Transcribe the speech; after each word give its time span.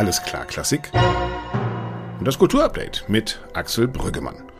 Alles 0.00 0.22
klar 0.22 0.46
Klassik 0.46 0.90
und 2.18 2.26
das 2.26 2.38
Kulturupdate 2.38 3.04
mit 3.08 3.38
Axel 3.52 3.86
Brüggemann. 3.86 4.50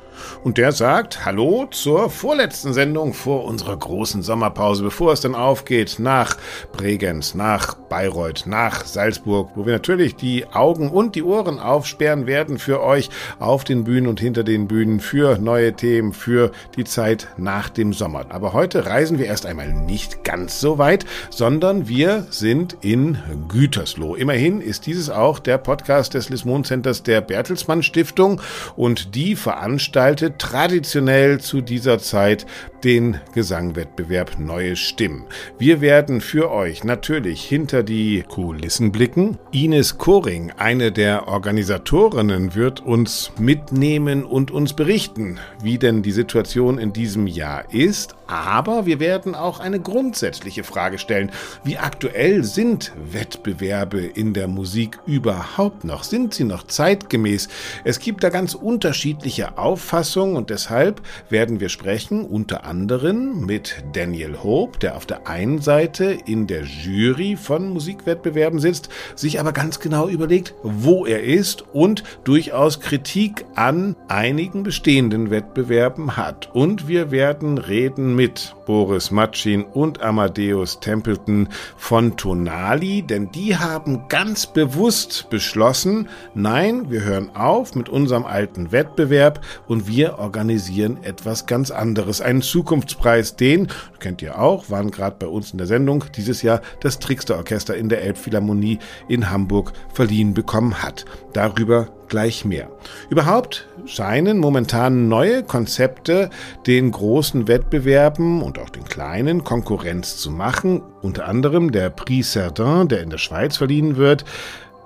Und 0.44 0.58
der 0.58 0.70
sagt 0.70 1.24
Hallo 1.24 1.66
zur 1.70 2.10
vorletzten 2.10 2.74
Sendung 2.74 3.14
vor 3.14 3.46
unserer 3.46 3.74
großen 3.74 4.20
Sommerpause, 4.20 4.82
bevor 4.82 5.14
es 5.14 5.22
dann 5.22 5.34
aufgeht 5.34 5.96
nach 5.98 6.36
Bregenz, 6.80 7.34
nach 7.34 7.74
Bayreuth, 7.74 8.44
nach 8.46 8.86
Salzburg, 8.86 9.50
wo 9.54 9.66
wir 9.66 9.74
natürlich 9.74 10.16
die 10.16 10.46
Augen 10.46 10.88
und 10.88 11.14
die 11.14 11.22
Ohren 11.22 11.58
aufsperren 11.58 12.26
werden 12.26 12.58
für 12.58 12.82
euch 12.82 13.10
auf 13.38 13.64
den 13.64 13.84
Bühnen 13.84 14.06
und 14.06 14.18
hinter 14.18 14.44
den 14.44 14.66
Bühnen 14.66 15.00
für 15.00 15.36
neue 15.36 15.74
Themen, 15.74 16.14
für 16.14 16.52
die 16.78 16.84
Zeit 16.84 17.28
nach 17.36 17.68
dem 17.68 17.92
Sommer. 17.92 18.24
Aber 18.30 18.54
heute 18.54 18.86
reisen 18.86 19.18
wir 19.18 19.26
erst 19.26 19.44
einmal 19.44 19.70
nicht 19.70 20.24
ganz 20.24 20.58
so 20.58 20.78
weit, 20.78 21.04
sondern 21.28 21.86
wir 21.86 22.26
sind 22.30 22.78
in 22.80 23.18
Gütersloh. 23.48 24.14
Immerhin 24.14 24.62
ist 24.62 24.86
dieses 24.86 25.10
auch 25.10 25.38
der 25.38 25.58
Podcast 25.58 26.14
des 26.14 26.30
Lismon 26.30 26.64
Centers 26.64 27.02
der 27.02 27.20
Bertelsmann 27.20 27.82
Stiftung 27.82 28.40
und 28.74 29.14
die 29.14 29.36
veranstaltet 29.36 30.38
traditionell 30.38 31.40
zu 31.40 31.60
dieser 31.60 31.98
Zeit 31.98 32.46
den 32.84 33.20
Gesangwettbewerb 33.34 34.38
Neue 34.38 34.76
Stimmen. 34.76 35.26
Wir 35.58 35.82
werden 35.82 36.22
für 36.22 36.50
euch 36.50 36.69
natürlich 36.84 37.44
hinter 37.44 37.82
die 37.82 38.22
Kulissen 38.28 38.92
blicken. 38.92 39.38
Ines 39.50 39.98
Koring, 39.98 40.52
eine 40.56 40.92
der 40.92 41.28
Organisatorinnen, 41.28 42.54
wird 42.54 42.80
uns 42.80 43.32
mitnehmen 43.38 44.24
und 44.24 44.50
uns 44.50 44.72
berichten, 44.72 45.38
wie 45.62 45.78
denn 45.78 46.02
die 46.02 46.12
Situation 46.12 46.78
in 46.78 46.92
diesem 46.92 47.26
Jahr 47.26 47.72
ist. 47.74 48.14
Aber 48.30 48.86
wir 48.86 49.00
werden 49.00 49.34
auch 49.34 49.58
eine 49.58 49.80
grundsätzliche 49.80 50.62
Frage 50.62 50.98
stellen. 50.98 51.32
Wie 51.64 51.78
aktuell 51.78 52.44
sind 52.44 52.92
Wettbewerbe 53.10 54.00
in 54.00 54.34
der 54.34 54.46
Musik 54.46 55.00
überhaupt 55.04 55.82
noch? 55.82 56.04
Sind 56.04 56.32
sie 56.32 56.44
noch 56.44 56.64
zeitgemäß? 56.64 57.48
Es 57.82 57.98
gibt 57.98 58.22
da 58.22 58.28
ganz 58.28 58.54
unterschiedliche 58.54 59.58
Auffassungen 59.58 60.36
und 60.36 60.50
deshalb 60.50 61.02
werden 61.28 61.58
wir 61.58 61.68
sprechen 61.68 62.24
unter 62.24 62.64
anderem 62.64 63.44
mit 63.46 63.82
Daniel 63.94 64.38
Hope, 64.44 64.78
der 64.78 64.96
auf 64.96 65.06
der 65.06 65.26
einen 65.26 65.60
Seite 65.60 66.16
in 66.26 66.46
der 66.46 66.62
Jury 66.62 67.36
von 67.36 67.70
Musikwettbewerben 67.70 68.60
sitzt, 68.60 68.90
sich 69.16 69.40
aber 69.40 69.52
ganz 69.52 69.80
genau 69.80 70.08
überlegt, 70.08 70.54
wo 70.62 71.04
er 71.04 71.24
ist 71.24 71.64
und 71.72 72.04
durchaus 72.22 72.78
Kritik 72.78 73.44
an 73.56 73.96
einigen 74.06 74.62
bestehenden 74.62 75.30
Wettbewerben 75.30 76.16
hat. 76.16 76.54
Und 76.54 76.86
wir 76.86 77.10
werden 77.10 77.58
reden 77.58 78.19
mit 78.20 78.54
Boris 78.66 79.10
Matschin 79.10 79.64
und 79.64 80.02
Amadeus 80.02 80.78
Templeton 80.78 81.48
von 81.78 82.18
Tonali, 82.18 83.00
denn 83.00 83.32
die 83.32 83.56
haben 83.56 84.08
ganz 84.10 84.46
bewusst 84.46 85.30
beschlossen, 85.30 86.06
nein, 86.34 86.90
wir 86.90 87.02
hören 87.02 87.34
auf 87.34 87.74
mit 87.74 87.88
unserem 87.88 88.26
alten 88.26 88.72
Wettbewerb 88.72 89.40
und 89.68 89.88
wir 89.88 90.18
organisieren 90.18 90.98
etwas 91.02 91.46
ganz 91.46 91.70
anderes, 91.70 92.20
einen 92.20 92.42
Zukunftspreis, 92.42 93.36
den, 93.36 93.68
kennt 94.00 94.20
ihr 94.20 94.38
auch, 94.38 94.68
waren 94.68 94.90
gerade 94.90 95.16
bei 95.18 95.26
uns 95.26 95.52
in 95.52 95.56
der 95.56 95.66
Sendung, 95.66 96.04
dieses 96.14 96.42
Jahr 96.42 96.60
das 96.80 96.98
Trickster-Orchester 96.98 97.74
in 97.74 97.88
der 97.88 98.02
Elbphilharmonie 98.02 98.80
in 99.08 99.30
Hamburg 99.30 99.72
verliehen 99.94 100.34
bekommen 100.34 100.82
hat. 100.82 101.06
Darüber 101.32 101.88
gleich 102.10 102.44
mehr. 102.44 102.68
Überhaupt 103.08 103.66
scheinen 103.86 104.38
momentan 104.38 105.08
neue 105.08 105.42
Konzepte 105.42 106.28
den 106.66 106.90
großen 106.90 107.48
Wettbewerben 107.48 108.42
und 108.42 108.58
auch 108.58 108.68
den 108.68 108.84
kleinen 108.84 109.44
Konkurrenz 109.44 110.18
zu 110.18 110.30
machen. 110.30 110.82
Unter 111.00 111.26
anderem 111.26 111.72
der 111.72 111.88
Prix 111.88 112.32
Cerdin, 112.32 112.88
der 112.88 113.02
in 113.02 113.08
der 113.08 113.18
Schweiz 113.18 113.56
verliehen 113.56 113.96
wird, 113.96 114.26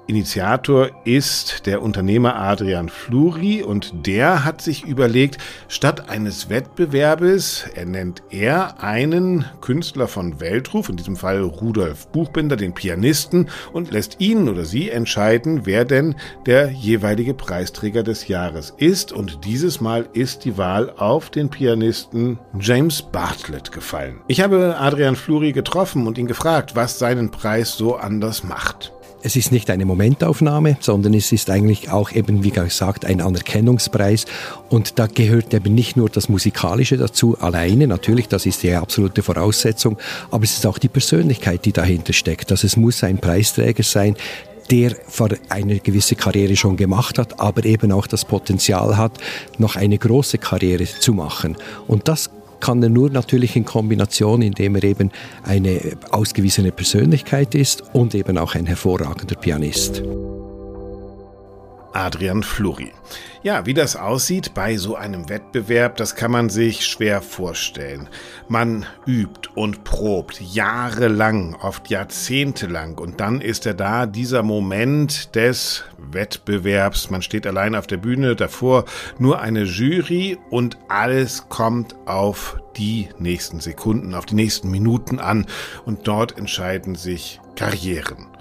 Initiator 0.07 0.91
ist 1.05 1.65
der 1.65 1.81
Unternehmer 1.81 2.37
Adrian 2.37 2.91
Fluri 2.91 3.63
und 3.63 4.07
der 4.07 4.45
hat 4.45 4.61
sich 4.61 4.85
überlegt, 4.85 5.39
statt 5.69 6.11
eines 6.11 6.51
Wettbewerbes 6.51 7.65
ernennt 7.75 8.23
er 8.29 8.83
einen 8.83 9.47
Künstler 9.63 10.07
von 10.07 10.41
Weltruf, 10.41 10.91
in 10.91 10.97
diesem 10.97 11.17
Fall 11.17 11.41
Rudolf 11.41 12.09
Buchbinder, 12.09 12.57
den 12.57 12.75
Pianisten, 12.75 13.49
und 13.73 13.93
lässt 13.93 14.21
ihn 14.21 14.51
oder 14.51 14.67
sie 14.67 14.91
entscheiden, 14.91 15.65
wer 15.65 15.87
denn 15.87 16.17
der 16.45 16.71
jeweilige 16.71 17.33
Preisträger 17.33 18.03
des 18.03 18.29
Jahres 18.29 18.75
ist. 18.77 19.11
Und 19.11 19.47
dieses 19.47 19.81
Mal 19.81 20.07
ist 20.13 20.45
die 20.45 20.59
Wahl 20.59 20.93
auf 20.99 21.31
den 21.31 21.49
Pianisten 21.49 22.39
James 22.61 23.01
Bartlett 23.01 23.73
gefallen. 23.73 24.21
Ich 24.29 24.43
habe 24.43 24.77
Adrian 24.79 25.17
Fluri 25.17 25.53
getroffen 25.53 26.07
und 26.07 26.19
ihn 26.19 26.27
gefragt, 26.27 26.77
was 26.77 26.99
seinen 26.99 27.31
Preis 27.31 27.75
so 27.77 27.97
anders 27.97 28.45
macht 28.45 28.93
es 29.25 29.37
ist 29.37 29.53
nicht 29.53 29.71
eine 29.71 29.87
Momentaufnahme, 29.87 30.77
sondern 30.81 31.15
es 31.15 31.33
ist 31.33 31.49
eigentlich 31.49 31.91
auch 31.91 32.13
eben, 32.13 32.45
wie 32.45 32.51
gesagt, 32.51 33.07
ein 33.07 33.23
Anerkennungspreis. 33.23 34.27
Und 34.69 34.99
da 34.99 35.07
gehört 35.07 35.55
eben 35.55 35.75
nicht 35.75 35.97
nur 35.97 36.11
das 36.11 36.29
Musikalische 36.29 36.99
dazu, 36.99 37.39
alleine 37.41 37.87
natürlich, 37.87 38.29
das 38.29 38.45
ist 38.45 38.63
die 38.63 38.75
absolute 38.75 39.23
Voraussetzung, 39.23 39.97
aber 40.31 40.45
es 40.45 40.53
ist 40.53 40.67
auch 40.67 40.77
die 40.77 40.91
Persönlichkeit, 40.91 41.65
die 41.65 41.73
dahinter 41.73 42.13
steckt. 42.13 42.51
Also 42.51 42.67
es 42.67 42.77
muss 42.77 43.03
ein 43.03 43.17
Preisträger 43.17 43.83
sein, 43.83 44.15
der 44.71 44.95
eine 45.49 45.81
gewisse 45.81 46.17
Karriere 46.17 46.55
schon 46.55 46.77
gemacht 46.77 47.19
hat, 47.19 47.41
aber 47.41 47.65
eben 47.65 47.93
auch 47.93 48.07
das 48.07 48.27
Potenzial 48.27 48.99
hat, 48.99 49.19
noch 49.57 49.77
eine 49.77 49.97
große 49.97 50.37
Karriere 50.37 50.85
zu 50.85 51.15
machen. 51.15 51.57
Und 51.87 52.09
das 52.09 52.29
kann 52.61 52.83
er 52.83 52.89
nur 52.89 53.11
natürlich 53.11 53.57
in 53.57 53.65
Kombination, 53.65 54.43
indem 54.43 54.77
er 54.77 54.85
eben 54.85 55.11
eine 55.43 55.81
ausgewiesene 56.11 56.73
Persönlichkeit 56.73 57.55
ist 57.55 57.83
und 57.93 58.15
eben 58.15 58.39
auch 58.39 58.55
ein 58.55 58.67
hervorragender 58.67 59.37
Pianist. 59.37 60.03
Adrian 61.95 62.43
Fluri. 62.43 62.93
Ja, 63.43 63.67
wie 63.67 63.75
das 63.75 63.95
aussieht 63.95 64.55
bei 64.55 64.77
so 64.77 64.97
einem 64.97 65.29
Wettbewerb, 65.29 65.97
das 65.97 66.17
kann 66.17 66.31
man 66.31 66.49
sich 66.49 66.87
schwer 66.87 67.23
vorstellen. 67.23 68.09
Man 68.49 68.87
übt 69.07 69.51
und 69.55 69.85
probt 69.85 70.41
jahrelang, 70.41 71.55
oft 71.57 71.91
jahrzehntelang 71.91 72.99
und 72.99 73.21
dann 73.21 73.41
ist 73.41 73.67
er 73.67 73.75
da, 73.75 74.07
dieser 74.07 74.43
Moment 74.43 75.35
des 75.35 75.85
Wettbewerbs. 75.99 77.11
Man 77.11 77.23
steht 77.23 77.47
allein 77.47 77.75
auf 77.75 77.87
der 77.87 77.99
Bühne, 77.99 78.35
davor 78.35 78.87
nur 79.19 79.41
eine 79.41 79.65
Jury 79.65 80.39
und 80.51 80.79
alles 80.89 81.49
kommt 81.49 81.95
auf 82.07 82.59
die 82.77 83.09
nächsten 83.19 83.61
Sekunden, 83.61 84.15
auf 84.15 84.27
die 84.27 84.35
nächsten 84.35 84.71
Minuten 84.71 85.21
an 85.21 85.47
und 85.85 86.09
dort 86.09 86.39
entscheiden 86.39 86.95
sich 86.95 87.41
Karrieren. 87.57 88.34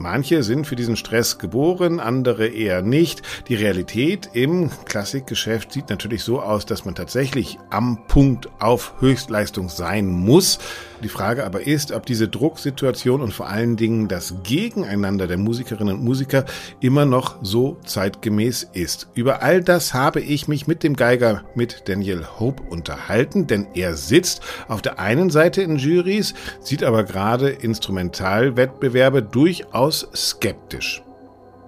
Manche 0.00 0.44
sind 0.44 0.64
für 0.64 0.76
diesen 0.76 0.94
Stress 0.94 1.38
geboren, 1.38 1.98
andere 1.98 2.46
eher 2.46 2.82
nicht. 2.82 3.22
Die 3.48 3.56
Realität 3.56 4.30
im 4.32 4.70
Klassikgeschäft 4.84 5.72
sieht 5.72 5.90
natürlich 5.90 6.22
so 6.22 6.40
aus, 6.40 6.66
dass 6.66 6.84
man 6.84 6.94
tatsächlich 6.94 7.58
am 7.70 8.06
Punkt 8.06 8.48
auf 8.60 8.94
Höchstleistung 9.00 9.68
sein 9.68 10.06
muss. 10.06 10.60
Die 11.02 11.08
Frage 11.08 11.44
aber 11.44 11.66
ist, 11.66 11.92
ob 11.92 12.06
diese 12.06 12.28
Drucksituation 12.28 13.20
und 13.20 13.32
vor 13.32 13.48
allen 13.48 13.76
Dingen 13.76 14.08
das 14.08 14.34
Gegeneinander 14.42 15.26
der 15.28 15.38
Musikerinnen 15.38 15.94
und 15.94 16.04
Musiker 16.04 16.44
immer 16.80 17.04
noch 17.04 17.36
so 17.42 17.78
zeitgemäß 17.84 18.68
ist. 18.72 19.08
Über 19.14 19.42
all 19.42 19.62
das 19.62 19.94
habe 19.94 20.20
ich 20.20 20.48
mich 20.48 20.66
mit 20.66 20.82
dem 20.82 20.96
Geiger, 20.96 21.44
mit 21.54 21.88
Daniel 21.88 22.26
Hope 22.38 22.62
unterhalten, 22.64 23.46
denn 23.46 23.68
er 23.74 23.94
sitzt 23.94 24.42
auf 24.66 24.82
der 24.82 24.98
einen 24.98 25.30
Seite 25.30 25.62
in 25.62 25.76
Juries, 25.76 26.34
sieht 26.60 26.82
aber 26.82 27.04
gerade 27.04 27.50
Instrumentalwettbewerbe 27.50 29.22
durchaus 29.22 30.08
skeptisch. 30.14 31.02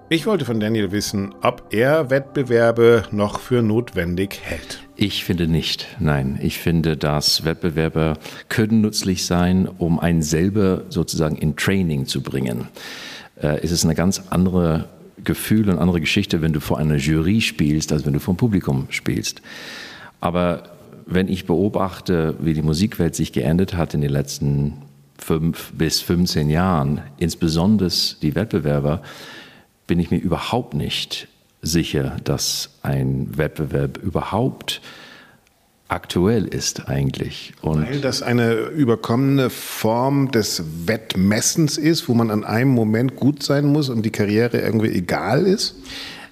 Ich 0.09 0.25
wollte 0.25 0.43
von 0.43 0.59
Daniel 0.59 0.91
wissen, 0.91 1.33
ob 1.41 1.67
er 1.69 2.09
Wettbewerbe 2.09 3.05
noch 3.11 3.39
für 3.39 3.61
notwendig 3.61 4.41
hält. 4.43 4.81
Ich 5.03 5.25
finde 5.25 5.47
nicht. 5.47 5.87
Nein, 5.99 6.37
ich 6.43 6.59
finde, 6.59 6.95
dass 6.95 7.43
Wettbewerber 7.43 8.19
können 8.49 8.81
nützlich 8.81 9.25
sein, 9.25 9.67
um 9.67 9.99
einen 9.99 10.21
selber 10.21 10.83
sozusagen 10.89 11.37
in 11.37 11.55
Training 11.55 12.05
zu 12.05 12.21
bringen. 12.21 12.67
Äh, 13.41 13.61
es 13.63 13.71
ist 13.71 13.83
eine 13.83 13.95
ganz 13.95 14.21
andere 14.29 14.89
Gefühl 15.23 15.71
und 15.71 15.79
andere 15.79 16.01
Geschichte, 16.01 16.43
wenn 16.43 16.53
du 16.53 16.59
vor 16.59 16.77
einer 16.77 16.97
Jury 16.97 17.41
spielst, 17.41 17.91
als 17.91 18.05
wenn 18.05 18.13
du 18.13 18.19
vor 18.19 18.35
dem 18.35 18.37
Publikum 18.37 18.85
spielst. 18.91 19.41
Aber 20.19 20.69
wenn 21.07 21.29
ich 21.29 21.47
beobachte, 21.47 22.35
wie 22.39 22.53
die 22.53 22.61
Musikwelt 22.61 23.15
sich 23.15 23.33
geändert 23.33 23.73
hat 23.73 23.95
in 23.95 24.01
den 24.01 24.11
letzten 24.11 24.83
fünf 25.17 25.73
bis 25.73 25.99
15 26.01 26.47
Jahren, 26.47 27.01
insbesondere 27.17 27.89
die 28.21 28.35
Wettbewerber, 28.35 29.01
bin 29.87 29.99
ich 29.99 30.11
mir 30.11 30.19
überhaupt 30.19 30.75
nicht 30.75 31.27
sicher, 31.61 32.17
dass 32.23 32.69
ein 32.81 33.37
Wettbewerb 33.37 33.97
überhaupt 33.97 34.81
aktuell 35.91 36.45
ist 36.45 36.87
eigentlich. 36.87 37.53
Und 37.61 37.85
Weil 37.85 37.99
das 37.99 38.21
eine 38.21 38.53
überkommene 38.53 39.49
Form 39.49 40.31
des 40.31 40.63
Wettmessens 40.85 41.77
ist, 41.77 42.07
wo 42.07 42.13
man 42.13 42.31
an 42.31 42.45
einem 42.45 42.69
Moment 42.69 43.17
gut 43.17 43.43
sein 43.43 43.65
muss 43.65 43.89
und 43.89 44.03
die 44.03 44.09
Karriere 44.09 44.59
irgendwie 44.59 44.89
egal 44.89 45.45
ist? 45.45 45.75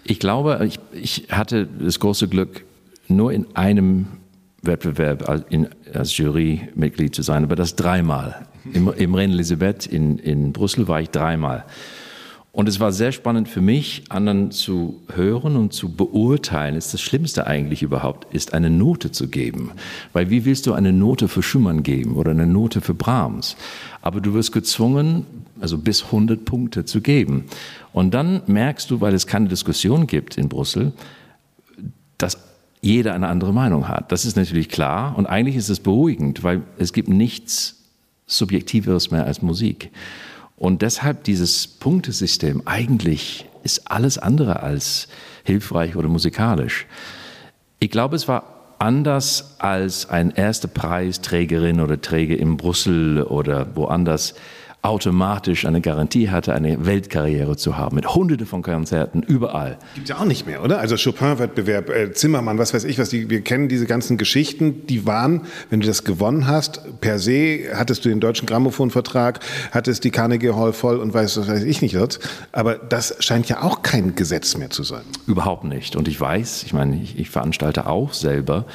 Ich 0.05 0.19
glaube, 0.19 0.65
ich, 0.65 0.79
ich 0.93 1.27
hatte 1.29 1.67
das 1.67 1.99
große 1.99 2.29
Glück, 2.29 2.63
nur 3.09 3.33
in 3.33 3.47
einem 3.55 4.07
Wettbewerb 4.61 5.27
als, 5.27 5.43
in, 5.49 5.67
als 5.93 6.17
Jurymitglied 6.17 7.13
zu 7.13 7.21
sein, 7.21 7.43
aber 7.43 7.55
das 7.55 7.75
dreimal. 7.75 8.47
Im, 8.73 8.91
im 8.93 9.13
Rennen 9.13 9.33
Elisabeth 9.33 9.85
in, 9.85 10.19
in 10.19 10.53
Brüssel 10.53 10.87
war 10.87 11.01
ich 11.01 11.09
dreimal. 11.09 11.65
Und 12.51 12.68
es 12.68 12.80
war 12.80 12.92
sehr 12.92 13.12
spannend 13.12 13.48
für 13.48 13.62
mich, 13.62 14.04
anderen 14.10 14.50
zu 14.50 15.01
hören 15.13 15.56
und 15.56 15.72
zu 15.72 15.94
beurteilen. 15.94 16.75
Ist 16.75 16.94
das 16.94 17.01
Schlimmste 17.01 17.46
eigentlich 17.46 17.84
überhaupt, 17.84 18.34
ist 18.34 18.54
eine 18.54 18.72
Note 18.72 19.12
zu 19.12 19.28
geben. 19.28 19.72
Weil 20.13 20.31
wie 20.31 20.46
willst 20.46 20.66
du 20.66 20.74
eine 20.74 20.92
Note 20.92 21.28
für 21.28 21.44
Schumann 21.44 21.84
geben 21.84 22.16
oder 22.16 22.31
eine 22.31 22.48
Note 22.48 22.81
für 22.81 22.96
Brahms? 22.96 23.56
Aber 24.01 24.19
du 24.19 24.34
wirst 24.34 24.51
gezwungen, 24.51 25.28
also 25.62 25.78
bis 25.78 26.06
100 26.06 26.44
Punkte 26.44 26.86
zu 26.86 27.01
geben. 27.01 27.46
Und 27.94 28.16
dann 28.16 28.42
merkst 28.48 28.90
du, 28.90 29.00
weil 29.00 29.13
es 29.13 29.28
keine 29.28 29.48
Diskussion 29.48 30.07
gibt 30.07 30.38
in 30.38 30.50
Brüssel, 30.50 30.94
dass 32.18 32.40
jeder 32.81 33.13
eine 33.13 33.28
andere 33.28 33.54
Meinung 33.54 33.88
hat. 33.88 34.12
Das 34.12 34.25
ist 34.25 34.38
natürlich 34.38 34.69
klar 34.69 35.16
und 35.18 35.28
eigentlich 35.28 35.56
ist 35.56 35.69
es 35.69 35.80
beruhigend, 35.80 36.44
weil 36.44 36.63
es 36.78 36.94
gibt 36.94 37.10
nichts 37.10 37.75
Subjektiveres 38.25 39.12
mehr 39.12 39.25
als 39.25 39.42
Musik. 39.42 39.92
Und 40.59 40.81
deshalb 40.81 41.23
dieses 41.23 41.67
Punktesystem 41.67 42.63
eigentlich 42.65 43.47
ist 43.63 43.89
alles 43.89 44.17
andere 44.17 44.61
als 44.61 45.07
hilfreich 45.45 45.95
oder 45.95 46.09
musikalisch. 46.09 46.85
Ich 47.79 47.89
glaube, 47.89 48.17
es 48.17 48.27
war 48.27 48.75
anders 48.77 49.56
als 49.59 50.09
ein 50.09 50.31
erster 50.31 50.67
Preisträgerin 50.67 51.79
oder 51.79 52.01
Träger 52.01 52.38
in 52.38 52.57
Brüssel 52.57 53.23
oder 53.23 53.75
woanders 53.75 54.35
automatisch 54.81 55.65
eine 55.65 55.81
Garantie 55.81 56.29
hatte, 56.29 56.53
eine 56.53 56.85
Weltkarriere 56.85 57.57
zu 57.57 57.77
haben, 57.77 57.95
mit 57.95 58.15
hunderte 58.15 58.45
von 58.45 58.61
Konzerten 58.61 59.21
überall. 59.23 59.77
Gibt 59.95 60.07
ja 60.07 60.17
auch 60.17 60.25
nicht 60.25 60.47
mehr, 60.47 60.63
oder? 60.63 60.79
Also 60.79 60.95
Chopin-Wettbewerb, 60.95 61.89
äh, 61.89 62.13
Zimmermann, 62.13 62.57
was 62.57 62.73
weiß 62.73 62.85
ich 62.85 62.97
was, 62.97 63.09
die, 63.09 63.29
wir 63.29 63.41
kennen 63.41 63.67
diese 63.67 63.85
ganzen 63.85 64.17
Geschichten, 64.17 64.87
die 64.87 65.05
waren, 65.05 65.41
wenn 65.69 65.81
du 65.81 65.87
das 65.87 66.05
gewonnen 66.05 66.47
hast, 66.47 67.01
per 67.01 67.19
se 67.19 67.65
hattest 67.73 68.05
du 68.05 68.09
den 68.09 68.21
deutschen 68.21 68.45
Grammophonvertrag, 68.45 69.41
hattest 69.71 70.05
die 70.05 70.11
Carnegie 70.11 70.51
Hall 70.51 70.71
voll 70.71 70.97
und 70.97 71.13
weiß, 71.13 71.37
was 71.37 71.49
weiß 71.49 71.63
ich 71.63 71.81
nicht 71.81 71.99
was. 71.99 72.19
Aber 72.53 72.75
das 72.75 73.17
scheint 73.19 73.49
ja 73.49 73.61
auch 73.61 73.81
kein 73.81 74.15
Gesetz 74.15 74.55
mehr 74.55 74.69
zu 74.69 74.83
sein. 74.83 75.03
Überhaupt 75.27 75.65
nicht. 75.65 75.97
Und 75.97 76.07
ich 76.07 76.19
weiß, 76.19 76.63
ich 76.63 76.73
meine, 76.73 76.95
ich, 77.01 77.19
ich 77.19 77.29
veranstalte 77.29 77.85
auch 77.85 78.13
selber, 78.13 78.65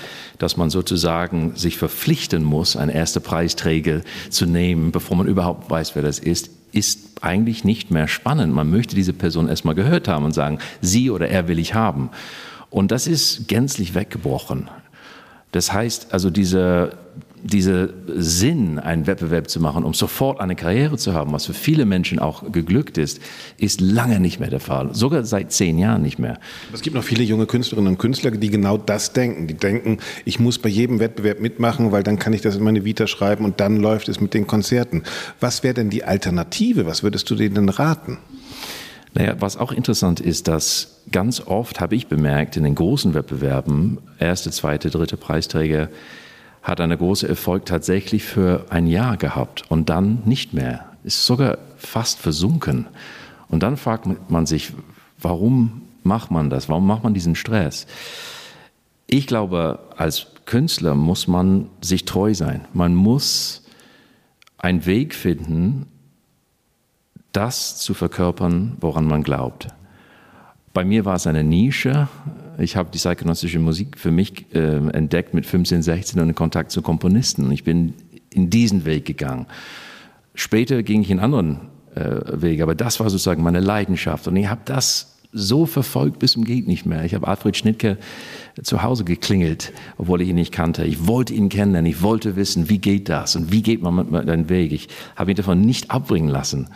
dass 0.45 0.59
man 0.59 0.69
sozusagen 0.69 1.57
sich 1.57 1.79
verpflichten 1.79 2.45
muss, 2.45 2.77
einen 2.77 2.91
ersten 2.91 3.23
Preisträger 3.23 4.03
zu 4.29 4.45
nehmen, 4.45 4.93
bevor 4.93 5.17
man 5.17 5.27
überhaupt 5.27 5.71
weiß, 5.71 5.97
wer 5.97 6.03
das 6.03 6.19
ist, 6.19 6.51
ist 6.71 7.23
eigentlich 7.23 7.65
nicht 7.65 7.91
mehr 7.91 8.09
spannend. 8.09 8.55
Man 8.55 8.69
möchte 8.69 8.95
diese 8.95 9.15
Person 9.15 9.49
erstmal 9.49 9.75
gehört 9.75 10.07
haben 10.07 10.27
und 10.27 10.33
sagen, 10.33 10.59
sie 10.83 11.11
oder 11.11 11.29
er 11.29 11.49
will 11.49 11.59
ich 11.59 11.73
haben. 11.73 12.11
Und 12.69 12.91
das 12.91 13.07
ist 13.07 13.49
gänzlich 13.49 13.95
weggebrochen. 13.95 14.69
Das 15.51 15.73
heißt 15.73 16.13
also, 16.13 16.29
diese, 16.29 16.91
dieser 17.45 17.91
Sinn, 18.09 18.79
einen 18.79 19.07
Wettbewerb 19.07 19.51
zu 19.51 19.61
machen, 19.61 19.85
um 19.85 19.93
sofort 19.93 20.41
eine 20.41 20.57
Karriere 20.57 20.97
zu 20.97 21.13
haben, 21.13 21.33
was 21.33 21.45
für 21.45 21.53
viele 21.53 21.85
Menschen 21.85 22.19
auch 22.19 22.51
geglückt 22.51 22.97
ist, 22.97 23.21
ist 23.59 23.83
lange 23.83 24.19
nicht 24.19 24.41
mehr 24.41 24.49
der 24.49 24.61
Fall. 24.61 24.95
Sogar 24.95 25.25
seit 25.25 25.53
zehn 25.53 25.79
Jahren 25.79 26.01
nicht 26.01 26.19
mehr. 26.19 26.39
Es 26.73 26.81
gibt 26.81 26.97
noch 26.97 27.05
viele 27.05 27.23
junge 27.23 27.45
Künstlerinnen 27.45 27.93
und 27.93 27.99
Künstler, 27.99 28.31
die 28.31 28.49
genau 28.49 28.79
das 28.79 29.13
denken. 29.13 29.47
Die 29.47 29.55
denken, 29.55 29.99
ich 30.25 30.41
muss 30.41 30.59
bei 30.59 30.71
jedem 30.71 31.01
Wettbewerb 31.01 31.41
mitmachen, 31.41 31.93
weil 31.93 32.03
dann 32.03 32.19
kann 32.19 32.33
ich 32.33 32.41
das 32.41 32.57
in 32.57 32.65
meine 32.65 32.87
Vita 32.87 33.07
schreiben 33.07 33.45
und 33.45 33.61
dann 33.61 33.77
läuft 33.77 34.09
es 34.09 34.23
mit 34.23 34.33
den 34.33 34.47
Konzerten. 34.47 35.03
Was 35.39 35.63
wäre 35.63 35.75
denn 35.75 35.91
die 35.91 36.05
Alternative? 36.05 36.87
Was 36.87 37.03
würdest 37.03 37.29
du 37.29 37.35
denen 37.35 37.69
raten? 37.69 38.17
Naja, 39.13 39.37
was 39.39 39.59
auch 39.59 39.71
interessant 39.71 40.19
ist, 40.19 40.49
dass 40.49 41.03
ganz 41.13 41.41
oft 41.41 41.81
habe 41.81 41.95
ich 41.95 42.09
bemerkt, 42.09 42.57
in 42.57 42.65
den 42.65 42.75
großen 42.75 43.15
Wettbewerben, 43.15 43.99
erste, 44.19 44.51
zweite, 44.51 44.91
dritte 44.91 45.17
Preisträger, 45.17 45.89
hat 46.65 46.81
einen 46.81 46.99
großen 46.99 47.29
Erfolg 47.29 47.67
tatsächlich 47.67 48.25
für 48.25 48.67
ein 48.71 48.87
Jahr 48.87 49.19
gehabt 49.19 49.71
und 49.71 49.91
dann 49.91 50.23
nicht 50.25 50.55
mehr. 50.55 50.87
Ist 51.05 51.27
sogar 51.27 51.59
fast 51.77 52.19
versunken. 52.19 52.87
Und 53.49 53.63
dann 53.63 53.77
fragt 53.77 54.09
man 54.31 54.47
sich, 54.47 54.73
warum 55.19 55.83
macht 56.03 56.31
man 56.31 56.49
das? 56.49 56.71
Warum 56.71 56.87
macht 56.87 57.05
man 57.05 57.13
diesen 57.13 57.35
Stress? 57.35 57.87
Ich 59.07 59.27
glaube, 59.27 59.79
als 59.97 60.27
Künstler 60.47 60.95
muss 60.95 61.29
man 61.29 61.69
sich 61.83 62.07
treu 62.07 62.33
sein. 62.33 62.63
Man 62.73 62.95
muss 62.95 63.63
einen 64.57 64.87
Weg 64.87 65.15
finden, 65.15 65.87
das 67.33 67.77
zu 67.77 67.93
verkörpern, 67.93 68.79
woran 68.81 69.05
man 69.05 69.23
glaubt. 69.23 69.69
Bei 70.73 70.85
mir 70.85 71.05
war 71.05 71.17
es 71.17 71.27
eine 71.27 71.45
Nische, 71.45 72.09
ich 72.59 72.77
habe 72.77 72.91
die 72.93 72.99
zeitgenössische 72.99 73.59
Musik 73.59 73.99
für 73.99 74.11
mich 74.11 74.47
äh, 74.55 74.77
entdeckt 74.93 75.35
mit 75.35 75.47
15, 75.47 75.83
16 75.83 76.21
und 76.21 76.29
in 76.29 76.35
Kontakt 76.35 76.71
zu 76.71 76.83
Komponisten. 76.83 77.51
Ich 77.51 77.65
bin 77.65 77.95
in 78.31 78.51
diesen 78.51 78.85
Weg 78.85 79.05
gegangen. 79.05 79.47
Später 80.35 80.83
ging 80.83 81.03
ich 81.03 81.11
in 81.11 81.21
anderen 81.21 81.61
äh, 81.95 82.21
Wege, 82.33 82.63
aber 82.63 82.75
das 82.75 83.01
war 83.01 83.09
sozusagen 83.11 83.43
meine 83.43 83.61
Leidenschaft. 83.61 84.27
Und 84.27 84.37
ich 84.37 84.49
habe 84.49 84.63
das 84.65 85.15
so 85.35 85.67
verfolgt 85.67 86.21
bis 86.21 86.33
zum 86.33 86.45
geht 86.45 86.69
nicht 86.69 86.87
mehr. 86.87 87.05
Ich 87.05 87.15
habe 87.15 87.27
Alfred 87.27 87.57
Schnittke 87.57 87.99
zu 88.63 88.83
Hause 88.83 89.05
geklingelt, 89.05 89.73
obwohl 89.99 90.23
ich 90.23 90.29
ihn 90.29 90.37
nicht 90.37 90.53
kannte. 90.53 90.85
Ich 90.85 91.09
wollte 91.09 91.35
ihn 91.35 91.49
kennen, 91.49 91.85
ich 91.87 92.03
wollte 92.03 92.37
wissen, 92.37 92.69
wie 92.69 92.79
geht 92.79 93.09
das 93.09 93.35
und 93.35 93.51
wie 93.51 93.63
geht 93.63 93.83
man 93.83 93.97
mit 93.97 94.27
seinen 94.27 94.49
Weg. 94.49 94.73
Ich 94.73 94.89
habe 95.17 95.33
ihn 95.33 95.37
davon 95.37 95.61
nicht 95.61 95.91
abbringen 95.91 96.29
lassen. 96.29 96.69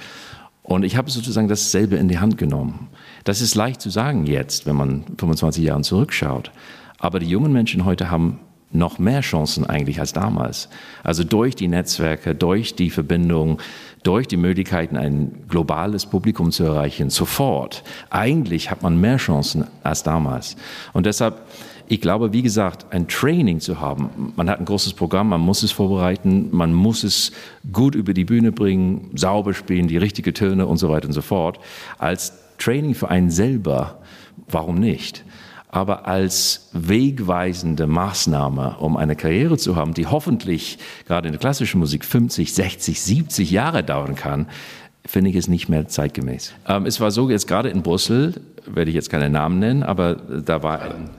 Und 0.64 0.82
ich 0.82 0.96
habe 0.96 1.10
sozusagen 1.10 1.48
dasselbe 1.48 1.96
in 1.96 2.08
die 2.08 2.18
Hand 2.18 2.36
genommen. 2.36 2.88
Das 3.28 3.42
ist 3.42 3.54
leicht 3.54 3.82
zu 3.82 3.90
sagen 3.90 4.24
jetzt, 4.24 4.64
wenn 4.64 4.74
man 4.74 5.04
25 5.18 5.62
Jahre 5.62 5.82
zurückschaut. 5.82 6.50
Aber 6.98 7.20
die 7.20 7.28
jungen 7.28 7.52
Menschen 7.52 7.84
heute 7.84 8.10
haben 8.10 8.40
noch 8.70 8.98
mehr 8.98 9.20
Chancen 9.20 9.66
eigentlich 9.66 10.00
als 10.00 10.14
damals. 10.14 10.70
Also 11.04 11.24
durch 11.24 11.54
die 11.54 11.68
Netzwerke, 11.68 12.34
durch 12.34 12.74
die 12.74 12.88
Verbindung, 12.88 13.60
durch 14.02 14.28
die 14.28 14.38
Möglichkeiten, 14.38 14.96
ein 14.96 15.44
globales 15.46 16.06
Publikum 16.06 16.52
zu 16.52 16.64
erreichen, 16.64 17.10
sofort. 17.10 17.84
Eigentlich 18.08 18.70
hat 18.70 18.82
man 18.82 18.98
mehr 18.98 19.18
Chancen 19.18 19.66
als 19.82 20.02
damals. 20.02 20.56
Und 20.94 21.04
deshalb, 21.04 21.42
ich 21.88 22.00
glaube, 22.00 22.32
wie 22.32 22.42
gesagt, 22.42 22.86
ein 22.90 23.08
Training 23.08 23.60
zu 23.60 23.80
haben. 23.80 24.32
Man 24.36 24.50
hat 24.50 24.58
ein 24.58 24.66
großes 24.66 24.92
Programm, 24.92 25.30
man 25.30 25.40
muss 25.40 25.62
es 25.62 25.72
vorbereiten, 25.72 26.48
man 26.52 26.74
muss 26.74 27.02
es 27.02 27.32
gut 27.72 27.94
über 27.94 28.12
die 28.12 28.24
Bühne 28.24 28.52
bringen, 28.52 29.10
sauber 29.14 29.54
spielen, 29.54 29.88
die 29.88 29.96
richtigen 29.96 30.34
Töne 30.34 30.66
und 30.66 30.76
so 30.76 30.90
weiter 30.90 31.06
und 31.06 31.14
so 31.14 31.22
fort. 31.22 31.58
Als 31.96 32.34
Training 32.58 32.94
für 32.94 33.08
einen 33.08 33.30
selber, 33.30 34.00
warum 34.48 34.78
nicht? 34.78 35.24
Aber 35.70 36.06
als 36.06 36.68
wegweisende 36.72 37.86
Maßnahme, 37.86 38.76
um 38.80 38.96
eine 38.96 39.16
Karriere 39.16 39.56
zu 39.56 39.76
haben, 39.76 39.94
die 39.94 40.06
hoffentlich 40.06 40.78
gerade 41.06 41.28
in 41.28 41.32
der 41.32 41.40
klassischen 41.40 41.78
Musik 41.78 42.04
50, 42.04 42.52
60, 42.52 43.00
70 43.00 43.50
Jahre 43.50 43.82
dauern 43.82 44.14
kann, 44.14 44.46
finde 45.08 45.30
ich 45.30 45.36
es 45.36 45.48
nicht 45.48 45.70
mehr 45.70 45.88
zeitgemäß. 45.88 46.52
Ähm, 46.68 46.84
es 46.84 47.00
war 47.00 47.10
so, 47.10 47.30
jetzt 47.30 47.48
gerade 47.48 47.70
in 47.70 47.82
Brüssel, 47.82 48.34
werde 48.66 48.90
ich 48.90 48.94
jetzt 48.94 49.08
keine 49.08 49.30
Namen 49.30 49.58
nennen, 49.58 49.82
aber 49.82 50.16
da 50.16 50.62
war 50.62 50.82
ein, 50.82 51.10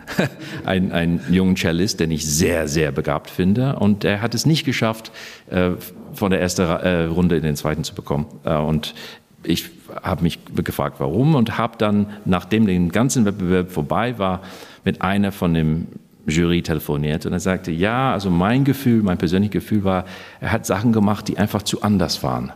ein, 0.66 0.92
ein 0.92 1.22
junger 1.32 1.56
Cellist, 1.56 2.00
den 2.00 2.12
ich 2.12 2.24
sehr, 2.24 2.68
sehr 2.68 2.92
begabt 2.92 3.32
finde. 3.32 3.78
Und 3.78 4.04
er 4.04 4.22
hat 4.22 4.36
es 4.36 4.46
nicht 4.46 4.64
geschafft, 4.64 5.12
äh, 5.50 5.72
von 6.14 6.30
der 6.30 6.40
ersten 6.40 6.62
äh, 6.62 7.06
Runde 7.06 7.36
in 7.36 7.42
den 7.42 7.56
zweiten 7.56 7.84
zu 7.84 7.96
bekommen. 7.96 8.28
Äh, 8.44 8.58
und 8.58 8.94
ich 9.42 9.66
habe 10.04 10.22
mich 10.22 10.38
gefragt, 10.54 10.98
warum 11.00 11.34
und 11.34 11.58
habe 11.58 11.76
dann, 11.80 12.12
nachdem 12.26 12.68
der 12.68 12.78
ganze 12.90 13.26
Wettbewerb 13.26 13.72
vorbei 13.72 14.20
war, 14.20 14.42
mit 14.86 15.02
einer 15.02 15.32
von 15.32 15.56
dem 15.56 15.88
Jury 16.28 16.62
telefoniert 16.62 17.26
und 17.26 17.34
er 17.34 17.40
sagte, 17.40 17.72
ja, 17.72 18.14
also 18.14 18.30
mein 18.30 18.66
Gefühl, 18.66 19.02
mein 19.02 19.18
persönliches 19.18 19.54
Gefühl 19.54 19.84
war, 19.84 20.06
er 20.42 20.52
hat 20.52 20.68
Sachen 20.68 20.94
gemacht, 20.94 21.28
die 21.28 21.40
einfach 21.40 21.64
zu 21.64 21.82
anders 21.82 22.22
waren. 22.22 22.52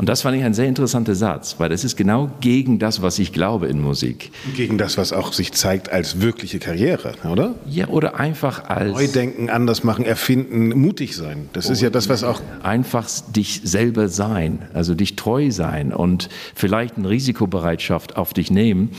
Und 0.00 0.08
das 0.08 0.22
fand 0.22 0.34
ich 0.34 0.44
ein 0.44 0.54
sehr 0.54 0.66
interessanter 0.66 1.14
Satz, 1.14 1.56
weil 1.58 1.68
das 1.68 1.84
ist 1.84 1.94
genau 1.94 2.30
gegen 2.40 2.78
das, 2.78 3.02
was 3.02 3.18
ich 3.18 3.34
glaube 3.34 3.66
in 3.66 3.82
Musik. 3.82 4.32
Gegen 4.56 4.78
das, 4.78 4.96
was 4.96 5.12
auch 5.12 5.34
sich 5.34 5.52
zeigt 5.52 5.92
als 5.92 6.22
wirkliche 6.22 6.58
Karriere, 6.58 7.12
oder? 7.30 7.54
Ja, 7.66 7.88
oder 7.88 8.18
einfach 8.18 8.64
als... 8.70 8.94
Neu 8.94 9.08
denken, 9.08 9.50
anders 9.50 9.84
machen, 9.84 10.06
erfinden, 10.06 10.70
mutig 10.70 11.14
sein. 11.14 11.50
Das 11.52 11.68
ist 11.68 11.82
ja 11.82 11.90
das, 11.90 12.08
was 12.08 12.24
auch... 12.24 12.40
Einfach 12.62 13.06
dich 13.36 13.60
selber 13.64 14.08
sein, 14.08 14.60
also 14.72 14.94
dich 14.94 15.16
treu 15.16 15.50
sein 15.50 15.92
und 15.92 16.30
vielleicht 16.54 16.96
eine 16.96 17.10
Risikobereitschaft 17.10 18.16
auf 18.16 18.32
dich 18.32 18.50
nehmen. 18.50 18.92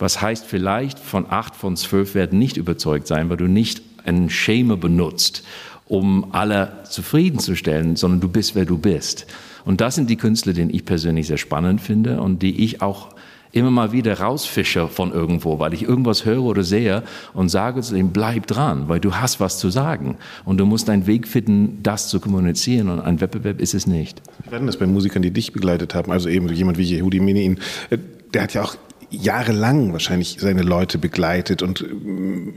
Was 0.00 0.20
heißt 0.20 0.44
vielleicht 0.44 0.98
von 0.98 1.26
acht 1.30 1.54
von 1.54 1.76
zwölf 1.76 2.16
werden 2.16 2.40
nicht 2.40 2.56
überzeugt 2.56 3.06
sein, 3.06 3.30
weil 3.30 3.36
du 3.36 3.46
nicht 3.46 3.82
einen 4.04 4.30
Schema 4.30 4.74
benutzt, 4.74 5.44
um 5.86 6.34
alle 6.34 6.72
zufriedenzustellen, 6.90 7.94
sondern 7.94 8.18
du 8.18 8.28
bist, 8.28 8.56
wer 8.56 8.64
du 8.64 8.78
bist. 8.78 9.26
Und 9.70 9.80
das 9.80 9.94
sind 9.94 10.10
die 10.10 10.16
Künstler, 10.16 10.52
die 10.52 10.62
ich 10.62 10.84
persönlich 10.84 11.28
sehr 11.28 11.36
spannend 11.36 11.80
finde 11.80 12.20
und 12.20 12.42
die 12.42 12.64
ich 12.64 12.82
auch 12.82 13.10
immer 13.52 13.70
mal 13.70 13.92
wieder 13.92 14.18
rausfische 14.18 14.88
von 14.88 15.12
irgendwo, 15.12 15.60
weil 15.60 15.72
ich 15.74 15.84
irgendwas 15.84 16.24
höre 16.24 16.42
oder 16.42 16.64
sehe 16.64 17.04
und 17.34 17.50
sage 17.50 17.80
zu 17.80 17.94
dem, 17.94 18.10
bleib 18.10 18.48
dran, 18.48 18.88
weil 18.88 18.98
du 18.98 19.14
hast 19.14 19.38
was 19.38 19.60
zu 19.60 19.70
sagen. 19.70 20.16
Und 20.44 20.58
du 20.58 20.66
musst 20.66 20.90
einen 20.90 21.06
Weg 21.06 21.28
finden, 21.28 21.78
das 21.84 22.08
zu 22.08 22.18
kommunizieren. 22.18 22.88
Und 22.88 22.98
ein 22.98 23.20
Wettbewerb 23.20 23.60
ist 23.60 23.74
es 23.74 23.86
nicht. 23.86 24.20
Wir 24.42 24.56
hatten 24.56 24.66
das 24.66 24.76
bei 24.76 24.88
Musikern, 24.88 25.22
die 25.22 25.30
dich 25.30 25.52
begleitet 25.52 25.94
haben, 25.94 26.10
also 26.10 26.28
eben 26.28 26.48
jemand 26.48 26.76
wie 26.76 26.96
Yehudi 26.96 27.20
Menuhin, 27.20 27.60
äh, 27.90 27.98
der 28.34 28.42
hat 28.42 28.54
ja 28.54 28.62
auch 28.64 28.74
jahrelang 29.10 29.92
wahrscheinlich 29.92 30.36
seine 30.38 30.62
Leute 30.62 30.98
begleitet 30.98 31.62
und 31.62 31.84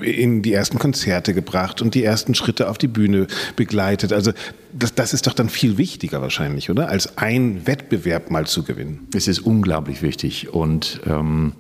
äh, 0.02 0.12
in 0.12 0.42
die 0.42 0.54
ersten 0.54 0.80
Konzerte 0.80 1.34
gebracht 1.34 1.82
und 1.82 1.96
die 1.96 2.04
ersten 2.04 2.36
Schritte 2.36 2.70
auf 2.70 2.78
die 2.78 2.88
Bühne 2.88 3.28
begleitet. 3.56 4.14
Also 4.14 4.32
das, 4.72 4.94
das 4.96 5.14
ist 5.14 5.28
doch 5.28 5.34
dann 5.34 5.50
viel 5.50 5.78
wichtiger 5.78 6.22
wahrscheinlich, 6.22 6.70
oder? 6.70 6.90
Als 6.90 7.18
ein 7.18 7.66
Wettbewerb 7.66 8.32
mal 8.32 8.48
zu 8.48 8.64
gewinnen. 8.64 9.08
Es 9.16 9.28
ist 9.28 9.40
unglaublich 9.40 10.02
wichtig 10.02 10.54
und 10.54 11.02
ähm 11.08 11.54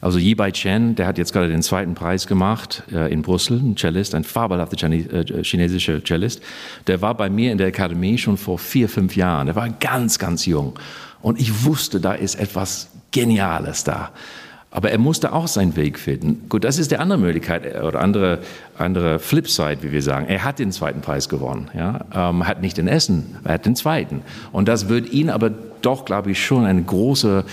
also 0.00 0.18
Yi 0.18 0.34
Bai 0.34 0.52
Chen, 0.52 0.94
der 0.94 1.06
hat 1.06 1.18
jetzt 1.18 1.32
gerade 1.32 1.48
den 1.48 1.62
zweiten 1.62 1.94
Preis 1.94 2.26
gemacht 2.26 2.84
äh, 2.92 3.12
in 3.12 3.22
Brüssel, 3.22 3.58
ein 3.58 3.76
Cellist, 3.76 4.14
ein 4.14 4.24
fabelhafter 4.24 4.90
äh, 4.90 5.42
chinesischer 5.42 6.02
Cellist. 6.04 6.40
Der 6.86 7.02
war 7.02 7.16
bei 7.16 7.28
mir 7.28 7.50
in 7.50 7.58
der 7.58 7.68
Akademie 7.68 8.16
schon 8.16 8.36
vor 8.36 8.58
vier, 8.58 8.88
fünf 8.88 9.16
Jahren. 9.16 9.46
Der 9.46 9.56
war 9.56 9.68
ganz, 9.68 10.18
ganz 10.20 10.46
jung. 10.46 10.78
Und 11.20 11.40
ich 11.40 11.64
wusste, 11.64 12.00
da 12.00 12.12
ist 12.12 12.36
etwas 12.36 12.90
Geniales 13.20 13.84
da. 13.84 14.10
Aber 14.70 14.90
er 14.90 14.98
musste 14.98 15.32
auch 15.32 15.48
seinen 15.48 15.76
Weg 15.76 15.98
finden. 15.98 16.46
Gut, 16.50 16.62
das 16.62 16.78
ist 16.78 16.90
die 16.90 16.98
andere 16.98 17.18
Möglichkeit 17.18 17.64
äh, 17.64 17.80
oder 17.80 18.00
andere, 18.00 18.40
andere 18.76 19.18
Flipside, 19.18 19.78
wie 19.82 19.92
wir 19.92 20.02
sagen. 20.02 20.26
Er 20.28 20.44
hat 20.44 20.58
den 20.58 20.72
zweiten 20.72 21.00
Preis 21.00 21.28
gewonnen. 21.28 21.70
Ja? 21.74 22.00
Ähm, 22.14 22.46
hat 22.46 22.60
nicht 22.60 22.76
den 22.76 22.86
Essen, 22.86 23.36
er 23.44 23.54
hat 23.54 23.66
den 23.66 23.76
zweiten. 23.76 24.22
Und 24.52 24.68
das 24.68 24.88
wird 24.88 25.10
ihn 25.10 25.30
aber 25.30 25.50
doch, 25.80 26.04
glaube 26.04 26.32
ich, 26.32 26.44
schon 26.44 26.66
eine 26.66 26.82
große 26.82 27.44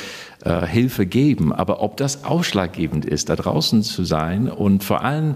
äh, 0.44 0.66
Hilfe 0.68 1.06
geben. 1.06 1.54
Aber 1.54 1.82
ob 1.82 1.96
das 1.98 2.26
ausschlaggebend 2.26 3.06
ist, 3.06 3.30
da 3.30 3.36
draußen 3.38 3.82
zu 3.84 4.04
sein 4.04 4.50
und 4.50 4.84
vor 4.84 5.04
allem 5.04 5.36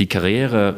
die 0.00 0.08
Karriere 0.08 0.76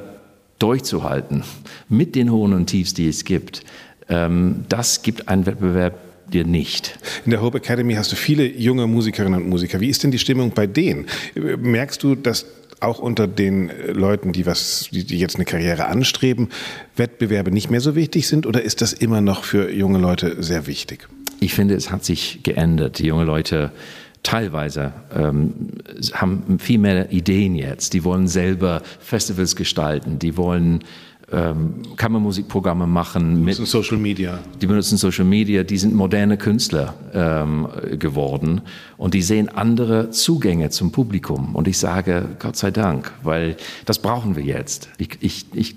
durchzuhalten 0.59 1.43
mit 1.89 2.15
den 2.15 2.31
Hohen 2.31 2.53
und 2.53 2.67
Tiefs, 2.67 2.93
die 2.93 3.09
es 3.09 3.25
gibt, 3.25 3.65
ähm, 4.09 4.65
das 4.69 5.03
gibt 5.03 5.29
einen 5.29 5.47
Wettbewerb 5.47 5.95
dir 6.33 6.45
nicht. 6.45 6.99
In 7.25 7.31
der 7.31 7.43
Hope 7.43 7.59
Academy 7.59 7.95
hast 7.95 8.13
du 8.13 8.17
viele 8.17 8.47
junge 8.47 8.87
Musikerinnen 8.87 9.43
und 9.43 9.49
Musiker. 9.49 9.81
Wie 9.81 9.89
ist 9.89 10.03
denn 10.03 10.11
die 10.11 10.19
Stimmung 10.19 10.51
bei 10.51 10.67
denen? 10.67 11.07
Merkst 11.35 12.03
du, 12.03 12.15
dass 12.15 12.47
auch 12.81 12.99
unter 12.99 13.27
den 13.27 13.71
Leuten, 13.93 14.33
die 14.33 14.47
was, 14.47 14.89
die 14.91 15.19
jetzt 15.19 15.37
eine 15.37 15.45
Karriere 15.45 15.87
anstreben, 15.87 16.49
Wettbewerbe 16.97 17.51
nicht 17.51 17.71
mehr 17.71 17.81
so 17.81 17.95
wichtig 17.95 18.29
sind 18.29 18.47
oder 18.47 18.63
ist 18.63 18.81
das 18.81 18.93
immer 18.93 19.21
noch 19.21 19.45
für 19.45 19.71
junge 19.71 19.99
Leute 19.99 20.43
sehr 20.43 20.67
wichtig? 20.67 21.09
Ich 21.41 21.55
finde, 21.55 21.75
es 21.75 21.91
hat 21.91 22.05
sich 22.05 22.41
geändert. 22.43 22.99
Die 22.99 23.07
junge 23.07 23.25
Leute 23.25 23.73
teilweise 24.23 24.93
ähm, 25.15 25.71
haben 26.13 26.59
viel 26.59 26.79
mehr 26.79 27.13
Ideen 27.13 27.55
jetzt. 27.55 27.93
Die 27.93 28.05
wollen 28.05 28.29
selber 28.29 28.83
Festivals 29.01 29.55
gestalten, 29.55 30.19
die 30.19 30.37
wollen 30.37 30.81
ähm, 31.33 31.97
Kammermusikprogramme 31.97 32.87
machen. 32.87 33.37
Die 33.37 33.43
benutzen 33.43 33.67
Social 33.67 33.97
Media. 33.97 34.39
Die 34.61 34.67
benutzen 34.67 34.99
Social 34.99 35.25
Media, 35.25 35.63
die 35.63 35.79
sind 35.79 35.95
moderne 35.95 36.37
Künstler 36.37 36.95
ähm, 37.13 37.69
geworden 37.99 38.61
und 38.97 39.15
die 39.15 39.23
sehen 39.23 39.49
andere 39.49 40.11
Zugänge 40.11 40.71
zum 40.71 40.93
Publikum. 40.93 41.55
Und 41.55 41.69
ich 41.69 41.79
sage, 41.79 42.27
Gott 42.39 42.57
sei 42.57 42.71
Dank, 42.71 43.13
weil 43.23 43.57
das 43.87 43.99
brauchen 44.01 44.37
wir 44.37 44.45
jetzt. 44.45 44.89
Ich, 44.99 45.11
ich, 45.21 45.47
ich, 45.55 45.77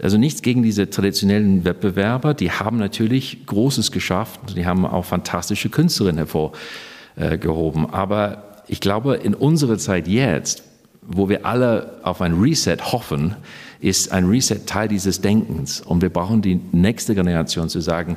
also 0.00 0.18
nichts 0.18 0.42
gegen 0.42 0.62
diese 0.62 0.90
traditionellen 0.90 1.64
Wettbewerber, 1.64 2.34
die 2.34 2.50
haben 2.50 2.78
natürlich 2.78 3.46
Großes 3.46 3.92
geschafft, 3.92 4.40
die 4.56 4.66
haben 4.66 4.86
auch 4.86 5.04
fantastische 5.04 5.68
Künstlerinnen 5.68 6.26
hervorgehoben. 6.26 7.90
Aber 7.90 8.62
ich 8.68 8.80
glaube, 8.80 9.16
in 9.16 9.34
unserer 9.34 9.78
Zeit 9.78 10.06
jetzt, 10.08 10.62
wo 11.02 11.28
wir 11.28 11.46
alle 11.46 12.00
auf 12.02 12.20
ein 12.20 12.34
Reset 12.34 12.78
hoffen, 12.92 13.36
ist 13.80 14.12
ein 14.12 14.26
Reset 14.26 14.66
Teil 14.66 14.88
dieses 14.88 15.20
Denkens. 15.20 15.80
Und 15.80 16.02
wir 16.02 16.10
brauchen 16.10 16.42
die 16.42 16.60
nächste 16.72 17.14
Generation 17.14 17.68
zu 17.68 17.80
sagen, 17.80 18.16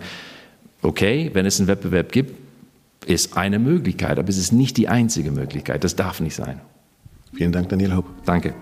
okay, 0.82 1.30
wenn 1.34 1.46
es 1.46 1.60
einen 1.60 1.68
Wettbewerb 1.68 2.12
gibt, 2.12 2.36
ist 3.06 3.38
eine 3.38 3.60
Möglichkeit, 3.60 4.20
aber 4.20 4.30
es 4.30 4.38
ist 4.38 4.52
nicht 4.52 4.78
die 4.78 4.88
einzige 4.88 5.32
Möglichkeit. 5.32 5.84
Das 5.84 5.96
darf 5.96 6.20
nicht 6.20 6.36
sein. 6.36 6.62
Vielen 7.34 7.52
Dank, 7.52 7.70
Daniel 7.70 7.96
Hope. 7.96 8.10
Danke. 8.26 8.54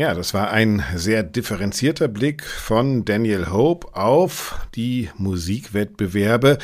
Ja, 0.00 0.14
das 0.14 0.32
war 0.32 0.50
ein 0.50 0.82
sehr 0.94 1.22
differenzierter 1.22 2.08
Blick 2.08 2.42
von 2.42 3.04
Daniel 3.04 3.50
Hope 3.50 3.94
auf 3.94 4.66
die 4.74 5.10
Musikwettbewerbe 5.18 6.56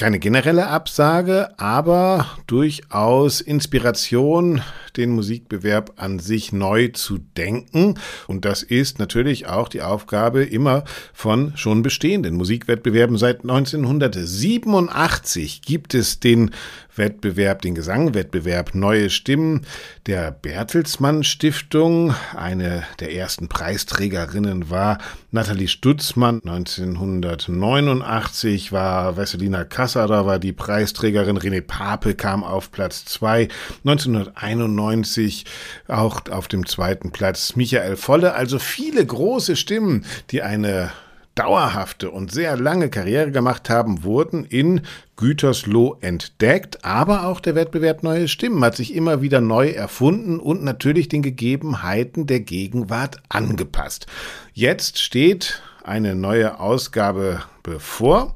keine 0.00 0.18
generelle 0.18 0.66
Absage, 0.68 1.50
aber 1.58 2.26
durchaus 2.46 3.42
Inspiration, 3.42 4.62
den 4.96 5.10
Musikbewerb 5.10 5.92
an 5.96 6.18
sich 6.18 6.54
neu 6.54 6.88
zu 6.88 7.18
denken. 7.18 7.98
Und 8.26 8.46
das 8.46 8.62
ist 8.62 8.98
natürlich 8.98 9.46
auch 9.46 9.68
die 9.68 9.82
Aufgabe 9.82 10.42
immer 10.42 10.84
von 11.12 11.52
schon 11.54 11.82
bestehenden 11.82 12.36
Musikwettbewerben. 12.36 13.18
Seit 13.18 13.42
1987 13.42 15.60
gibt 15.60 15.92
es 15.92 16.18
den 16.18 16.52
Wettbewerb, 16.96 17.62
den 17.62 17.74
Gesangwettbewerb 17.74 18.74
Neue 18.74 19.08
Stimmen 19.10 19.62
der 20.06 20.30
Bertelsmann 20.30 21.24
Stiftung. 21.24 22.14
Eine 22.36 22.84
der 23.00 23.14
ersten 23.14 23.48
Preisträgerinnen 23.48 24.70
war 24.70 24.98
Nathalie 25.30 25.68
Stutzmann. 25.68 26.40
1989 26.44 28.72
war 28.72 29.16
Vesselina 29.16 29.64
Kassada 29.64 30.26
war 30.26 30.38
die 30.38 30.52
Preisträgerin. 30.52 31.38
René 31.38 31.60
Pape 31.60 32.14
kam 32.14 32.44
auf 32.44 32.70
Platz 32.70 33.04
zwei. 33.04 33.48
1991 33.84 35.44
auch 35.88 36.22
auf 36.30 36.48
dem 36.48 36.66
zweiten 36.66 37.12
Platz 37.12 37.56
Michael 37.56 37.96
Volle. 37.96 38.34
Also 38.34 38.58
viele 38.58 39.04
große 39.04 39.56
Stimmen, 39.56 40.04
die 40.30 40.42
eine 40.42 40.92
dauerhafte 41.40 42.10
und 42.10 42.30
sehr 42.30 42.58
lange 42.58 42.90
Karriere 42.90 43.30
gemacht 43.30 43.70
haben, 43.70 44.04
wurden 44.04 44.44
in 44.44 44.82
Gütersloh 45.16 45.96
entdeckt. 46.02 46.84
Aber 46.84 47.24
auch 47.26 47.40
der 47.40 47.54
Wettbewerb 47.54 48.02
Neue 48.02 48.28
Stimmen 48.28 48.62
hat 48.62 48.76
sich 48.76 48.94
immer 48.94 49.22
wieder 49.22 49.40
neu 49.40 49.70
erfunden 49.70 50.38
und 50.38 50.62
natürlich 50.62 51.08
den 51.08 51.22
Gegebenheiten 51.22 52.26
der 52.26 52.40
Gegenwart 52.40 53.22
angepasst. 53.30 54.06
Jetzt 54.52 54.98
steht 54.98 55.62
eine 55.82 56.14
neue 56.14 56.60
Ausgabe 56.60 57.40
bevor. 57.62 58.34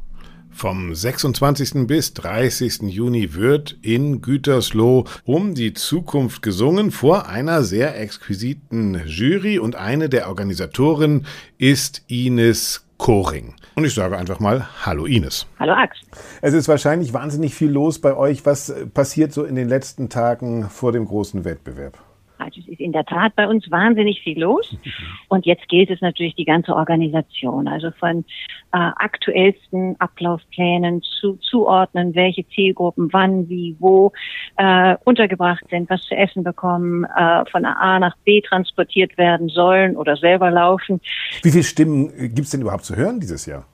Vom 0.50 0.94
26. 0.94 1.88
bis 1.88 2.14
30. 2.14 2.82
Juni 2.82 3.34
wird 3.34 3.76
in 3.82 4.22
Gütersloh 4.22 5.04
um 5.24 5.54
die 5.54 5.74
Zukunft 5.74 6.42
gesungen 6.42 6.92
vor 6.92 7.28
einer 7.28 7.64
sehr 7.64 8.00
exquisiten 8.00 9.02
Jury 9.04 9.58
und 9.58 9.74
eine 9.74 10.08
der 10.08 10.28
Organisatoren 10.28 11.26
ist 11.58 12.02
Ines 12.06 12.83
Koring. 12.98 13.54
Und 13.74 13.84
ich 13.84 13.94
sage 13.94 14.16
einfach 14.16 14.40
mal 14.40 14.68
Hallo 14.84 15.06
Ines. 15.06 15.46
Hallo 15.58 15.72
Ax. 15.72 15.98
Es 16.42 16.54
ist 16.54 16.68
wahrscheinlich 16.68 17.12
wahnsinnig 17.12 17.54
viel 17.54 17.70
los 17.70 17.98
bei 17.98 18.16
euch. 18.16 18.46
Was 18.46 18.72
passiert 18.94 19.32
so 19.32 19.44
in 19.44 19.56
den 19.56 19.68
letzten 19.68 20.08
Tagen 20.08 20.68
vor 20.70 20.92
dem 20.92 21.06
großen 21.06 21.44
Wettbewerb? 21.44 21.98
Also 22.38 22.60
es 22.60 22.68
ist 22.68 22.80
in 22.80 22.92
der 22.92 23.04
Tat 23.04 23.34
bei 23.36 23.46
uns 23.46 23.70
wahnsinnig 23.70 24.22
viel 24.22 24.40
los. 24.40 24.76
Und 25.28 25.46
jetzt 25.46 25.68
gilt 25.68 25.90
es 25.90 26.00
natürlich 26.00 26.34
die 26.34 26.44
ganze 26.44 26.74
Organisation, 26.74 27.68
also 27.68 27.90
von 27.92 28.24
äh, 28.72 28.78
aktuellsten 28.78 29.96
Ablaufplänen 30.00 31.02
zu 31.02 31.36
zuordnen, 31.36 32.14
welche 32.14 32.46
Zielgruppen 32.48 33.12
wann, 33.12 33.48
wie, 33.48 33.76
wo 33.78 34.12
äh, 34.56 34.96
untergebracht 35.04 35.64
sind, 35.70 35.88
was 35.90 36.02
zu 36.02 36.16
essen 36.16 36.44
bekommen, 36.44 37.04
äh, 37.04 37.44
von 37.50 37.64
A 37.64 37.98
nach 37.98 38.16
B 38.24 38.40
transportiert 38.40 39.16
werden 39.16 39.48
sollen 39.48 39.96
oder 39.96 40.16
selber 40.16 40.50
laufen. 40.50 41.00
Wie 41.42 41.50
viele 41.50 41.64
Stimmen 41.64 42.08
gibt 42.34 42.46
es 42.46 42.50
denn 42.50 42.60
überhaupt 42.60 42.84
zu 42.84 42.96
hören 42.96 43.20
dieses 43.20 43.46
Jahr? 43.46 43.66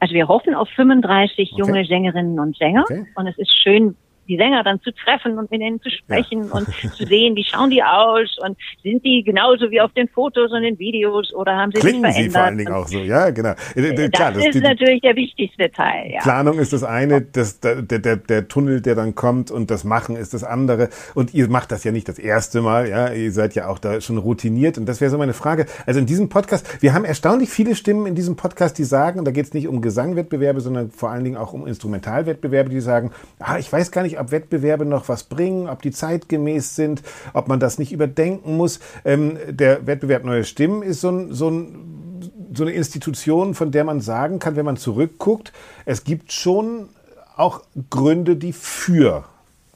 Also 0.00 0.14
wir 0.14 0.28
hoffen 0.28 0.54
auf 0.54 0.68
35 0.70 1.52
okay. 1.52 1.60
junge 1.60 1.84
Sängerinnen 1.84 2.40
und 2.40 2.56
Sänger. 2.56 2.84
Okay. 2.84 3.04
Und 3.14 3.26
es 3.26 3.36
ist 3.38 3.52
schön, 3.62 3.96
die 4.30 4.36
Sänger 4.36 4.62
dann 4.62 4.80
zu 4.80 4.92
treffen 4.92 5.36
und 5.38 5.50
mit 5.50 5.60
ihnen 5.60 5.82
zu 5.82 5.90
sprechen 5.90 6.44
ja. 6.44 6.52
und 6.52 6.68
zu 6.96 7.04
sehen, 7.04 7.34
wie 7.34 7.44
schauen 7.44 7.70
die 7.70 7.82
aus 7.82 8.38
und 8.46 8.56
sind 8.82 9.04
die 9.04 9.24
genauso 9.24 9.70
wie 9.70 9.80
auf 9.80 9.92
den 9.92 10.08
Fotos 10.08 10.52
und 10.52 10.62
den 10.62 10.78
Videos 10.78 11.34
oder 11.34 11.56
haben 11.56 11.72
sie 11.72 11.80
Klingen 11.80 12.04
sich 12.04 12.12
verändert? 12.12 12.24
sie 12.24 12.30
vor 12.30 12.42
allen 12.42 12.58
Dingen 12.58 12.72
auch 12.72 12.86
so, 12.86 12.98
ja, 13.00 13.30
genau. 13.30 13.54
Äh, 13.74 13.80
äh, 13.80 13.94
das, 13.94 14.10
Klar, 14.10 14.32
das 14.32 14.46
ist 14.46 14.54
die, 14.54 14.60
natürlich 14.60 15.00
der 15.00 15.16
wichtigste 15.16 15.70
Teil. 15.72 16.12
Ja. 16.12 16.20
Planung 16.20 16.60
ist 16.60 16.72
das 16.72 16.84
eine, 16.84 17.22
das, 17.22 17.58
der, 17.58 17.82
der, 17.82 18.16
der 18.16 18.48
Tunnel, 18.48 18.80
der 18.80 18.94
dann 18.94 19.16
kommt 19.16 19.50
und 19.50 19.70
das 19.70 19.82
Machen 19.82 20.14
ist 20.14 20.32
das 20.32 20.44
andere. 20.44 20.90
Und 21.14 21.34
ihr 21.34 21.48
macht 21.48 21.72
das 21.72 21.82
ja 21.82 21.90
nicht 21.90 22.08
das 22.08 22.20
erste 22.20 22.60
Mal, 22.60 22.88
ja, 22.88 23.12
ihr 23.12 23.32
seid 23.32 23.56
ja 23.56 23.68
auch 23.68 23.80
da 23.80 24.00
schon 24.00 24.18
routiniert 24.18 24.78
und 24.78 24.86
das 24.86 25.00
wäre 25.00 25.10
so 25.10 25.18
meine 25.18 25.34
Frage. 25.34 25.66
Also 25.86 25.98
in 25.98 26.06
diesem 26.06 26.28
Podcast, 26.28 26.80
wir 26.80 26.94
haben 26.94 27.04
erstaunlich 27.04 27.50
viele 27.50 27.74
Stimmen 27.74 28.06
in 28.06 28.14
diesem 28.14 28.36
Podcast, 28.36 28.78
die 28.78 28.84
sagen, 28.84 29.24
da 29.24 29.32
geht 29.32 29.46
es 29.46 29.54
nicht 29.54 29.66
um 29.66 29.82
Gesangwettbewerbe, 29.82 30.60
sondern 30.60 30.90
vor 30.92 31.10
allen 31.10 31.24
Dingen 31.24 31.36
auch 31.36 31.52
um 31.52 31.66
Instrumentalwettbewerbe, 31.66 32.70
die 32.70 32.80
sagen, 32.80 33.10
ah, 33.40 33.58
ich 33.58 33.72
weiß 33.72 33.90
gar 33.90 34.02
nicht, 34.02 34.19
ob 34.20 34.30
Wettbewerbe 34.30 34.84
noch 34.84 35.08
was 35.08 35.24
bringen, 35.24 35.68
ob 35.68 35.82
die 35.82 35.90
zeitgemäß 35.90 36.76
sind, 36.76 37.02
ob 37.32 37.48
man 37.48 37.60
das 37.60 37.78
nicht 37.78 37.92
überdenken 37.92 38.56
muss. 38.56 38.80
Ähm, 39.04 39.38
der 39.48 39.86
Wettbewerb 39.86 40.24
Neue 40.24 40.44
Stimmen 40.44 40.82
ist 40.82 41.00
so, 41.00 41.10
ein, 41.10 41.32
so, 41.32 41.50
ein, 41.50 42.22
so 42.52 42.64
eine 42.64 42.72
Institution, 42.72 43.54
von 43.54 43.72
der 43.72 43.84
man 43.84 44.00
sagen 44.00 44.38
kann, 44.38 44.56
wenn 44.56 44.64
man 44.64 44.76
zurückguckt, 44.76 45.52
es 45.84 46.04
gibt 46.04 46.32
schon 46.32 46.88
auch 47.36 47.62
Gründe, 47.88 48.36
die 48.36 48.52
für 48.52 49.24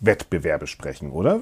Wettbewerbe 0.00 0.66
sprechen, 0.66 1.10
oder? 1.10 1.40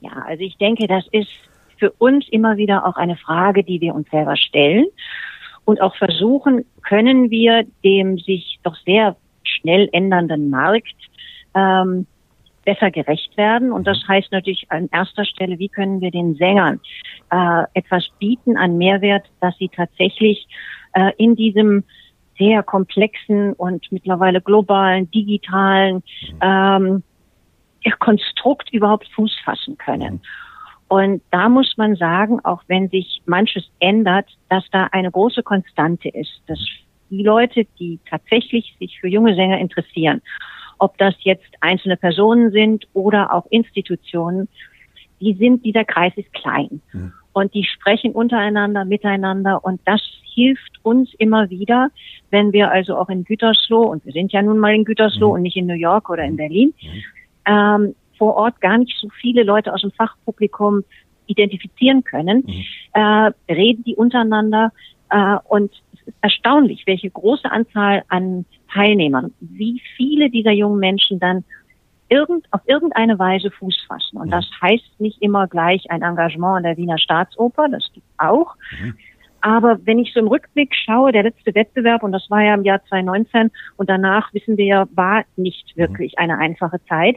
Ja, 0.00 0.12
also 0.26 0.42
ich 0.42 0.56
denke, 0.58 0.86
das 0.86 1.06
ist 1.12 1.30
für 1.78 1.90
uns 1.92 2.28
immer 2.30 2.56
wieder 2.56 2.86
auch 2.86 2.96
eine 2.96 3.16
Frage, 3.16 3.64
die 3.64 3.80
wir 3.80 3.94
uns 3.94 4.10
selber 4.10 4.36
stellen 4.36 4.86
und 5.64 5.80
auch 5.80 5.96
versuchen, 5.96 6.64
können 6.82 7.30
wir 7.30 7.64
dem 7.82 8.18
sich 8.18 8.58
doch 8.62 8.76
sehr 8.84 9.16
schnell 9.42 9.88
ändernden 9.92 10.50
Markt 10.50 10.94
ähm, 11.54 12.06
besser 12.64 12.90
gerecht 12.90 13.36
werden. 13.36 13.72
Und 13.72 13.86
das 13.86 13.98
heißt 14.08 14.32
natürlich 14.32 14.66
an 14.70 14.88
erster 14.92 15.24
Stelle, 15.24 15.58
wie 15.58 15.68
können 15.68 16.00
wir 16.00 16.10
den 16.10 16.34
Sängern 16.34 16.80
äh, 17.30 17.64
etwas 17.74 18.08
bieten 18.18 18.56
an 18.56 18.78
Mehrwert, 18.78 19.26
dass 19.40 19.56
sie 19.58 19.68
tatsächlich 19.68 20.46
äh, 20.94 21.12
in 21.18 21.36
diesem 21.36 21.84
sehr 22.38 22.62
komplexen 22.62 23.52
und 23.52 23.90
mittlerweile 23.92 24.40
globalen, 24.40 25.10
digitalen 25.10 26.02
ähm, 26.40 27.02
Konstrukt 27.98 28.72
überhaupt 28.72 29.08
Fuß 29.14 29.36
fassen 29.44 29.76
können. 29.76 30.20
Und 30.88 31.22
da 31.30 31.48
muss 31.48 31.74
man 31.76 31.96
sagen, 31.96 32.40
auch 32.44 32.62
wenn 32.66 32.88
sich 32.88 33.22
manches 33.26 33.70
ändert, 33.78 34.28
dass 34.48 34.64
da 34.70 34.88
eine 34.92 35.10
große 35.10 35.42
Konstante 35.42 36.08
ist, 36.08 36.42
dass 36.46 36.58
die 37.10 37.22
Leute, 37.22 37.66
die 37.78 37.98
tatsächlich 38.08 38.74
sich 38.78 38.98
für 39.00 39.08
junge 39.08 39.34
Sänger 39.34 39.58
interessieren, 39.58 40.22
ob 40.78 40.98
das 40.98 41.14
jetzt 41.20 41.46
einzelne 41.60 41.96
Personen 41.96 42.50
sind 42.50 42.86
oder 42.92 43.32
auch 43.32 43.46
Institutionen, 43.50 44.48
die 45.20 45.34
sind, 45.34 45.64
dieser 45.64 45.84
Kreis 45.84 46.12
ist 46.16 46.32
klein. 46.34 46.80
Mhm. 46.92 47.12
Und 47.32 47.54
die 47.54 47.64
sprechen 47.64 48.12
untereinander, 48.12 48.84
miteinander. 48.84 49.64
Und 49.64 49.80
das 49.84 50.00
hilft 50.34 50.78
uns 50.82 51.12
immer 51.18 51.50
wieder, 51.50 51.90
wenn 52.30 52.52
wir 52.52 52.70
also 52.70 52.96
auch 52.96 53.08
in 53.08 53.24
Gütersloh, 53.24 53.82
und 53.82 54.04
wir 54.04 54.12
sind 54.12 54.32
ja 54.32 54.42
nun 54.42 54.58
mal 54.58 54.74
in 54.74 54.84
Gütersloh 54.84 55.28
mhm. 55.28 55.34
und 55.34 55.42
nicht 55.42 55.56
in 55.56 55.66
New 55.66 55.74
York 55.74 56.10
oder 56.10 56.24
in 56.24 56.32
mhm. 56.32 56.36
Berlin, 56.36 56.74
mhm. 56.80 57.02
ähm, 57.46 57.94
vor 58.18 58.36
Ort 58.36 58.60
gar 58.60 58.78
nicht 58.78 58.96
so 58.98 59.08
viele 59.20 59.42
Leute 59.42 59.72
aus 59.72 59.80
dem 59.80 59.90
Fachpublikum 59.92 60.84
identifizieren 61.26 62.04
können, 62.04 62.44
mhm. 62.46 62.64
äh, 62.92 63.32
reden 63.52 63.84
die 63.84 63.96
untereinander. 63.96 64.72
Äh, 65.10 65.36
und 65.48 65.72
es 65.94 66.06
ist 66.06 66.16
erstaunlich, 66.20 66.86
welche 66.86 67.10
große 67.10 67.50
Anzahl 67.50 68.04
an 68.08 68.44
Teilnehmern, 68.74 69.32
wie 69.40 69.80
viele 69.96 70.30
dieser 70.30 70.52
jungen 70.52 70.80
Menschen 70.80 71.20
dann 71.20 71.44
irgend, 72.08 72.46
auf 72.50 72.60
irgendeine 72.66 73.18
Weise 73.18 73.50
Fuß 73.50 73.84
fassen. 73.88 74.18
Und 74.18 74.30
das 74.30 74.46
heißt 74.60 75.00
nicht 75.00 75.22
immer 75.22 75.46
gleich 75.46 75.90
ein 75.90 76.02
Engagement 76.02 76.58
an 76.58 76.62
der 76.64 76.76
Wiener 76.76 76.98
Staatsoper, 76.98 77.68
das 77.68 77.88
gibt 77.92 78.06
auch. 78.18 78.54
Mhm. 78.80 78.94
Aber 79.40 79.78
wenn 79.84 79.98
ich 79.98 80.12
so 80.12 80.20
im 80.20 80.28
Rückblick 80.28 80.74
schaue, 80.74 81.12
der 81.12 81.24
letzte 81.24 81.54
Wettbewerb, 81.54 82.02
und 82.02 82.12
das 82.12 82.30
war 82.30 82.42
ja 82.42 82.54
im 82.54 82.64
Jahr 82.64 82.82
2019, 82.88 83.50
und 83.76 83.90
danach 83.90 84.32
wissen 84.32 84.56
wir 84.56 84.64
ja, 84.64 84.86
war 84.94 85.24
nicht 85.36 85.76
wirklich 85.76 86.18
eine 86.18 86.38
einfache 86.38 86.80
Zeit, 86.88 87.16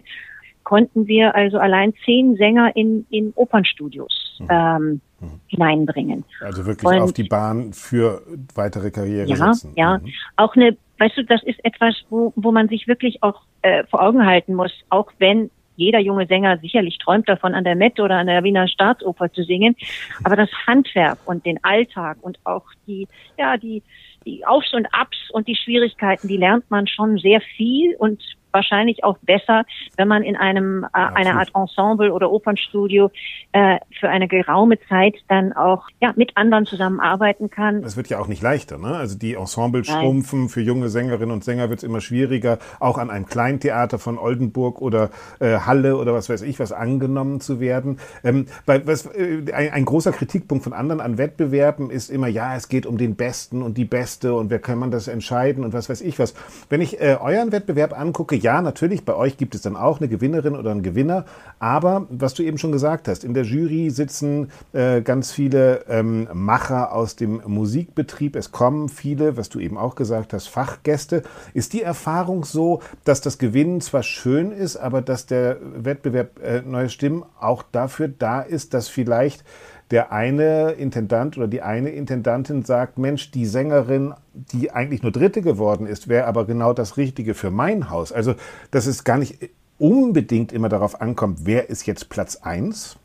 konnten 0.64 1.08
wir 1.08 1.34
also 1.36 1.58
allein 1.58 1.94
zehn 2.04 2.36
Sänger 2.36 2.76
in, 2.76 3.06
in 3.10 3.32
Opernstudios 3.36 4.40
mhm. 4.40 4.48
ähm, 4.50 5.02
mhm. 5.22 5.40
hineinbringen. 5.48 6.26
Also 6.42 6.66
wirklich 6.66 6.86
und, 6.86 7.00
auf 7.00 7.14
die 7.14 7.24
Bahn 7.24 7.72
für 7.72 8.22
weitere 8.54 8.92
Karriere 8.92 9.30
ja, 9.30 9.54
setzen. 9.54 9.72
Ja, 9.78 10.00
mhm. 10.00 10.12
auch 10.36 10.58
eine 10.58 10.76
weißt 11.00 11.18
du, 11.18 11.24
das 11.24 11.44
ist 11.44 11.64
etwas, 11.64 11.96
wo, 12.10 12.34
wo 12.36 12.52
man 12.52 12.68
sich 12.68 12.88
wirklich 12.88 13.22
auch 13.24 13.42
äh, 13.62 13.84
vor 13.86 14.02
Augen 14.02 14.26
halten 14.26 14.56
muss, 14.56 14.74
auch 14.90 15.12
wenn 15.20 15.50
jeder 15.78 16.00
junge 16.00 16.26
Sänger 16.26 16.58
sicherlich 16.58 16.98
träumt 16.98 17.30
davon, 17.30 17.54
an 17.54 17.64
der 17.64 17.76
Met 17.76 18.00
oder 18.00 18.16
an 18.16 18.28
der 18.28 18.44
Wiener 18.44 18.68
Staatsoper 18.68 19.32
zu 19.32 19.44
singen. 19.44 19.76
Aber 20.24 20.36
das 20.36 20.50
Handwerk 20.66 21.20
und 21.26 21.46
den 21.46 21.64
Alltag 21.64 22.18
und 22.22 22.40
auch 22.44 22.66
die, 22.88 23.08
ja, 23.38 23.58
die, 23.58 23.84
die 24.26 24.46
Aufs 24.46 24.74
und 24.74 24.88
Abs 24.92 25.18
und 25.32 25.48
die 25.48 25.56
Schwierigkeiten, 25.56 26.28
die 26.28 26.38
lernt 26.38 26.70
man 26.70 26.88
schon 26.88 27.18
sehr 27.20 27.42
viel 27.42 27.96
und 27.98 28.22
wahrscheinlich 28.58 29.04
auch 29.04 29.18
besser, 29.20 29.64
wenn 29.96 30.08
man 30.08 30.24
in 30.24 30.36
einem 30.36 30.84
äh, 30.84 30.88
einer 30.94 31.40
Art 31.40 31.52
Ensemble 31.54 32.12
oder 32.12 32.32
Opernstudio 32.32 33.12
äh, 33.52 33.78
für 34.00 34.10
eine 34.10 34.28
geraume 34.28 34.80
Zeit 34.90 35.16
dann 35.28 35.54
auch 35.54 35.88
ja 36.02 36.14
mit 36.16 36.36
anderen 36.36 36.66
zusammenarbeiten 36.66 37.50
kann. 37.50 37.84
Es 37.84 37.96
wird 37.96 38.10
ja 38.10 38.20
auch 38.20 38.28
nicht 38.28 38.42
leichter, 38.42 38.78
ne? 38.78 38.96
Also 38.96 39.18
die 39.18 39.36
Ensemble 39.36 39.84
schrumpfen, 39.86 40.50
für 40.50 40.62
junge 40.62 40.90
Sängerinnen 40.90 41.32
und 41.32 41.44
Sänger 41.44 41.70
wird 41.70 41.80
es 41.80 41.84
immer 41.84 42.02
schwieriger, 42.02 42.58
auch 42.80 42.98
an 42.98 43.10
einem 43.10 43.28
Kleintheater 43.28 44.00
von 44.00 44.18
Oldenburg 44.18 44.82
oder 44.82 45.12
äh, 45.40 45.60
Halle 45.60 45.98
oder 45.98 46.14
was 46.14 46.30
weiß 46.30 46.42
ich 46.42 46.60
was 46.60 46.72
angenommen 46.72 47.40
zu 47.42 47.60
werden. 47.60 48.00
Ähm, 48.24 48.48
bei, 48.66 48.86
was, 48.88 49.06
äh, 49.06 49.44
ein, 49.54 49.72
ein 49.72 49.86
großer 49.86 50.12
Kritikpunkt 50.12 50.64
von 50.64 50.74
anderen 50.74 51.02
an 51.02 51.18
Wettbewerben 51.18 51.90
ist 51.92 52.10
immer, 52.10 52.28
ja, 52.28 52.56
es 52.56 52.70
geht 52.70 52.86
um 52.86 52.98
den 52.98 53.16
Besten 53.16 53.62
und 53.62 53.78
die 53.78 53.86
Beste 53.86 54.34
und 54.34 54.50
wer 54.50 54.60
kann 54.60 54.80
man 54.80 54.92
das 54.92 55.08
entscheiden 55.08 55.64
und 55.64 55.74
was 55.74 55.90
weiß 55.90 56.02
ich 56.02 56.18
was. 56.20 56.34
Wenn 56.70 56.82
ich 56.82 57.00
äh, 57.00 57.18
euren 57.20 57.52
Wettbewerb 57.52 57.98
angucke, 57.98 58.36
ja, 58.36 58.47
natürlich, 58.62 59.04
bei 59.04 59.14
euch 59.14 59.38
gibt 59.38 59.56
es 59.56 59.62
dann 59.62 59.76
auch 59.76 60.00
eine 60.00 60.08
Gewinnerin 60.08 60.56
oder 60.56 60.72
einen 60.72 60.84
Gewinner. 60.84 61.26
Aber 61.60 62.08
was 62.10 62.34
du 62.34 62.44
eben 62.44 62.58
schon 62.58 62.72
gesagt 62.72 63.08
hast, 63.08 63.24
in 63.24 63.34
der 63.34 63.44
Jury 63.44 63.90
sitzen 63.90 64.50
äh, 64.74 65.02
ganz 65.02 65.32
viele 65.32 65.86
ähm, 65.88 66.28
Macher 66.34 66.94
aus 66.94 67.16
dem 67.16 67.42
Musikbetrieb. 67.46 68.36
Es 68.36 68.52
kommen 68.52 68.90
viele, 68.90 69.38
was 69.38 69.50
du 69.50 69.60
eben 69.60 69.78
auch 69.78 69.96
gesagt 69.96 70.34
hast, 70.34 70.48
Fachgäste. 70.48 71.24
Ist 71.54 71.74
die 71.74 71.82
Erfahrung 71.82 72.46
so, 72.46 72.82
dass 73.04 73.22
das 73.22 73.38
Gewinnen 73.38 73.82
zwar 73.82 74.04
schön 74.04 74.52
ist, 74.52 74.78
aber 74.78 75.02
dass 75.02 75.26
der 75.26 75.58
Wettbewerb 75.62 76.40
äh, 76.42 76.62
Neue 76.62 76.90
Stimmen 76.90 77.24
auch 77.40 77.64
dafür 77.64 78.08
da 78.08 78.42
ist, 78.42 78.74
dass 78.74 78.88
vielleicht 78.88 79.44
der 79.92 80.12
eine 80.12 80.72
Intendant 80.72 81.38
oder 81.38 81.48
die 81.48 81.62
eine 81.62 81.90
Intendantin 81.90 82.64
sagt, 82.64 82.98
Mensch, 82.98 83.32
die 83.32 83.46
Sängerin, 83.46 84.14
die 84.34 84.72
eigentlich 84.72 85.02
nur 85.02 85.12
Dritte 85.12 85.42
geworden 85.42 85.88
ist, 85.88 86.08
wäre 86.08 86.26
aber 86.26 86.46
genau 86.46 86.74
das 86.74 86.98
Richtige 86.98 87.34
für 87.34 87.52
mein 87.52 87.90
Haus. 87.90 88.12
Also, 88.12 88.36
dass 88.72 88.86
es 88.86 89.04
gar 89.04 89.18
nicht 89.18 89.50
unbedingt 89.80 90.52
immer 90.52 90.70
darauf 90.70 91.02
ankommt, 91.02 91.40
wer 91.44 91.70
ist 91.70 91.86
jetzt 91.86 92.10
Platz 92.10 92.38
eins? 92.38 92.98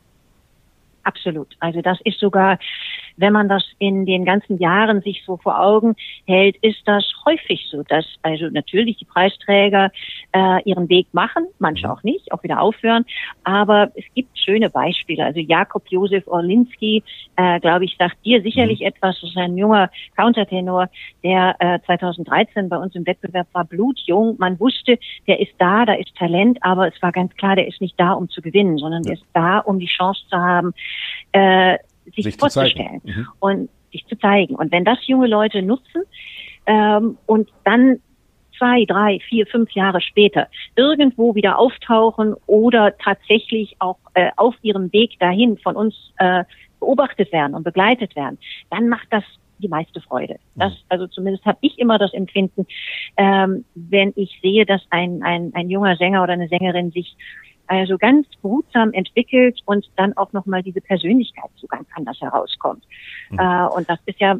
Absolut. 1.03 1.55
Also 1.59 1.81
das 1.81 1.99
ist 2.03 2.19
sogar 2.19 2.57
wenn 3.17 3.33
man 3.33 3.49
das 3.49 3.63
in 3.79 4.05
den 4.05 4.25
ganzen 4.25 4.57
Jahren 4.59 5.01
sich 5.01 5.23
so 5.25 5.37
vor 5.37 5.59
Augen 5.59 5.95
hält, 6.25 6.55
ist 6.57 6.81
das 6.85 7.05
häufig 7.25 7.67
so, 7.69 7.83
dass 7.83 8.05
also 8.21 8.49
natürlich 8.49 8.97
die 8.97 9.05
Preisträger 9.05 9.91
äh, 10.31 10.61
ihren 10.63 10.89
Weg 10.89 11.07
machen, 11.11 11.45
manche 11.59 11.91
auch 11.91 12.03
nicht, 12.03 12.31
auch 12.31 12.43
wieder 12.43 12.61
aufhören. 12.61 13.05
Aber 13.43 13.91
es 13.95 14.05
gibt 14.15 14.37
schöne 14.37 14.69
Beispiele. 14.69 15.25
Also 15.25 15.39
Jakob 15.39 15.83
Josef 15.89 16.27
Orlinski, 16.27 17.03
äh, 17.35 17.59
glaube 17.59 17.85
ich, 17.85 17.95
sagt 17.97 18.23
dir 18.25 18.41
sicherlich 18.41 18.81
mhm. 18.81 18.87
etwas. 18.87 19.19
Das 19.21 19.29
ist 19.29 19.37
ein 19.37 19.57
junger 19.57 19.89
Countertenor, 20.15 20.89
der 21.23 21.55
äh, 21.59 21.79
2013 21.85 22.69
bei 22.69 22.77
uns 22.77 22.95
im 22.95 23.05
Wettbewerb 23.05 23.47
war, 23.53 23.65
blutjung. 23.65 24.35
Man 24.39 24.59
wusste, 24.59 24.97
der 25.27 25.39
ist 25.39 25.53
da, 25.57 25.85
da 25.85 25.93
ist 25.93 26.15
Talent, 26.15 26.57
aber 26.61 26.87
es 26.87 27.01
war 27.01 27.11
ganz 27.11 27.33
klar, 27.35 27.55
der 27.55 27.67
ist 27.67 27.81
nicht 27.81 27.99
da, 27.99 28.13
um 28.13 28.29
zu 28.29 28.41
gewinnen, 28.41 28.77
sondern 28.77 29.03
ja. 29.03 29.11
der 29.11 29.13
ist 29.15 29.25
da, 29.33 29.59
um 29.59 29.79
die 29.79 29.87
Chance 29.87 30.21
zu 30.29 30.37
haben, 30.37 30.73
äh, 31.31 31.77
sich, 32.15 32.23
sich 32.25 32.37
vorzustellen 32.37 33.01
mhm. 33.03 33.27
und 33.39 33.69
sich 33.91 34.05
zu 34.07 34.17
zeigen. 34.17 34.55
Und 34.55 34.71
wenn 34.71 34.85
das 34.85 34.99
junge 35.07 35.27
Leute 35.27 35.61
nutzen 35.61 36.03
ähm, 36.65 37.17
und 37.25 37.49
dann 37.63 37.99
zwei, 38.57 38.85
drei, 38.85 39.19
vier, 39.27 39.47
fünf 39.47 39.71
Jahre 39.71 40.01
später 40.01 40.47
irgendwo 40.75 41.35
wieder 41.35 41.59
auftauchen 41.59 42.35
oder 42.45 42.97
tatsächlich 42.97 43.75
auch 43.79 43.97
äh, 44.13 44.31
auf 44.37 44.55
ihrem 44.61 44.91
Weg 44.93 45.19
dahin 45.19 45.57
von 45.57 45.75
uns 45.75 45.95
äh, 46.17 46.43
beobachtet 46.79 47.31
werden 47.31 47.55
und 47.55 47.63
begleitet 47.63 48.15
werden, 48.15 48.37
dann 48.69 48.89
macht 48.89 49.07
das 49.09 49.23
die 49.59 49.69
meiste 49.69 50.01
Freude. 50.01 50.35
Das, 50.55 50.73
mhm. 50.73 50.77
also 50.89 51.07
zumindest 51.07 51.45
habe 51.45 51.57
ich 51.61 51.79
immer 51.79 51.97
das 51.97 52.13
Empfinden, 52.13 52.67
ähm, 53.17 53.63
wenn 53.75 54.11
ich 54.15 54.39
sehe, 54.41 54.65
dass 54.65 54.81
ein, 54.89 55.23
ein, 55.23 55.51
ein 55.53 55.69
junger 55.69 55.95
Sänger 55.95 56.23
oder 56.23 56.33
eine 56.33 56.49
Sängerin 56.49 56.91
sich 56.91 57.15
also 57.67 57.97
ganz 57.97 58.27
behutsam 58.41 58.91
entwickelt 58.93 59.59
und 59.65 59.89
dann 59.95 60.15
auch 60.17 60.33
nochmal 60.33 60.63
diese 60.63 60.81
Persönlichkeit 60.81 61.49
so 61.55 61.67
ganz 61.67 61.87
anders 61.95 62.19
herauskommt. 62.19 62.83
Mhm. 63.29 63.39
Äh, 63.39 63.67
und 63.67 63.89
das 63.89 63.99
ist 64.05 64.19
ja 64.19 64.37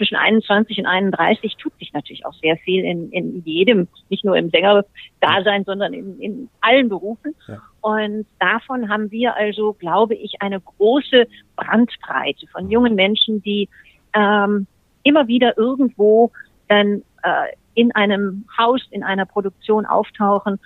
zwischen 0.00 0.16
21 0.16 0.78
und 0.78 0.86
31 0.86 1.56
tut 1.56 1.76
sich 1.78 1.92
natürlich 1.92 2.24
auch 2.24 2.32
sehr 2.32 2.56
viel 2.56 2.84
in, 2.84 3.10
in 3.10 3.42
jedem, 3.44 3.86
nicht 4.08 4.24
nur 4.24 4.34
im 4.34 4.48
Sängerdasein, 4.48 5.64
sondern 5.64 5.92
in, 5.92 6.18
in 6.20 6.48
allen 6.62 6.88
Berufen. 6.88 7.34
Ja. 7.46 7.60
Und 7.82 8.26
davon 8.38 8.88
haben 8.88 9.10
wir 9.10 9.36
also, 9.36 9.74
glaube 9.74 10.14
ich, 10.14 10.40
eine 10.40 10.58
große 10.58 11.26
Brandbreite 11.54 12.46
von 12.46 12.70
jungen 12.70 12.94
Menschen, 12.94 13.42
die 13.42 13.68
ähm, 14.14 14.66
immer 15.02 15.28
wieder 15.28 15.58
irgendwo 15.58 16.32
dann 16.68 17.02
äh, 17.22 17.54
in 17.74 17.94
einem 17.94 18.46
Haus, 18.58 18.80
in 18.90 19.02
einer 19.02 19.26
Produktion 19.26 19.84
auftauchen 19.84 20.58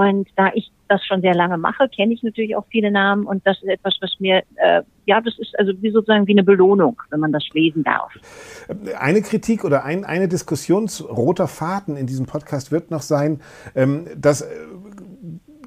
und 0.00 0.28
da 0.36 0.50
ich 0.54 0.70
das 0.88 1.04
schon 1.04 1.20
sehr 1.20 1.34
lange 1.34 1.58
mache, 1.58 1.88
kenne 1.88 2.14
ich 2.14 2.22
natürlich 2.22 2.56
auch 2.56 2.64
viele 2.70 2.90
Namen 2.90 3.26
und 3.26 3.46
das 3.46 3.58
ist 3.62 3.68
etwas, 3.68 3.96
was 4.00 4.16
mir, 4.18 4.42
äh, 4.56 4.82
ja, 5.04 5.20
das 5.20 5.38
ist 5.38 5.56
also 5.58 5.72
wie 5.80 5.90
sozusagen 5.90 6.26
wie 6.26 6.32
eine 6.32 6.42
Belohnung, 6.42 7.00
wenn 7.10 7.20
man 7.20 7.32
das 7.32 7.44
lesen 7.52 7.84
darf. 7.84 8.12
Eine 8.98 9.22
Kritik 9.22 9.64
oder 9.64 9.84
ein, 9.84 10.04
eine 10.04 10.26
Diskussionsroter 10.26 11.48
Faden 11.48 11.96
in 11.96 12.06
diesem 12.06 12.26
Podcast 12.26 12.72
wird 12.72 12.90
noch 12.90 13.02
sein, 13.02 13.40
ähm, 13.74 14.06
dass 14.16 14.40
äh, 14.40 14.46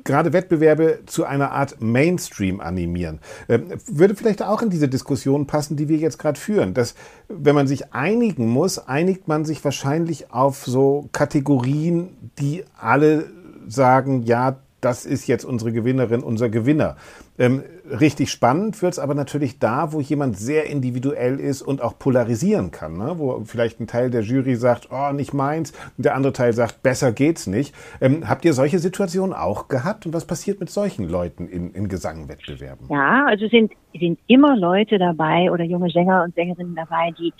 gerade 0.04 0.34
Wettbewerbe 0.34 1.00
zu 1.06 1.26
einer 1.26 1.52
Art 1.52 1.82
Mainstream 1.82 2.60
animieren. 2.60 3.19
Ähm, 3.48 3.67
würde 3.88 4.15
vielleicht 4.15 4.41
auch 4.41 4.62
in 4.62 4.69
diese 4.69 4.89
Diskussion 4.89 5.48
passen, 5.48 5.78
die 5.78 5.88
wir 5.88 5.98
jetzt 5.98 6.17
gerade 6.17 6.39
führen. 6.39 6.74
Dass, 6.74 6.96
wenn 7.30 7.56
man 7.56 7.67
sich 7.67 7.93
einigen 7.93 8.50
muss, 8.50 8.80
einigt 8.80 9.28
man 9.28 9.46
sich 9.46 9.63
wahrscheinlich 9.63 10.32
auf 10.34 10.65
so 10.65 11.08
Kategorien, 11.12 12.32
die 12.39 12.65
alle 12.78 13.26
sagen, 13.67 14.23
ja, 14.23 14.58
das 14.84 15.06
ist 15.06 15.28
jetzt 15.28 15.45
unsere 15.45 15.71
Gewinnerin, 15.71 16.23
unser 16.23 16.49
Gewinner. 16.49 16.97
Ähm, 17.39 17.63
richtig 17.89 18.30
spannend 18.30 18.82
wird 18.82 18.93
es 18.93 18.99
aber 18.99 19.15
natürlich 19.15 19.58
da, 19.58 19.93
wo 19.93 20.02
jemand 20.02 20.38
sehr 20.38 20.65
individuell 20.65 21.39
ist 21.39 21.62
und 21.62 21.82
auch 21.82 21.97
polarisieren 21.97 22.69
kann, 22.71 22.97
ne? 22.97 23.13
wo 23.17 23.41
vielleicht 23.45 23.80
ein 23.80 23.88
Teil 23.88 24.12
der 24.12 24.21
Jury 24.21 24.56
sagt, 24.56 24.89
oh, 24.91 25.12
nicht 25.13 25.34
meins, 25.34 25.71
und 25.97 26.06
der 26.06 26.15
andere 26.15 26.34
Teil 26.34 26.54
sagt, 26.54 26.84
besser 26.84 27.12
geht's 27.12 27.47
nicht. 27.47 27.73
Ähm, 28.02 28.30
habt 28.30 28.45
ihr 28.45 28.54
solche 28.54 28.78
Situationen 28.78 29.34
auch 29.34 29.67
gehabt 29.67 30.06
und 30.06 30.13
was 30.13 30.28
passiert 30.28 30.60
mit 30.60 30.69
solchen 30.69 31.10
Leuten 31.10 31.47
in, 31.47 31.71
in 31.71 31.88
Gesangwettbewerben? 31.88 32.88
Ja, 32.89 33.26
also 33.26 33.47
sind, 33.47 33.71
sind 33.97 34.19
immer 34.28 34.56
Leute 34.58 34.99
dabei 34.99 35.49
oder 35.49 35.63
junge 35.63 35.89
Sänger 35.89 36.23
und 36.23 36.36
Sängerinnen 36.36 36.76
dabei, 36.76 37.12
die 37.17 37.34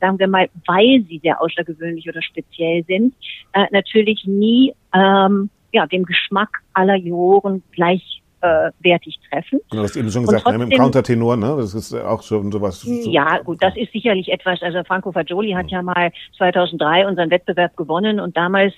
sagen 0.00 0.18
wir 0.18 0.28
mal, 0.28 0.48
weil 0.66 1.04
sie 1.08 1.20
sehr 1.22 1.42
außergewöhnlich 1.42 2.08
oder 2.08 2.22
speziell 2.22 2.84
sind, 2.84 3.14
äh, 3.52 3.66
natürlich 3.70 4.24
nie 4.26 4.72
ähm, 4.94 5.50
ja, 5.72 5.86
dem 5.86 6.04
Geschmack 6.04 6.62
aller 6.74 6.96
Juroren 6.96 7.62
gleich 7.72 8.22
äh, 8.42 8.70
wertig 8.80 9.18
treffen. 9.30 9.60
Du 9.70 9.78
hast 9.78 9.96
eben 9.96 10.10
schon 10.10 10.22
gesagt, 10.22 10.42
trotzdem, 10.44 10.60
ne, 10.60 10.66
mit 10.66 10.74
dem 10.74 10.80
Countertenor, 10.80 11.36
ne? 11.36 11.56
Das 11.58 11.74
ist 11.74 11.94
auch 11.94 12.22
schon 12.22 12.50
sowas. 12.50 12.80
So 12.80 13.10
ja, 13.10 13.38
gut, 13.38 13.62
das 13.62 13.76
ist 13.76 13.92
sicherlich 13.92 14.30
etwas. 14.30 14.62
Also 14.62 14.82
Franco 14.84 15.12
Fagioli 15.12 15.52
hat 15.52 15.70
ja 15.70 15.82
mal 15.82 16.10
2003 16.38 17.06
unseren 17.06 17.30
Wettbewerb 17.30 17.76
gewonnen 17.76 18.18
und 18.18 18.36
damals 18.36 18.72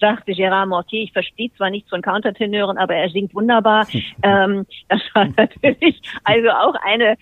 sagte 0.00 0.32
Gérard 0.32 0.66
Mortier, 0.66 1.02
ich 1.02 1.12
verstehe 1.12 1.50
zwar 1.56 1.70
nichts 1.70 1.88
von 1.88 2.02
Countertenoren, 2.02 2.76
aber 2.76 2.94
er 2.94 3.08
singt 3.08 3.34
wunderbar. 3.34 3.86
ähm, 4.22 4.66
das 4.88 5.00
war 5.14 5.26
natürlich 5.36 6.00
also 6.24 6.50
auch 6.50 6.74
eine 6.84 7.16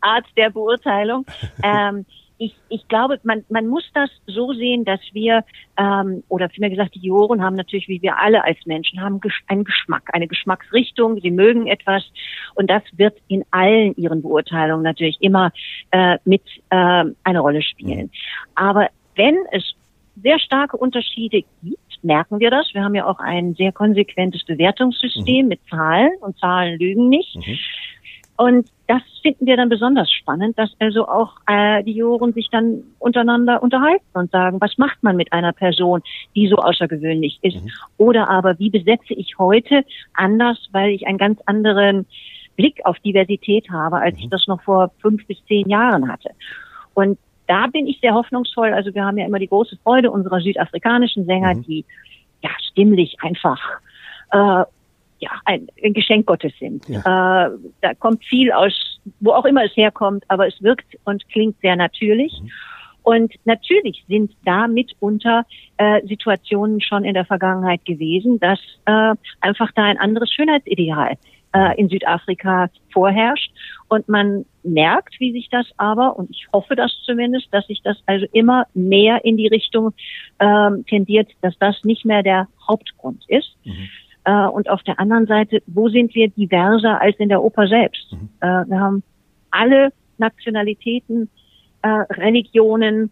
Art 0.00 0.24
der 0.36 0.50
Beurteilung. 0.50 1.26
Ähm, 1.62 2.04
ich, 2.38 2.54
ich 2.68 2.86
glaube, 2.88 3.20
man, 3.22 3.44
man 3.48 3.66
muss 3.66 3.84
das 3.94 4.10
so 4.26 4.52
sehen, 4.52 4.84
dass 4.84 5.00
wir, 5.12 5.44
ähm, 5.78 6.24
oder 6.28 6.48
vielmehr 6.48 6.70
gesagt, 6.70 6.94
die 6.94 7.06
Juroren 7.06 7.42
haben 7.42 7.54
natürlich, 7.54 7.88
wie 7.88 8.02
wir 8.02 8.18
alle 8.18 8.44
als 8.44 8.58
Menschen, 8.66 9.00
haben 9.00 9.20
einen 9.46 9.64
Geschmack, 9.64 10.10
eine 10.12 10.26
Geschmacksrichtung, 10.26 11.20
sie 11.20 11.30
mögen 11.30 11.66
etwas 11.66 12.04
und 12.54 12.68
das 12.68 12.82
wird 12.96 13.16
in 13.28 13.44
allen 13.50 13.94
ihren 13.96 14.22
Beurteilungen 14.22 14.82
natürlich 14.82 15.18
immer 15.20 15.52
äh, 15.92 16.18
mit 16.24 16.42
äh, 16.70 17.04
eine 17.22 17.40
Rolle 17.40 17.62
spielen. 17.62 18.10
Aber 18.56 18.88
wenn 19.14 19.36
es 19.52 19.74
sehr 20.20 20.38
starke 20.38 20.76
Unterschiede 20.76 21.44
gibt, 21.62 22.04
merken 22.04 22.40
wir 22.40 22.50
das. 22.50 22.72
Wir 22.74 22.82
haben 22.82 22.94
ja 22.94 23.06
auch 23.06 23.18
ein 23.18 23.54
sehr 23.54 23.72
konsequentes 23.72 24.44
Bewertungssystem 24.44 25.44
mhm. 25.44 25.48
mit 25.48 25.60
Zahlen 25.68 26.10
und 26.20 26.38
Zahlen 26.38 26.78
lügen 26.78 27.08
nicht. 27.08 27.36
Mhm. 27.36 27.58
Und 28.36 28.68
das 28.86 29.02
finden 29.22 29.46
wir 29.46 29.56
dann 29.56 29.68
besonders 29.68 30.10
spannend, 30.10 30.58
dass 30.58 30.70
also 30.78 31.08
auch 31.08 31.36
äh, 31.46 31.82
die 31.84 31.92
Juroren 31.92 32.32
sich 32.32 32.48
dann 32.50 32.82
untereinander 32.98 33.62
unterhalten 33.62 34.04
und 34.12 34.30
sagen, 34.30 34.60
was 34.60 34.76
macht 34.76 35.02
man 35.02 35.16
mit 35.16 35.32
einer 35.32 35.52
Person, 35.52 36.02
die 36.34 36.48
so 36.48 36.56
außergewöhnlich 36.56 37.38
ist? 37.42 37.62
Mhm. 37.62 37.70
Oder 37.96 38.28
aber 38.28 38.58
wie 38.58 38.70
besetze 38.70 39.14
ich 39.14 39.38
heute 39.38 39.84
anders, 40.12 40.58
weil 40.72 40.90
ich 40.90 41.06
einen 41.06 41.18
ganz 41.18 41.40
anderen 41.46 42.06
Blick 42.56 42.84
auf 42.84 42.98
Diversität 43.00 43.70
habe, 43.70 43.96
als 43.96 44.16
mhm. 44.16 44.24
ich 44.24 44.30
das 44.30 44.46
noch 44.46 44.62
vor 44.62 44.90
fünf 45.00 45.26
bis 45.26 45.38
zehn 45.46 45.68
Jahren 45.68 46.10
hatte. 46.10 46.30
Und 46.92 47.18
da 47.46 47.66
bin 47.66 47.86
ich 47.86 48.00
sehr 48.00 48.14
hoffnungsvoll. 48.14 48.72
Also 48.72 48.94
wir 48.94 49.04
haben 49.04 49.18
ja 49.18 49.26
immer 49.26 49.38
die 49.38 49.48
große 49.48 49.76
Freude 49.82 50.10
unserer 50.10 50.40
südafrikanischen 50.40 51.24
Sänger, 51.24 51.54
mhm. 51.54 51.62
die 51.62 51.84
ja 52.42 52.50
stimmlich 52.70 53.16
einfach 53.22 53.60
äh, 54.30 54.64
ja, 55.24 55.40
ein, 55.44 55.68
ein 55.82 55.94
Geschenk 55.94 56.26
Gottes 56.26 56.52
sind. 56.58 56.88
Ja. 56.88 57.00
Äh, 57.46 57.50
da 57.80 57.94
kommt 57.94 58.24
viel 58.24 58.52
aus, 58.52 59.00
wo 59.20 59.32
auch 59.32 59.44
immer 59.44 59.64
es 59.64 59.76
herkommt, 59.76 60.24
aber 60.28 60.46
es 60.46 60.62
wirkt 60.62 60.96
und 61.04 61.26
klingt 61.30 61.58
sehr 61.60 61.76
natürlich. 61.76 62.32
Mhm. 62.40 62.50
Und 63.02 63.34
natürlich 63.44 64.02
sind 64.08 64.32
da 64.44 64.66
mitunter 64.66 65.44
äh, 65.76 66.00
Situationen 66.06 66.80
schon 66.80 67.04
in 67.04 67.12
der 67.14 67.26
Vergangenheit 67.26 67.84
gewesen, 67.84 68.40
dass 68.40 68.58
äh, 68.86 69.14
einfach 69.40 69.70
da 69.74 69.84
ein 69.84 69.98
anderes 69.98 70.32
Schönheitsideal 70.32 71.16
äh, 71.54 71.78
in 71.78 71.88
Südafrika 71.88 72.70
vorherrscht. 72.92 73.50
Und 73.88 74.08
man 74.08 74.46
merkt, 74.62 75.20
wie 75.20 75.32
sich 75.32 75.48
das 75.50 75.66
aber, 75.76 76.16
und 76.18 76.30
ich 76.30 76.46
hoffe 76.52 76.76
das 76.76 76.92
zumindest, 77.04 77.48
dass 77.52 77.66
sich 77.66 77.82
das 77.82 77.98
also 78.06 78.26
immer 78.32 78.66
mehr 78.72 79.22
in 79.24 79.36
die 79.36 79.48
Richtung 79.48 79.92
ähm, 80.40 80.86
tendiert, 80.86 81.30
dass 81.42 81.56
das 81.58 81.76
nicht 81.84 82.06
mehr 82.06 82.22
der 82.22 82.48
Hauptgrund 82.66 83.22
ist. 83.28 83.54
Mhm. 83.64 83.90
Äh, 84.24 84.46
und 84.46 84.68
auf 84.70 84.82
der 84.82 84.98
anderen 84.98 85.26
Seite, 85.26 85.62
wo 85.66 85.88
sind 85.88 86.14
wir 86.14 86.28
diverser 86.28 87.00
als 87.00 87.16
in 87.18 87.28
der 87.28 87.42
Oper 87.42 87.68
selbst? 87.68 88.12
Mhm. 88.12 88.28
Äh, 88.40 88.46
wir 88.68 88.80
haben 88.80 89.02
alle 89.50 89.92
Nationalitäten, 90.18 91.28
äh, 91.82 91.88
Religionen, 91.88 93.10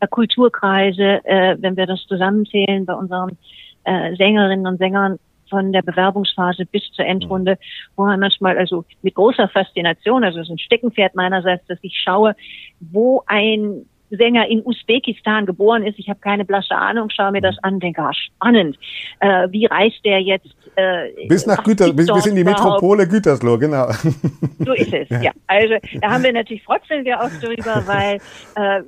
äh, 0.00 0.06
Kulturkreise, 0.08 1.24
äh, 1.24 1.56
wenn 1.60 1.76
wir 1.76 1.86
das 1.86 2.04
zusammenzählen 2.06 2.84
bei 2.84 2.94
unseren 2.94 3.38
äh, 3.84 4.14
Sängerinnen 4.16 4.66
und 4.66 4.78
Sängern 4.78 5.18
von 5.48 5.72
der 5.72 5.82
Bewerbungsphase 5.82 6.66
bis 6.66 6.82
zur 6.92 7.04
Endrunde, 7.04 7.52
mhm. 7.52 7.56
wo 7.96 8.04
man 8.04 8.18
manchmal 8.18 8.58
also 8.58 8.84
mit 9.02 9.14
großer 9.14 9.48
Faszination, 9.48 10.24
also 10.24 10.40
es 10.40 10.46
ist 10.46 10.52
ein 10.52 10.58
Steckenpferd 10.58 11.14
meinerseits, 11.14 11.66
dass 11.66 11.78
ich 11.82 11.96
schaue, 11.96 12.34
wo 12.80 13.22
ein 13.26 13.86
Sänger 14.16 14.46
in 14.48 14.62
Usbekistan 14.64 15.46
geboren 15.46 15.84
ist. 15.84 15.98
Ich 15.98 16.08
habe 16.08 16.20
keine 16.20 16.44
blasse 16.44 16.74
Ahnung, 16.74 17.10
schaue 17.10 17.32
mir 17.32 17.40
das 17.40 17.56
an, 17.62 17.80
denke, 17.80 18.02
ah, 18.02 18.12
spannend. 18.12 18.78
Äh, 19.20 19.48
wie 19.50 19.66
reist 19.66 20.04
der 20.04 20.20
jetzt? 20.20 20.54
Äh, 20.76 21.26
bis 21.28 21.46
nach 21.46 21.62
Güter, 21.62 21.92
bis, 21.92 22.06
bis 22.06 22.26
in 22.26 22.36
die 22.36 22.44
Metropole 22.44 23.06
Gütersloh, 23.06 23.58
genau. 23.58 23.88
So 24.58 24.72
ist 24.72 24.92
es, 24.92 25.08
ja. 25.22 25.30
Also 25.46 25.74
da 26.00 26.10
haben 26.10 26.24
wir 26.24 26.32
natürlich 26.32 26.62
frotzeln 26.64 27.04
wir 27.04 27.20
auch 27.20 27.30
drüber, 27.40 27.82
weil 27.86 28.18
äh, 28.56 28.82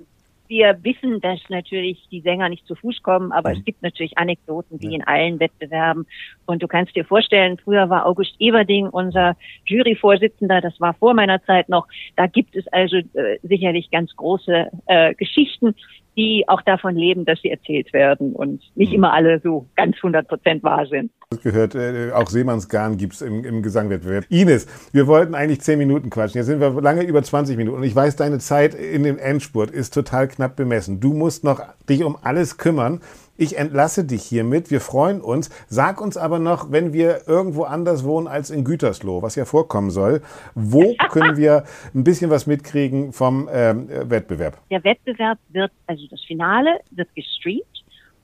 wir 0.48 0.78
wissen, 0.82 1.20
dass 1.20 1.40
natürlich 1.48 2.06
die 2.10 2.20
Sänger 2.20 2.48
nicht 2.48 2.66
zu 2.66 2.74
Fuß 2.74 3.02
kommen, 3.02 3.32
aber 3.32 3.50
mhm. 3.50 3.58
es 3.58 3.64
gibt 3.64 3.82
natürlich 3.82 4.16
Anekdoten 4.18 4.80
wie 4.80 4.90
ja. 4.90 4.96
in 4.96 5.02
allen 5.04 5.40
Wettbewerben. 5.40 6.06
Und 6.46 6.62
du 6.62 6.68
kannst 6.68 6.94
dir 6.96 7.04
vorstellen, 7.04 7.58
früher 7.58 7.88
war 7.90 8.06
August 8.06 8.34
Everding 8.38 8.88
unser 8.88 9.36
Juryvorsitzender, 9.64 10.60
das 10.60 10.80
war 10.80 10.94
vor 10.94 11.14
meiner 11.14 11.42
Zeit 11.44 11.68
noch. 11.68 11.86
Da 12.16 12.26
gibt 12.26 12.56
es 12.56 12.66
also 12.68 12.96
äh, 12.96 13.38
sicherlich 13.42 13.90
ganz 13.90 14.14
große 14.16 14.68
äh, 14.86 15.14
Geschichten, 15.14 15.74
die 16.16 16.44
auch 16.48 16.62
davon 16.62 16.96
leben, 16.96 17.24
dass 17.24 17.40
sie 17.42 17.50
erzählt 17.50 17.92
werden 17.92 18.32
und 18.32 18.62
nicht 18.74 18.90
mhm. 18.90 18.96
immer 18.96 19.12
alle 19.12 19.40
so 19.40 19.66
ganz 19.76 19.96
100 19.96 20.26
Prozent 20.26 20.62
wahr 20.62 20.86
sind. 20.86 21.10
Das 21.30 21.42
gehört, 21.42 21.74
äh, 21.74 22.12
auch 22.12 22.28
Seemannsgarn 22.28 22.96
gibt's 22.96 23.20
im, 23.20 23.44
im 23.44 23.62
Gesangwettbewerb. 23.62 24.26
Ines, 24.28 24.66
wir 24.92 25.06
wollten 25.08 25.34
eigentlich 25.34 25.60
10 25.60 25.78
Minuten 25.78 26.08
quatschen. 26.08 26.38
Jetzt 26.38 26.46
sind 26.46 26.60
wir 26.60 26.80
lange 26.80 27.02
über 27.02 27.22
20 27.22 27.56
Minuten. 27.56 27.78
Und 27.78 27.84
ich 27.84 27.96
weiß, 27.96 28.16
deine 28.16 28.38
Zeit 28.38 28.74
in 28.74 29.02
dem 29.02 29.18
Endspurt 29.18 29.70
ist 29.70 29.92
total 29.92 30.28
knapp 30.28 30.54
bemessen. 30.54 31.00
Du 31.00 31.12
musst 31.12 31.42
noch 31.42 31.60
dich 31.88 32.04
um 32.04 32.16
alles 32.22 32.58
kümmern. 32.58 33.00
Ich 33.38 33.58
entlasse 33.58 34.04
dich 34.04 34.22
hiermit. 34.22 34.70
Wir 34.70 34.80
freuen 34.80 35.20
uns. 35.20 35.50
Sag 35.68 36.00
uns 36.00 36.16
aber 36.16 36.38
noch, 36.38 36.72
wenn 36.72 36.92
wir 36.92 37.28
irgendwo 37.28 37.64
anders 37.64 38.04
wohnen 38.04 38.26
als 38.26 38.50
in 38.50 38.64
Gütersloh, 38.64 39.22
was 39.22 39.34
ja 39.34 39.44
vorkommen 39.44 39.90
soll, 39.90 40.22
wo 40.54 40.94
können 41.10 41.36
wir 41.36 41.64
ein 41.94 42.04
bisschen 42.04 42.30
was 42.30 42.46
mitkriegen 42.46 43.12
vom 43.12 43.48
ähm, 43.52 43.88
Wettbewerb? 43.88 44.58
Der 44.70 44.82
Wettbewerb 44.84 45.38
wird, 45.50 45.72
also 45.86 46.06
das 46.10 46.22
Finale 46.24 46.80
wird 46.90 47.14
gestreamt 47.14 47.64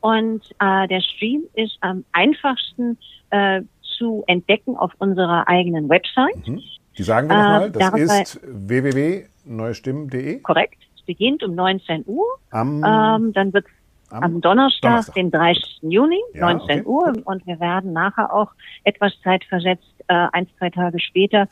und 0.00 0.42
äh, 0.58 0.88
der 0.88 1.00
Stream 1.00 1.44
ist 1.54 1.76
am 1.80 2.04
einfachsten 2.12 2.98
äh, 3.30 3.62
zu 3.98 4.24
entdecken 4.26 4.76
auf 4.76 4.92
unserer 4.98 5.46
eigenen 5.46 5.88
Website. 5.88 6.48
Mhm. 6.48 6.60
Die 6.98 7.02
sagen 7.02 7.28
wir 7.28 7.36
nochmal, 7.36 7.70
das 7.70 7.94
äh, 7.94 8.22
ist 8.22 8.40
www.neustimmen.de. 8.42 10.40
Korrekt. 10.40 10.78
Es 10.96 11.02
beginnt 11.02 11.42
um 11.42 11.54
19 11.54 12.04
Uhr. 12.06 12.26
Am, 12.50 12.84
ähm, 12.84 13.32
dann 13.32 13.52
wird 13.52 13.66
am, 14.12 14.22
am 14.22 14.40
Donnerstag, 14.40 14.90
Donnerstag, 14.90 15.14
den 15.14 15.30
30. 15.30 15.78
Juni, 15.82 16.20
ja, 16.34 16.52
19 16.52 16.80
okay. 16.80 16.82
Uhr. 16.84 17.12
Und 17.24 17.46
wir 17.46 17.58
werden 17.60 17.92
nachher 17.92 18.32
auch 18.32 18.50
etwas 18.84 19.12
Zeit 19.22 19.44
versetzt, 19.44 19.84
äh, 20.08 20.26
ein, 20.32 20.46
zwei 20.58 20.70
Tage 20.70 21.00
später, 21.00 21.48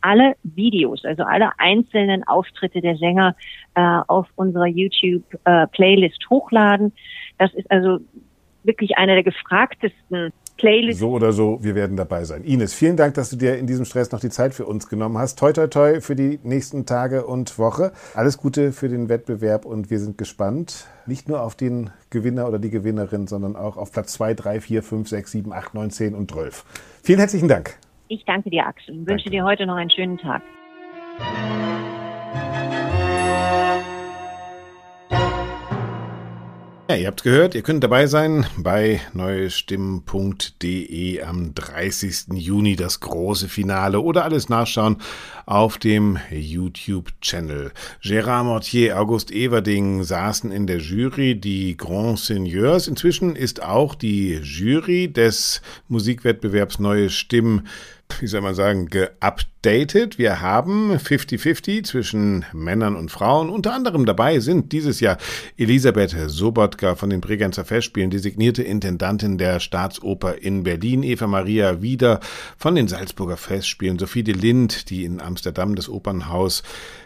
alle 0.00 0.34
Videos, 0.42 1.04
also 1.04 1.22
alle 1.24 1.50
einzelnen 1.58 2.26
Auftritte 2.26 2.80
der 2.80 2.96
Sänger 2.96 3.34
äh, 3.74 4.00
auf 4.06 4.28
unserer 4.36 4.66
YouTube-Playlist 4.66 6.22
äh, 6.22 6.26
hochladen. 6.28 6.92
Das 7.38 7.52
ist 7.54 7.70
also 7.70 8.00
wirklich 8.64 8.98
eine 8.98 9.14
der 9.14 9.22
gefragtesten 9.22 10.32
Playlist. 10.56 11.00
So 11.00 11.10
oder 11.10 11.32
so, 11.32 11.58
wir 11.62 11.74
werden 11.74 11.96
dabei 11.96 12.24
sein. 12.24 12.44
Ines, 12.44 12.74
vielen 12.74 12.96
Dank, 12.96 13.14
dass 13.14 13.30
du 13.30 13.36
dir 13.36 13.58
in 13.58 13.66
diesem 13.66 13.84
Stress 13.84 14.12
noch 14.12 14.20
die 14.20 14.30
Zeit 14.30 14.54
für 14.54 14.66
uns 14.66 14.88
genommen 14.88 15.18
hast. 15.18 15.38
Toi, 15.38 15.52
toi, 15.52 15.66
toi 15.66 16.00
für 16.00 16.14
die 16.14 16.38
nächsten 16.42 16.86
Tage 16.86 17.26
und 17.26 17.58
Woche. 17.58 17.92
Alles 18.14 18.38
Gute 18.38 18.72
für 18.72 18.88
den 18.88 19.08
Wettbewerb 19.08 19.64
und 19.64 19.90
wir 19.90 19.98
sind 19.98 20.16
gespannt. 20.16 20.86
Nicht 21.06 21.28
nur 21.28 21.42
auf 21.42 21.54
den 21.54 21.90
Gewinner 22.10 22.46
oder 22.46 22.58
die 22.58 22.70
Gewinnerin, 22.70 23.26
sondern 23.26 23.56
auch 23.56 23.76
auf 23.76 23.92
Platz 23.92 24.12
2, 24.14 24.34
3, 24.34 24.60
4, 24.60 24.82
5, 24.82 25.08
6, 25.08 25.30
7, 25.32 25.52
8, 25.52 25.74
9, 25.74 25.90
10 25.90 26.14
und 26.14 26.30
12. 26.30 26.64
Vielen 27.02 27.18
herzlichen 27.18 27.48
Dank. 27.48 27.76
Ich 28.08 28.24
danke 28.24 28.50
dir, 28.50 28.66
Axel, 28.66 28.94
und 28.94 29.06
wünsche 29.08 29.30
dir 29.30 29.44
heute 29.44 29.66
noch 29.66 29.76
einen 29.76 29.90
schönen 29.90 30.18
Tag. 30.18 30.42
Ja, 36.86 36.96
ihr 36.96 37.06
habt 37.06 37.22
gehört, 37.22 37.54
ihr 37.54 37.62
könnt 37.62 37.82
dabei 37.82 38.06
sein 38.06 38.44
bei 38.58 39.00
neustimmen.de 39.14 41.22
am 41.22 41.54
30. 41.54 42.26
Juni 42.34 42.76
das 42.76 43.00
große 43.00 43.48
Finale 43.48 44.00
oder 44.00 44.24
alles 44.24 44.50
nachschauen 44.50 44.98
auf 45.46 45.78
dem 45.78 46.18
YouTube-Channel. 46.30 47.72
Gérard 48.02 48.44
Mortier, 48.44 49.00
August 49.00 49.30
Everding 49.30 50.02
saßen 50.02 50.52
in 50.52 50.66
der 50.66 50.76
Jury, 50.76 51.40
die 51.40 51.74
Grand 51.74 52.18
Seigneurs. 52.18 52.86
Inzwischen 52.86 53.34
ist 53.34 53.62
auch 53.62 53.94
die 53.94 54.34
Jury 54.42 55.10
des 55.10 55.62
Musikwettbewerbs 55.88 56.80
Neue 56.80 57.08
Stimmen 57.08 57.66
wie 58.20 58.26
soll 58.26 58.40
man 58.40 58.54
sagen, 58.54 58.86
geupdatet. 58.86 60.18
Wir 60.18 60.40
haben 60.40 60.92
50-50 60.92 61.84
zwischen 61.84 62.44
Männern 62.52 62.96
und 62.96 63.10
Frauen. 63.10 63.50
Unter 63.50 63.72
anderem 63.74 64.06
dabei 64.06 64.40
sind 64.40 64.72
dieses 64.72 65.00
Jahr 65.00 65.18
Elisabeth 65.56 66.14
Sobotka 66.26 66.94
von 66.94 67.10
den 67.10 67.20
Bregenzer 67.20 67.64
Festspielen, 67.64 68.10
designierte 68.10 68.62
Intendantin 68.62 69.38
der 69.38 69.60
Staatsoper 69.60 70.36
in 70.38 70.62
Berlin, 70.62 71.02
Eva 71.02 71.26
Maria 71.26 71.82
Wieder 71.82 72.20
von 72.56 72.74
den 72.74 72.88
Salzburger 72.88 73.36
Festspielen, 73.36 73.98
Sophie 73.98 74.24
de 74.24 74.34
Lind, 74.34 74.90
die 74.90 75.04
in 75.04 75.20
Amsterdam 75.20 75.74
das 75.74 75.88
Opernhaus 75.88 76.62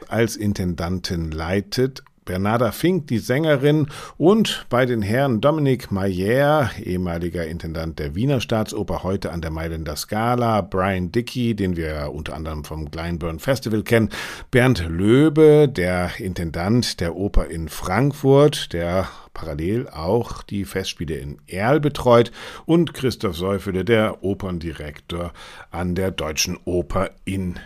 als 0.08 0.36
Intendantin 0.36 1.30
leitet 1.30 2.02
Bernarda 2.28 2.72
Fink, 2.72 3.06
die 3.06 3.20
Sängerin, 3.20 3.86
und 4.18 4.66
bei 4.68 4.84
den 4.84 5.00
Herren 5.00 5.40
Dominique 5.40 5.90
Mayer, 5.90 6.70
ehemaliger 6.78 7.46
Intendant 7.46 7.98
der 7.98 8.14
Wiener 8.14 8.42
Staatsoper, 8.42 9.02
heute 9.02 9.32
an 9.32 9.40
der 9.40 9.50
Mailänder 9.50 9.96
Scala, 9.96 10.60
Brian 10.60 11.10
Dickey, 11.10 11.54
den 11.54 11.74
wir 11.78 12.10
unter 12.12 12.34
anderem 12.34 12.64
vom 12.64 12.90
Glenburn 12.90 13.38
Festival 13.38 13.82
kennen, 13.82 14.10
Bernd 14.50 14.86
Löbe, 14.86 15.70
der 15.74 16.10
Intendant 16.18 17.00
der 17.00 17.16
Oper 17.16 17.46
in 17.46 17.70
Frankfurt, 17.70 18.74
der 18.74 19.08
parallel 19.32 19.88
auch 19.88 20.42
die 20.42 20.66
Festspiele 20.66 21.14
in 21.16 21.38
Erl 21.46 21.80
betreut. 21.80 22.30
Und 22.66 22.92
Christoph 22.92 23.38
Seufele, 23.38 23.86
der 23.86 24.22
Operndirektor 24.22 25.32
an 25.70 25.94
der 25.94 26.10
Deutschen 26.10 26.58
Oper 26.66 27.10
in 27.24 27.58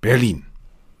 Berlin. 0.00 0.46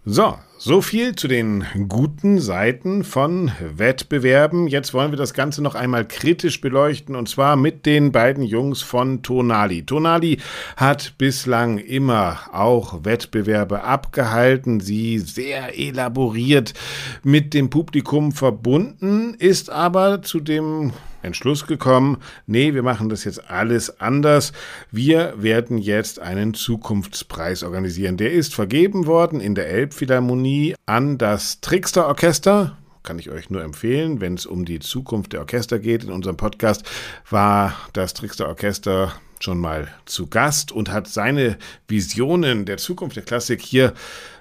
So, 0.04 0.36
so 0.58 0.80
viel 0.80 1.14
zu 1.14 1.28
den 1.28 1.64
guten 1.88 2.40
Seiten 2.40 3.04
von 3.04 3.52
Wettbewerben. 3.60 4.68
Jetzt 4.68 4.94
wollen 4.94 5.12
wir 5.12 5.18
das 5.18 5.34
Ganze 5.34 5.62
noch 5.62 5.74
einmal 5.74 6.06
kritisch 6.06 6.60
beleuchten 6.60 7.14
und 7.14 7.28
zwar 7.28 7.56
mit 7.56 7.84
den 7.84 8.10
beiden 8.10 8.42
Jungs 8.42 8.80
von 8.80 9.22
Tonali. 9.22 9.84
Tonali 9.84 10.38
hat 10.76 11.14
bislang 11.18 11.78
immer 11.78 12.40
auch 12.52 13.04
Wettbewerbe 13.04 13.84
abgehalten, 13.84 14.80
sie 14.80 15.18
sehr 15.18 15.78
elaboriert 15.78 16.72
mit 17.22 17.52
dem 17.52 17.68
Publikum 17.68 18.32
verbunden, 18.32 19.34
ist 19.34 19.68
aber 19.68 20.22
zu 20.22 20.40
dem 20.40 20.92
Entschluss 21.22 21.66
gekommen, 21.66 22.18
nee, 22.46 22.74
wir 22.74 22.82
machen 22.82 23.08
das 23.08 23.24
jetzt 23.24 23.50
alles 23.50 24.00
anders. 24.00 24.52
Wir 24.90 25.34
werden 25.36 25.78
jetzt 25.78 26.20
einen 26.20 26.54
Zukunftspreis 26.54 27.62
organisieren. 27.62 28.16
Der 28.16 28.32
ist 28.32 28.54
vergeben 28.54 29.06
worden 29.06 29.40
in 29.40 29.54
der 29.54 29.68
Elbphilharmonie 29.68 30.74
an 30.86 31.18
das 31.18 31.60
Trickster 31.60 32.06
Orchester 32.06 32.76
kann 33.06 33.18
ich 33.20 33.30
euch 33.30 33.50
nur 33.50 33.62
empfehlen, 33.62 34.20
wenn 34.20 34.34
es 34.34 34.46
um 34.46 34.64
die 34.64 34.80
Zukunft 34.80 35.32
der 35.32 35.40
Orchester 35.40 35.78
geht. 35.78 36.02
In 36.02 36.10
unserem 36.10 36.36
Podcast 36.36 36.84
war 37.30 37.72
das 37.92 38.14
Trickster 38.14 38.48
Orchester 38.48 39.12
schon 39.42 39.58
mal 39.58 39.88
zu 40.04 40.26
Gast 40.26 40.72
und 40.72 40.90
hat 40.90 41.08
seine 41.08 41.56
Visionen 41.88 42.64
der 42.64 42.76
Zukunft 42.76 43.16
der 43.16 43.24
Klassik 43.24 43.62
hier 43.62 43.92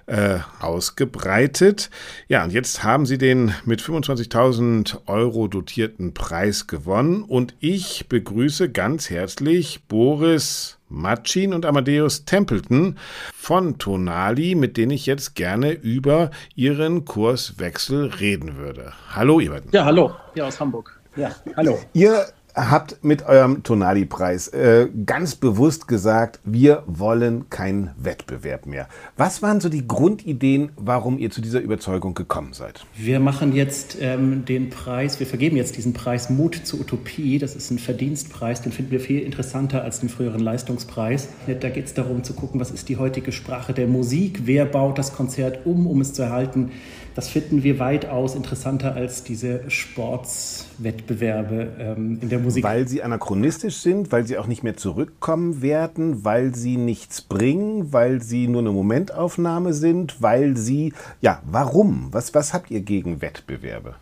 äh, 0.08 0.39
ausgebreitet. 0.60 1.89
Ja, 2.27 2.43
und 2.43 2.51
jetzt 2.53 2.84
haben 2.84 3.05
sie 3.05 3.17
den 3.17 3.53
mit 3.65 3.81
25.000 3.81 5.08
Euro 5.08 5.47
dotierten 5.47 6.13
Preis 6.13 6.67
gewonnen 6.67 7.23
und 7.23 7.55
ich 7.60 8.08
begrüße 8.08 8.69
ganz 8.69 9.10
herzlich 9.10 9.84
Boris 9.88 10.77
Matschin 10.89 11.53
und 11.53 11.65
Amadeus 11.65 12.25
Templeton 12.25 12.97
von 13.36 13.79
Tonali, 13.79 14.53
mit 14.53 14.77
denen 14.77 14.91
ich 14.91 15.08
jetzt 15.08 15.36
gerne 15.36 15.71
über 15.71 16.29
ihren 16.55 17.05
Kurswechsel 17.05 18.05
reden 18.05 18.58
würde. 18.58 18.93
Hallo, 19.10 19.39
ihr 19.39 19.49
beiden. 19.49 19.71
Ja, 19.71 19.86
hallo, 19.86 20.13
hier 20.36 20.45
aus 20.45 20.60
Hamburg. 20.60 20.99
Ja, 21.15 21.31
hallo. 21.55 21.79
Ihr 21.93 22.27
habt 22.55 23.03
mit 23.03 23.25
eurem 23.25 23.63
Tonali-Preis 23.63 24.47
äh, 24.49 24.87
ganz 25.05 25.35
bewusst 25.35 25.87
gesagt, 25.87 26.39
wir 26.43 26.83
wollen 26.87 27.49
keinen 27.49 27.91
Wettbewerb 27.97 28.65
mehr. 28.65 28.87
Was 29.17 29.41
waren 29.41 29.59
so 29.59 29.69
die 29.69 29.87
Grundideen, 29.87 30.71
warum 30.77 31.17
ihr 31.17 31.31
zu 31.31 31.41
dieser 31.41 31.59
Überzeugung 31.59 32.13
gekommen 32.13 32.53
seid? 32.53 32.85
Wir 32.95 33.19
machen 33.19 33.53
jetzt 33.53 33.97
ähm, 33.99 34.45
den 34.45 34.69
Preis, 34.69 35.19
wir 35.19 35.27
vergeben 35.27 35.57
jetzt 35.57 35.75
diesen 35.75 35.93
Preis 35.93 36.29
Mut 36.29 36.55
zur 36.63 36.79
Utopie. 36.79 37.39
Das 37.39 37.55
ist 37.55 37.71
ein 37.71 37.79
Verdienstpreis, 37.79 38.61
den 38.61 38.71
finden 38.71 38.91
wir 38.91 38.99
viel 39.01 39.21
interessanter 39.21 39.83
als 39.83 39.99
den 39.99 40.09
früheren 40.09 40.39
Leistungspreis. 40.39 41.27
Da 41.59 41.69
geht 41.69 41.85
es 41.85 41.93
darum 41.93 42.23
zu 42.23 42.33
gucken, 42.33 42.59
was 42.59 42.71
ist 42.71 42.87
die 42.87 42.97
heutige 42.97 43.31
Sprache 43.31 43.73
der 43.73 43.87
Musik, 43.87 44.41
wer 44.45 44.65
baut 44.65 44.97
das 44.97 45.13
Konzert 45.13 45.65
um, 45.65 45.87
um 45.87 45.99
es 46.01 46.13
zu 46.13 46.21
erhalten 46.21 46.71
das 47.15 47.30
finden 47.30 47.63
wir 47.63 47.80
weitaus 47.80 48.36
interessanter 48.36 48.93
als 48.93 49.23
diese 49.23 49.71
Sportswettbewerbe 49.71 51.71
ähm, 51.80 52.19
in 52.21 52.28
der 52.28 52.39
Musik. 52.39 52.65
Weil 52.65 52.89
sie 52.89 53.01
anachronistisch 53.01 53.78
sind, 53.78 54.12
weil 54.12 54.28
sie 54.28 54.38
auch 54.38 54.47
nicht 54.47 54.63
mehr 54.63 54.75
zurückkommen 54.75 55.62
werden, 55.62 56.25
weil 56.25 56.54
sie 56.54 56.75
nichts 56.75 57.21
bringen, 57.21 57.93
weil 57.93 58.21
sie 58.21 58.49
nur 58.49 58.62
eine 58.62 58.71
Momentaufnahme 58.71 59.73
sind, 59.73 60.21
weil 60.21 60.58
sie, 60.58 60.91
ja, 61.21 61.41
warum? 61.49 62.10
Was, 62.12 62.34
was 62.34 62.54
habt 62.54 62.69
ihr 62.69 62.82
gegen 62.82 63.21
Wettbewerbe? 63.21 63.95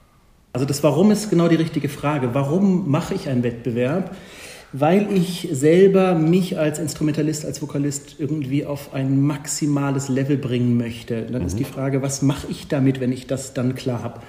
Also 0.52 0.66
das 0.66 0.84
Warum 0.84 1.12
ist 1.12 1.30
genau 1.30 1.48
die 1.48 1.56
richtige 1.56 1.90
Frage. 1.90 2.34
Warum 2.34 2.90
mache 2.90 3.14
ich 3.14 3.30
einen 3.30 3.44
Wettbewerb? 3.44 4.16
Weil 4.74 5.08
ich 5.16 5.48
selber 5.52 6.16
mich 6.16 6.58
als 6.58 6.80
Instrumentalist, 6.80 7.46
als 7.46 7.62
Vokalist 7.62 8.16
irgendwie 8.18 8.66
auf 8.66 8.94
ein 8.94 9.22
maximales 9.22 10.10
Level 10.10 10.38
bringen 10.38 10.78
möchte. 10.78 11.28
Dann 11.28 11.44
mhm. 11.44 11.48
ist 11.48 11.60
die 11.60 11.64
Frage, 11.64 12.02
was 12.02 12.24
mache 12.24 12.48
ich 12.50 12.68
damit, 12.68 13.00
wenn 13.00 13.12
ich 13.12 13.28
das 13.28 13.54
dann 13.54 13.76
klar 13.76 14.04
habe? 14.04 14.22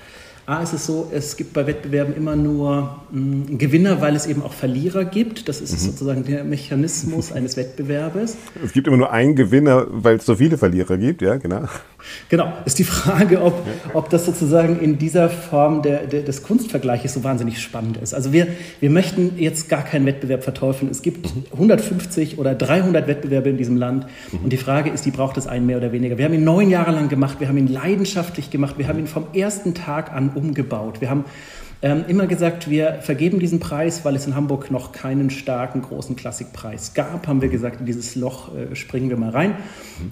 A 0.46 0.62
ist 0.62 0.74
es 0.74 0.84
so, 0.84 1.10
es 1.10 1.36
gibt 1.36 1.54
bei 1.54 1.66
Wettbewerben 1.66 2.14
immer 2.14 2.36
nur 2.36 3.00
mh, 3.10 3.48
hm, 3.48 3.58
Gewinner, 3.58 4.02
weil 4.02 4.14
es 4.14 4.26
eben 4.26 4.42
auch 4.42 4.52
Verlierer 4.52 5.06
gibt. 5.06 5.48
Das 5.48 5.62
ist 5.62 5.72
mhm. 5.72 5.78
sozusagen 5.78 6.24
der 6.24 6.44
Mechanismus 6.44 7.32
eines 7.32 7.56
Wettbewerbes. 7.56 8.36
Es 8.62 8.72
gibt 8.72 8.86
immer 8.86 8.98
nur 8.98 9.10
einen 9.10 9.36
Gewinner, 9.36 9.86
weil 9.88 10.16
es 10.16 10.26
so 10.26 10.36
viele 10.36 10.58
Verlierer 10.58 10.98
gibt, 10.98 11.22
ja, 11.22 11.36
genau. 11.36 11.62
Genau, 12.28 12.52
ist 12.66 12.78
die 12.78 12.84
Frage, 12.84 13.40
ob, 13.40 13.66
ob 13.94 14.10
das 14.10 14.26
sozusagen 14.26 14.78
in 14.80 14.98
dieser 14.98 15.30
Form 15.30 15.80
der, 15.80 16.06
der, 16.06 16.20
des 16.20 16.42
Kunstvergleiches 16.42 17.14
so 17.14 17.24
wahnsinnig 17.24 17.62
spannend 17.62 17.96
ist. 17.96 18.12
Also 18.12 18.30
wir, 18.32 18.46
wir 18.80 18.90
möchten 18.90 19.38
jetzt 19.38 19.70
gar 19.70 19.82
keinen 19.82 20.04
Wettbewerb 20.04 20.44
verteufeln. 20.44 20.90
Es 20.90 21.00
gibt 21.00 21.26
150 21.52 22.38
oder 22.38 22.54
300 22.54 23.06
Wettbewerbe 23.06 23.48
in 23.48 23.56
diesem 23.56 23.78
Land 23.78 24.06
und 24.42 24.52
die 24.52 24.58
Frage 24.58 24.90
ist, 24.90 25.06
die 25.06 25.10
braucht 25.10 25.38
es 25.38 25.46
einen 25.46 25.64
mehr 25.64 25.78
oder 25.78 25.92
weniger. 25.92 26.18
Wir 26.18 26.26
haben 26.26 26.34
ihn 26.34 26.44
neun 26.44 26.68
Jahre 26.68 26.90
lang 26.90 27.08
gemacht, 27.08 27.40
wir 27.40 27.48
haben 27.48 27.56
ihn 27.56 27.68
leidenschaftlich 27.68 28.50
gemacht, 28.50 28.74
wir 28.76 28.86
haben 28.86 28.98
ihn 28.98 29.06
vom 29.06 29.28
ersten 29.32 29.72
Tag 29.72 30.12
an 30.12 30.33
umgebaut. 30.34 31.00
Wir 31.00 31.10
haben 31.10 31.24
ähm, 31.84 32.04
immer 32.08 32.26
gesagt, 32.26 32.70
wir 32.70 33.00
vergeben 33.02 33.40
diesen 33.40 33.60
Preis, 33.60 34.06
weil 34.06 34.16
es 34.16 34.26
in 34.26 34.34
Hamburg 34.34 34.70
noch 34.70 34.92
keinen 34.92 35.28
starken 35.28 35.82
großen 35.82 36.16
Klassikpreis 36.16 36.94
gab. 36.94 37.26
Haben 37.26 37.42
wir 37.42 37.50
gesagt, 37.50 37.80
in 37.80 37.84
dieses 37.84 38.16
Loch 38.16 38.54
äh, 38.54 38.74
springen 38.74 39.10
wir 39.10 39.18
mal 39.18 39.28
rein. 39.28 39.56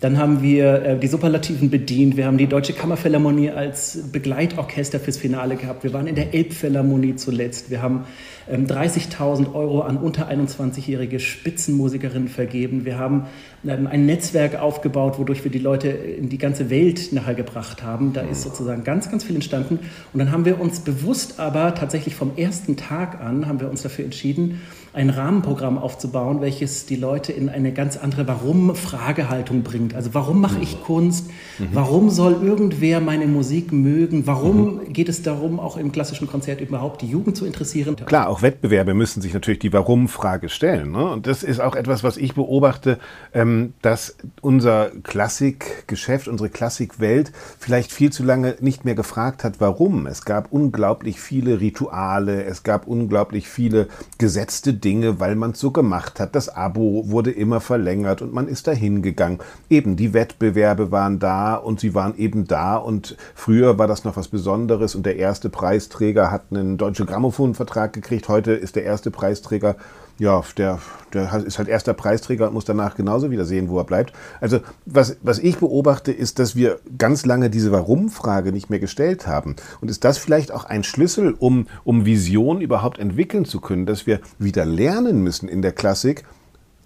Dann 0.03 0.19
haben 0.19 0.43
wir 0.43 0.83
äh, 0.83 0.99
die 0.99 1.07
Superlativen 1.07 1.71
bedient. 1.71 2.19
Wir 2.19 2.27
haben 2.27 2.37
die 2.37 2.47
Deutsche 2.47 2.75
Kammerphilharmonie 2.75 3.53
als 3.53 4.01
Begleitorchester 4.13 5.01
fürs 5.01 5.17
Finale 5.17 5.57
gehabt. 5.57 5.83
Wir 5.83 5.95
waren 5.95 6.07
in 6.07 6.15
der 6.15 6.35
Elbphilharmonie 6.35 7.17
zuletzt. 7.17 7.71
Wir 7.71 7.81
haben 7.81 8.05
30.000 8.51 9.55
Euro 9.55 9.81
an 9.83 9.97
unter 9.97 10.29
21-jährige 10.29 11.21
Spitzenmusikerinnen 11.21 12.29
vergeben. 12.29 12.85
Wir 12.85 12.99
haben 12.99 13.27
ähm, 13.67 13.87
ein 13.87 14.07
Netzwerk 14.07 14.61
aufgebaut, 14.61 15.19
wodurch 15.19 15.45
wir 15.45 15.51
die 15.51 15.59
Leute 15.59 15.89
in 15.89 16.29
die 16.29 16.39
ganze 16.39 16.71
Welt 16.71 17.13
nachher 17.13 17.35
gebracht 17.35 17.83
haben. 17.83 18.13
Da 18.13 18.23
ist 18.23 18.43
sozusagen 18.43 18.85
ganz, 18.85 19.11
ganz 19.11 19.25
viel 19.25 19.37
entstanden. 19.37 19.79
Und 20.13 20.19
dann 20.19 20.33
haben 20.33 20.45
wir 20.45 20.61
uns 20.61 20.81
bewusst 20.81 21.39
aber 21.39 21.75
tatsächlich 21.75 22.15
vom 22.15 22.37
ersten 22.37 22.77
Tag 22.77 23.21
an, 23.21 23.47
haben 23.47 23.61
wir 23.61 23.71
uns 23.71 23.83
dafür 23.83 24.05
entschieden, 24.05 24.61
ein 24.95 25.09
Rahmenprogramm 25.09 25.79
aufzubauen, 25.79 26.43
welches 26.43 26.85
die 26.85 26.97
Leute 26.97 27.33
in 27.33 27.49
eine 27.49 27.73
ganz 27.73 27.97
andere 27.97 28.29
Warum-Fragehaltung 28.29 29.63
bringt. 29.63 29.95
Also 29.95 30.13
warum 30.13 30.41
mache 30.41 30.59
ich 30.61 30.77
mhm. 30.77 30.83
Kunst? 30.83 31.31
Mhm. 31.59 31.69
Warum 31.73 32.11
soll 32.11 32.43
irgendwer 32.43 33.01
meine 33.01 33.27
Musik 33.27 33.73
mögen? 33.73 34.27
Warum 34.27 34.75
mhm. 34.75 34.93
geht 34.93 35.09
es 35.09 35.23
darum, 35.23 35.61
auch 35.61 35.79
im 35.79 35.93
klassischen 35.93 36.27
Konzert 36.27 36.61
überhaupt 36.61 37.01
die 37.01 37.07
Jugend 37.07 37.39
zu 37.39 37.47
interessieren? 37.47 37.97
Klar, 38.05 38.29
auch 38.29 38.43
Wettbewerbe 38.43 38.93
müssen 38.93 39.23
sich 39.23 39.33
natürlich 39.33 39.61
die 39.61 39.73
Warum-Frage 39.73 40.51
stellen. 40.51 40.93
Ne? 40.93 41.11
Und 41.11 41.27
das 41.27 41.43
ist 41.43 41.61
auch 41.61 41.75
etwas, 41.75 42.05
was 42.05 42.19
ich 42.19 42.35
beobachte, 42.35 42.99
ähm, 43.33 43.73
dass 43.81 44.17
unser 44.43 44.91
Klassikgeschäft, 45.03 46.29
unsere 46.29 46.51
Klassikwelt 46.51 47.33
vielleicht 47.59 47.93
viel 47.93 48.13
zu 48.13 48.25
lange 48.25 48.57
nicht 48.61 48.85
mehr 48.85 48.95
gefragt 48.95 49.43
hat, 49.43 49.59
warum. 49.59 50.07
Es 50.07 50.27
gab 50.27 50.53
unglaublich 50.53 51.19
viele 51.19 51.61
Rituale, 51.61 52.45
es 52.45 52.63
gab 52.63 52.87
unglaublich 52.87 53.49
viele 53.49 53.89
gesetzte 54.19 54.82
Dinge, 54.83 55.21
weil 55.21 55.35
man 55.37 55.53
es 55.53 55.61
so 55.61 55.71
gemacht 55.71 56.21
hat. 56.21 56.35
Das 56.35 56.49
Abo 56.49 57.05
wurde 57.07 57.31
immer 57.31 57.61
verlängert 57.61 58.23
und 58.23 58.33
man 58.33 58.49
ist 58.49 58.67
dahin 58.67 59.03
gegangen. 59.03 59.39
Eben 59.71 59.97
die 59.97 60.13
Wettbewerbe 60.13 60.91
waren 60.91 61.19
da 61.19 61.55
und 61.55 61.81
sie 61.81 61.95
waren 61.95 62.17
eben 62.19 62.47
da 62.47 62.77
und 62.77 63.17
früher 63.35 63.79
war 63.79 63.87
das 63.87 64.05
noch 64.05 64.17
was 64.17 64.29
Besonderes 64.29 64.95
und 64.95 65.07
der 65.07 65.17
erste 65.17 65.49
Preisträger 65.49 66.31
hat 66.31 66.45
einen 66.51 66.77
deutschen 66.77 67.07
Grammophonvertrag 67.07 67.93
gekriegt. 67.93 68.29
Heute 68.29 68.53
ist 68.53 68.77
der 68.77 68.85
erste 68.85 69.11
Preisträger 69.11 69.77
ja, 70.23 70.41
der, 70.57 70.79
der 71.13 71.35
ist 71.45 71.59
halt 71.59 71.67
erster 71.67 71.95
Preisträger 71.95 72.47
und 72.47 72.55
muss 72.55 72.65
danach 72.65 72.95
genauso 72.95 73.33
wieder 73.33 73.45
sehen, 73.45 73.69
wo 73.69 73.79
er 73.79 73.85
bleibt. 73.85 74.13
Also 74.41 74.61
was, 74.87 75.17
was 75.23 75.41
ich 75.41 75.57
beobachte, 75.57 76.13
ist, 76.13 76.39
dass 76.39 76.55
wir 76.55 76.79
ganz 76.97 77.27
lange 77.27 77.51
diese 77.51 77.73
Warum-Frage 77.73 78.53
nicht 78.53 78.71
mehr 78.71 78.79
gestellt 78.79 79.27
haben. 79.27 79.57
Und 79.81 79.91
ist 79.91 80.05
das 80.05 80.19
vielleicht 80.19 80.53
auch 80.53 80.65
ein 80.65 80.85
Schlüssel, 80.85 81.35
um, 81.37 81.67
um 81.83 82.07
Vision 82.07 82.61
überhaupt 82.61 83.01
entwickeln 83.01 83.45
zu 83.45 83.61
können, 83.61 83.85
dass 83.85 84.07
wir 84.07 84.21
wieder 84.39 84.65
lernen 84.65 85.25
müssen 85.25 85.49
in 85.49 85.61
der 85.61 85.73
Klassik, 85.73 86.23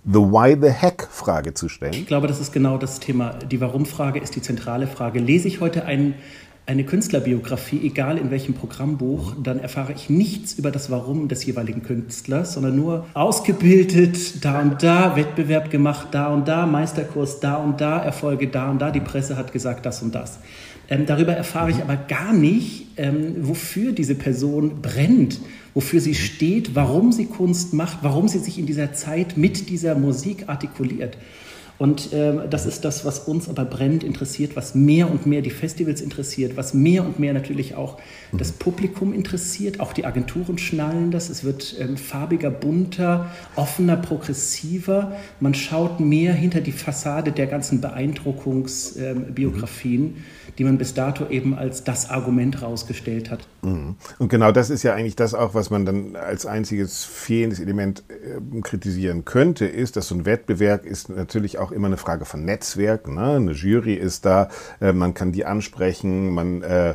the 0.07 0.21
why 0.21 0.57
the 0.59 0.71
heck 0.71 1.07
Frage 1.11 1.53
zu 1.53 1.69
stellen? 1.69 1.93
Ich 1.93 2.07
glaube, 2.07 2.29
das 2.29 2.41
ist 2.41 2.55
genau 2.55 2.79
das 2.79 3.01
Thema. 3.01 3.35
Die 3.35 3.61
Warum-Frage 3.61 4.19
ist 4.19 4.35
die 4.35 4.41
zentrale 4.43 4.87
Frage. 4.87 5.19
Lese 5.19 5.47
ich 5.47 5.61
heute 5.61 5.85
einen 5.85 6.15
eine 6.67 6.83
Künstlerbiografie, 6.83 7.81
egal 7.85 8.19
in 8.19 8.33
welchem 8.33 8.55
Programmbuch, 8.55 9.35
dann 9.41 9.61
erfahre 9.61 9.93
ich 9.93 10.11
nichts 10.11 10.55
über 10.55 10.73
das 10.73 10.91
Warum 10.91 11.29
des 11.29 11.47
jeweiligen 11.47 11.85
Künstlers, 11.85 12.55
sondern 12.55 12.75
nur 12.75 13.07
ausgebildet, 13.15 14.45
da 14.45 14.61
und 14.61 14.83
da, 14.83 15.15
Wettbewerb 15.15 15.71
gemacht, 15.71 16.09
da 16.11 16.27
und 16.27 16.49
da, 16.49 16.67
Meisterkurs, 16.67 17.39
da 17.39 17.55
und 17.55 17.81
da, 17.81 18.03
Erfolge, 18.03 18.49
da 18.49 18.69
und 18.69 18.81
da, 18.81 18.91
die 18.91 19.01
Presse 19.01 19.37
hat 19.37 19.53
gesagt 19.53 19.87
das 19.87 20.03
und 20.03 20.13
das. 20.17 20.41
Ähm, 20.89 21.07
darüber 21.07 21.33
erfahre 21.35 21.71
ich 21.71 21.81
aber 21.81 21.97
gar 21.97 22.33
nicht, 22.33 22.89
ähm, 22.97 23.37
wofür 23.43 23.93
diese 23.93 24.17
Person 24.17 24.83
brennt, 24.83 25.41
wofür 25.73 26.01
sie 26.01 26.17
steht, 26.17 26.75
warum 26.75 27.13
sie 27.13 27.27
Kunst 27.27 27.75
macht, 27.75 27.99
warum 28.03 28.27
sie 28.27 28.39
sich 28.39 28.59
in 28.59 28.67
dieser 28.67 28.93
Zeit 28.93 29.37
mit 29.37 29.69
dieser 29.69 29.95
Musik 29.95 30.49
artikuliert. 30.49 31.17
Und 31.79 32.13
äh, 32.13 32.49
das 32.49 32.67
ist 32.67 32.85
das, 32.85 33.05
was 33.05 33.19
uns 33.21 33.49
aber 33.49 33.65
brennend 33.65 34.05
interessiert, 34.05 34.57
was 34.57 34.75
mehr 34.75 35.09
und 35.11 35.27
mehr 35.27 35.43
die 35.43 35.51
Festivals 35.51 36.01
interessiert, 36.01 36.57
was 36.57 36.75
mehr 36.75 37.05
und 37.05 37.19
mehr 37.19 37.35
natürlich 37.35 37.75
auch 37.75 37.99
mhm. 38.33 38.39
das 38.39 38.53
Publikum 38.53 39.13
interessiert. 39.13 39.81
Auch 39.81 39.93
die 39.93 40.07
Agenturen 40.07 40.59
schnallen 40.59 41.11
das. 41.11 41.29
Es 41.29 41.43
wird 41.45 41.75
ähm, 41.79 41.97
farbiger, 41.97 42.51
bunter, 42.51 43.31
offener, 43.57 43.97
progressiver. 43.97 45.17
Man 45.41 45.55
schaut 45.55 45.99
mehr 46.01 46.33
hinter 46.33 46.61
die 46.61 46.73
Fassade 46.73 47.33
der 47.33 47.47
ganzen 47.47 47.81
Beeindruckungsbiografien. 47.81 50.03
Ähm, 50.03 50.15
mhm 50.15 50.25
die 50.59 50.65
man 50.65 50.79
bis 50.79 50.95
dato 50.95 51.29
eben 51.29 51.55
als 51.55 51.85
das 51.85 52.09
Argument 52.09 52.63
rausgestellt 52.63 53.31
hat. 53.31 53.47
Mhm. 53.63 53.97
Und 54.19 54.29
genau 54.29 54.53
das 54.53 54.71
ist 54.71 54.83
ja 54.83 54.95
eigentlich 54.95 55.17
das 55.17 55.35
auch, 55.35 55.55
was 55.55 55.71
man 55.71 55.85
dann 55.85 56.17
als 56.17 56.47
einziges 56.47 57.05
fehlendes 57.05 57.61
Element 57.61 58.05
äh, 58.09 58.61
kritisieren 58.63 59.25
könnte, 59.25 59.67
ist, 59.67 59.97
dass 59.97 60.09
so 60.09 60.15
ein 60.15 60.25
Wettbewerb 60.25 60.87
ist 60.87 61.09
natürlich 61.09 61.59
auch 61.59 61.66
immer 61.73 61.87
eine 61.87 61.97
Frage 61.97 62.25
von 62.25 62.45
Netzwerken. 62.45 63.15
Ne? 63.15 63.37
Eine 63.37 63.53
Jury 63.53 63.95
ist 63.95 64.25
da, 64.25 64.49
äh, 64.81 64.93
man 64.93 65.15
kann 65.15 65.33
die 65.33 65.45
ansprechen, 65.45 66.31
man 66.31 66.63
äh, 66.63 66.95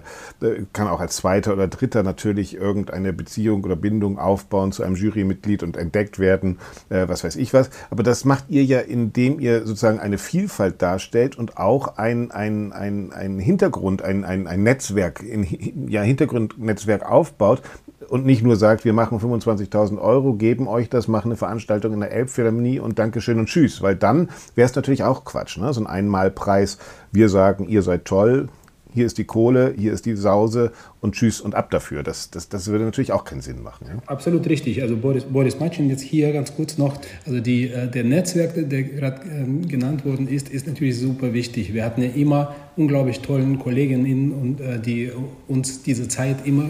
kann 0.74 0.88
auch 0.88 1.00
als 1.00 1.18
Zweiter 1.18 1.54
oder 1.54 1.68
Dritter 1.68 2.04
natürlich 2.04 2.56
irgendeine 2.56 3.14
Beziehung 3.14 3.64
oder 3.64 3.76
Bindung 3.76 4.20
aufbauen 4.20 4.72
zu 4.72 4.84
einem 4.84 4.96
Jurymitglied 4.96 5.64
und 5.64 5.78
entdeckt 5.78 6.20
werden, 6.20 6.60
äh, 6.90 7.08
was 7.08 7.24
weiß 7.24 7.36
ich 7.36 7.54
was. 7.54 7.70
Aber 7.90 8.04
das 8.04 8.26
macht 8.26 8.46
ihr 8.50 8.64
ja, 8.64 8.80
indem 8.80 9.40
ihr 9.40 9.66
sozusagen 9.66 10.00
eine 10.00 10.18
Vielfalt 10.18 10.82
darstellt 10.82 11.38
und 11.38 11.58
auch 11.58 11.98
ein, 11.98 12.32
ein, 12.32 12.72
ein, 12.72 13.40
Hintergrund, 13.40 14.02
ein, 14.02 14.24
ein, 14.24 14.48
ein 14.48 14.64
Netzwerk, 14.64 15.22
ein 15.22 15.88
ja, 15.88 16.02
Hintergrundnetzwerk 16.02 17.10
aufbaut 17.10 17.62
und 18.10 18.26
nicht 18.26 18.44
nur 18.44 18.56
sagt, 18.56 18.84
wir 18.84 18.94
machen 18.94 19.20
25.000 19.20 20.00
Euro, 20.00 20.34
geben 20.34 20.68
euch 20.68 20.90
das, 20.90 21.08
machen 21.08 21.30
eine 21.30 21.38
Veranstaltung 21.38 21.94
in 21.94 22.02
der 22.02 22.12
Elbphilharmonie 22.12 22.80
und 22.80 23.00
Dankeschön 23.00 23.40
und 23.40 23.46
Tschüss. 23.46 23.82
Weil 23.82 23.96
dann 23.96 24.30
wäre 24.62 24.70
es 24.70 24.76
natürlich 24.76 25.04
auch 25.04 25.26
Quatsch, 25.26 25.58
ne? 25.58 25.74
so 25.74 25.82
ein 25.82 25.88
Einmalpreis. 25.88 26.78
Wir 27.12 27.30
sagen, 27.30 27.68
ihr 27.68 27.82
seid 27.82 28.06
toll, 28.06 28.48
hier 28.94 29.08
ist 29.08 29.18
die 29.18 29.24
Kohle, 29.24 29.74
hier 29.76 29.92
ist 29.92 30.06
die 30.06 30.16
Sause 30.16 30.72
und 31.00 31.16
tschüss 31.16 31.42
und 31.42 31.56
ab 31.56 31.72
dafür. 31.72 32.04
Das, 32.04 32.30
das, 32.30 32.48
das 32.48 32.68
würde 32.68 32.86
natürlich 32.86 33.12
auch 33.12 33.24
keinen 33.24 33.42
Sinn 33.42 33.64
machen. 33.64 33.88
Ja? 33.88 33.94
Absolut 34.06 34.48
richtig. 34.48 34.84
Also 34.84 34.98
Boris, 34.98 35.24
Boris 35.24 35.60
Matschin 35.60 35.90
jetzt 35.90 36.04
hier 36.04 36.32
ganz 36.32 36.56
kurz 36.56 36.78
noch. 36.78 36.96
Also 37.26 37.40
die, 37.40 37.72
äh, 37.72 37.90
der 37.90 38.04
Netzwerk, 38.04 38.54
der 38.56 38.84
gerade 38.84 39.22
ähm, 39.28 39.68
genannt 39.68 40.06
worden 40.06 40.28
ist, 40.28 40.50
ist 40.50 40.68
natürlich 40.68 41.00
super 41.00 41.34
wichtig. 41.34 41.74
Wir 41.74 41.84
hatten 41.84 42.04
ja 42.04 42.10
immer 42.10 42.54
unglaublich 42.78 43.22
tollen 43.22 43.58
Kolleginnen, 43.58 44.32
und, 44.32 44.62
äh, 44.62 44.80
die 44.80 45.12
uns 45.48 45.82
diese 45.82 46.08
Zeit 46.08 46.46
immer 46.46 46.70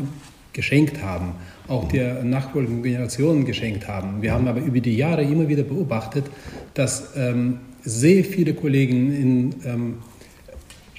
geschenkt 0.53 1.03
haben, 1.03 1.33
auch 1.67 1.89
der 1.89 2.23
nachfolgenden 2.23 2.83
Generationen 2.83 3.43
geschenkt 3.43 3.89
haben. 3.89 4.21
Wir 4.21 4.31
haben 4.31 4.47
aber 4.47 4.61
über 4.61 4.79
die 4.79 4.95
Jahre 4.95 5.23
immer 5.23 5.49
wieder 5.49 5.63
beobachtet, 5.63 6.25
dass 6.73 7.15
ähm, 7.17 7.59
sehr 7.83 8.23
viele 8.23 8.53
Kollegen 8.53 9.13
in 9.13 9.55
ähm, 9.65 9.93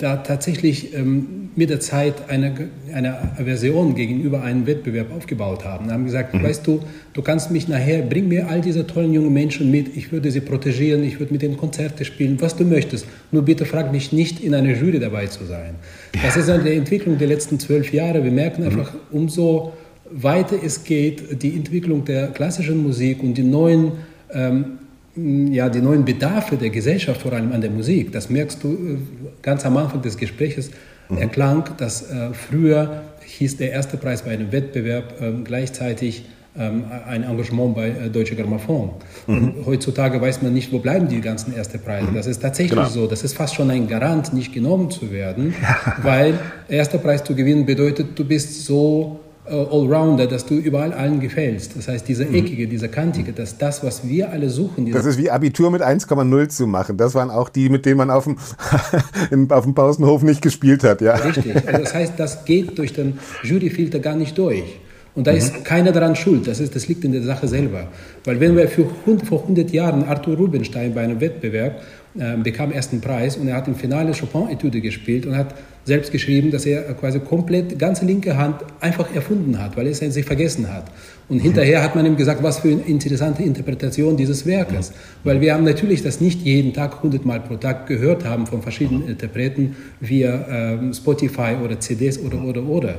da 0.02 0.16
tatsächlich 0.16 0.94
ähm, 0.94 1.50
mit 1.54 1.70
der 1.70 1.78
Zeit 1.78 2.28
eine, 2.28 2.70
eine 2.92 3.38
Aversion 3.38 3.94
gegenüber 3.94 4.42
einem 4.42 4.66
Wettbewerb 4.66 5.14
aufgebaut 5.14 5.64
haben. 5.64 5.92
Haben 5.92 6.06
gesagt, 6.06 6.34
mhm. 6.34 6.42
weißt 6.42 6.66
du, 6.66 6.80
du 7.12 7.22
kannst 7.22 7.52
mich 7.52 7.68
nachher, 7.68 8.02
bring 8.02 8.26
mir 8.26 8.48
all 8.48 8.60
diese 8.60 8.84
tollen 8.84 9.12
jungen 9.12 9.32
Menschen 9.32 9.70
mit, 9.70 9.96
ich 9.96 10.10
würde 10.10 10.32
sie 10.32 10.40
protegieren, 10.40 11.04
ich 11.04 11.20
würde 11.20 11.32
mit 11.32 11.44
ihnen 11.44 11.56
Konzerte 11.56 12.04
spielen, 12.04 12.40
was 12.40 12.56
du 12.56 12.64
möchtest. 12.64 13.06
Nur 13.30 13.42
bitte 13.42 13.64
frag 13.64 13.92
mich 13.92 14.12
nicht, 14.12 14.40
in 14.40 14.54
einer 14.54 14.74
Jury 14.74 14.98
dabei 14.98 15.26
zu 15.26 15.44
sein. 15.44 15.76
Das 16.20 16.36
ist 16.36 16.50
eine 16.50 16.72
Entwicklung 16.72 17.18
der 17.18 17.28
letzten 17.28 17.60
zwölf 17.60 17.92
Jahre. 17.92 18.24
Wir 18.24 18.32
merken 18.32 18.62
mhm. 18.62 18.70
einfach, 18.70 18.94
umso 19.12 19.72
weiter 20.10 20.56
es 20.64 20.82
geht, 20.82 21.42
die 21.42 21.54
Entwicklung 21.54 22.04
der 22.04 22.28
klassischen 22.28 22.82
Musik 22.82 23.22
und 23.22 23.34
die 23.34 23.44
neuen 23.44 23.92
ähm, 24.32 24.78
ja, 25.14 25.68
die 25.68 25.80
neuen 25.80 26.04
Bedarfe 26.04 26.56
der 26.56 26.70
Gesellschaft, 26.70 27.22
vor 27.22 27.32
allem 27.32 27.52
an 27.52 27.60
der 27.60 27.70
Musik. 27.70 28.12
Das 28.12 28.30
merkst 28.30 28.62
du 28.64 28.68
äh, 28.72 28.96
ganz 29.42 29.64
am 29.66 29.76
Anfang 29.76 30.00
des 30.02 30.16
Gesprächs. 30.16 30.70
Mhm. 31.08 31.18
Erklang, 31.18 31.64
dass 31.76 32.10
äh, 32.10 32.32
früher 32.32 33.02
hieß 33.24 33.58
der 33.58 33.72
erste 33.72 33.96
Preis 33.96 34.22
bei 34.22 34.30
einem 34.30 34.52
Wettbewerb 34.52 35.20
äh, 35.20 35.32
gleichzeitig 35.44 36.24
ähm, 36.58 36.84
ein 37.06 37.24
Engagement 37.24 37.74
bei 37.74 37.88
äh, 37.88 38.10
Deutsche 38.10 38.36
Grammophon. 38.36 38.90
Mhm. 39.26 39.54
heutzutage 39.64 40.20
weiß 40.20 40.42
man 40.42 40.52
nicht, 40.52 40.70
wo 40.72 40.78
bleiben 40.78 41.08
die 41.08 41.20
ganzen 41.20 41.54
ersten 41.54 41.80
Preise. 41.80 42.10
Mhm. 42.10 42.14
Das 42.14 42.26
ist 42.26 42.42
tatsächlich 42.42 42.78
genau. 42.78 42.88
so. 42.88 43.06
Das 43.06 43.22
ist 43.24 43.34
fast 43.34 43.54
schon 43.54 43.70
ein 43.70 43.88
Garant, 43.88 44.32
nicht 44.34 44.52
genommen 44.52 44.90
zu 44.90 45.12
werden, 45.12 45.54
weil 46.02 46.38
erster 46.68 46.98
Preis 46.98 47.24
zu 47.24 47.34
gewinnen 47.34 47.64
bedeutet, 47.64 48.18
du 48.18 48.24
bist 48.24 48.64
so 48.64 49.20
Allrounder, 49.44 50.28
dass 50.28 50.46
du 50.46 50.54
überall 50.54 50.92
allen 50.92 51.18
gefällst. 51.18 51.76
Das 51.76 51.88
heißt, 51.88 52.06
dieser 52.06 52.26
mhm. 52.26 52.34
eckige, 52.36 52.68
dieser 52.68 52.88
kantige, 52.88 53.32
dass 53.32 53.58
das, 53.58 53.82
was 53.82 54.06
wir 54.06 54.30
alle 54.30 54.48
suchen. 54.48 54.90
Das 54.92 55.04
ist 55.04 55.18
wie 55.18 55.30
Abitur 55.30 55.70
mit 55.70 55.82
1,0 55.82 56.48
zu 56.48 56.66
machen. 56.68 56.96
Das 56.96 57.14
waren 57.14 57.30
auch 57.30 57.48
die, 57.48 57.68
mit 57.68 57.84
denen 57.84 57.96
man 57.96 58.10
auf 58.10 58.24
dem, 58.24 58.36
auf 59.50 59.64
dem 59.64 59.74
Pausenhof 59.74 60.22
nicht 60.22 60.42
gespielt 60.42 60.84
hat. 60.84 61.00
Ja. 61.00 61.14
Richtig. 61.14 61.56
Also 61.66 61.80
das 61.82 61.94
heißt, 61.94 62.12
das 62.18 62.44
geht 62.44 62.78
durch 62.78 62.92
den 62.92 63.18
Juryfilter 63.42 63.98
gar 63.98 64.14
nicht 64.14 64.38
durch. 64.38 64.78
Und 65.14 65.26
da 65.26 65.32
ist 65.32 65.58
mhm. 65.58 65.64
keiner 65.64 65.92
daran 65.92 66.16
schuld. 66.16 66.46
Das, 66.46 66.58
ist, 66.58 66.74
das 66.74 66.88
liegt 66.88 67.04
in 67.04 67.12
der 67.12 67.22
Sache 67.22 67.46
selber. 67.46 67.88
Weil 68.24 68.40
wenn 68.40 68.56
wir 68.56 68.66
für, 68.68 68.86
vor 69.24 69.42
100 69.42 69.70
Jahren 69.70 70.04
Arthur 70.04 70.36
Rubinstein 70.36 70.94
bei 70.94 71.02
einem 71.02 71.20
Wettbewerb 71.20 71.82
äh, 72.18 72.36
bekam 72.38 72.72
ersten 72.72 73.00
Preis 73.00 73.36
und 73.36 73.48
er 73.48 73.56
hat 73.56 73.68
im 73.68 73.74
Finale 73.74 74.12
Chopin-Etüde 74.12 74.80
gespielt 74.80 75.26
und 75.26 75.36
hat 75.36 75.54
selbst 75.84 76.12
geschrieben, 76.12 76.50
dass 76.50 76.64
er 76.64 76.82
quasi 76.94 77.20
komplett 77.20 77.78
ganze 77.78 78.06
linke 78.06 78.38
Hand 78.38 78.56
einfach 78.80 79.14
erfunden 79.14 79.58
hat, 79.58 79.76
weil 79.76 79.86
er 79.86 79.92
es 79.92 79.98
sich 79.98 80.24
vergessen 80.24 80.72
hat. 80.72 80.84
Und 81.28 81.38
mhm. 81.38 81.42
hinterher 81.42 81.82
hat 81.82 81.94
man 81.94 82.06
ihm 82.06 82.16
gesagt, 82.16 82.42
was 82.42 82.60
für 82.60 82.68
eine 82.68 82.82
interessante 82.82 83.42
Interpretation 83.42 84.16
dieses 84.16 84.46
Werkes. 84.46 84.90
Mhm. 84.90 84.94
Weil 85.24 85.40
wir 85.42 85.52
haben 85.52 85.64
natürlich 85.64 86.02
das 86.02 86.22
nicht 86.22 86.40
jeden 86.42 86.72
Tag, 86.72 87.02
hundertmal 87.02 87.40
pro 87.40 87.56
Tag 87.56 87.86
gehört 87.86 88.24
haben 88.24 88.46
von 88.46 88.62
verschiedenen 88.62 89.06
Interpreten 89.06 89.76
via 90.00 90.78
äh, 90.80 90.94
Spotify 90.94 91.56
oder 91.62 91.80
CDs 91.80 92.18
oder, 92.18 92.42
oder, 92.42 92.62
oder. 92.62 92.94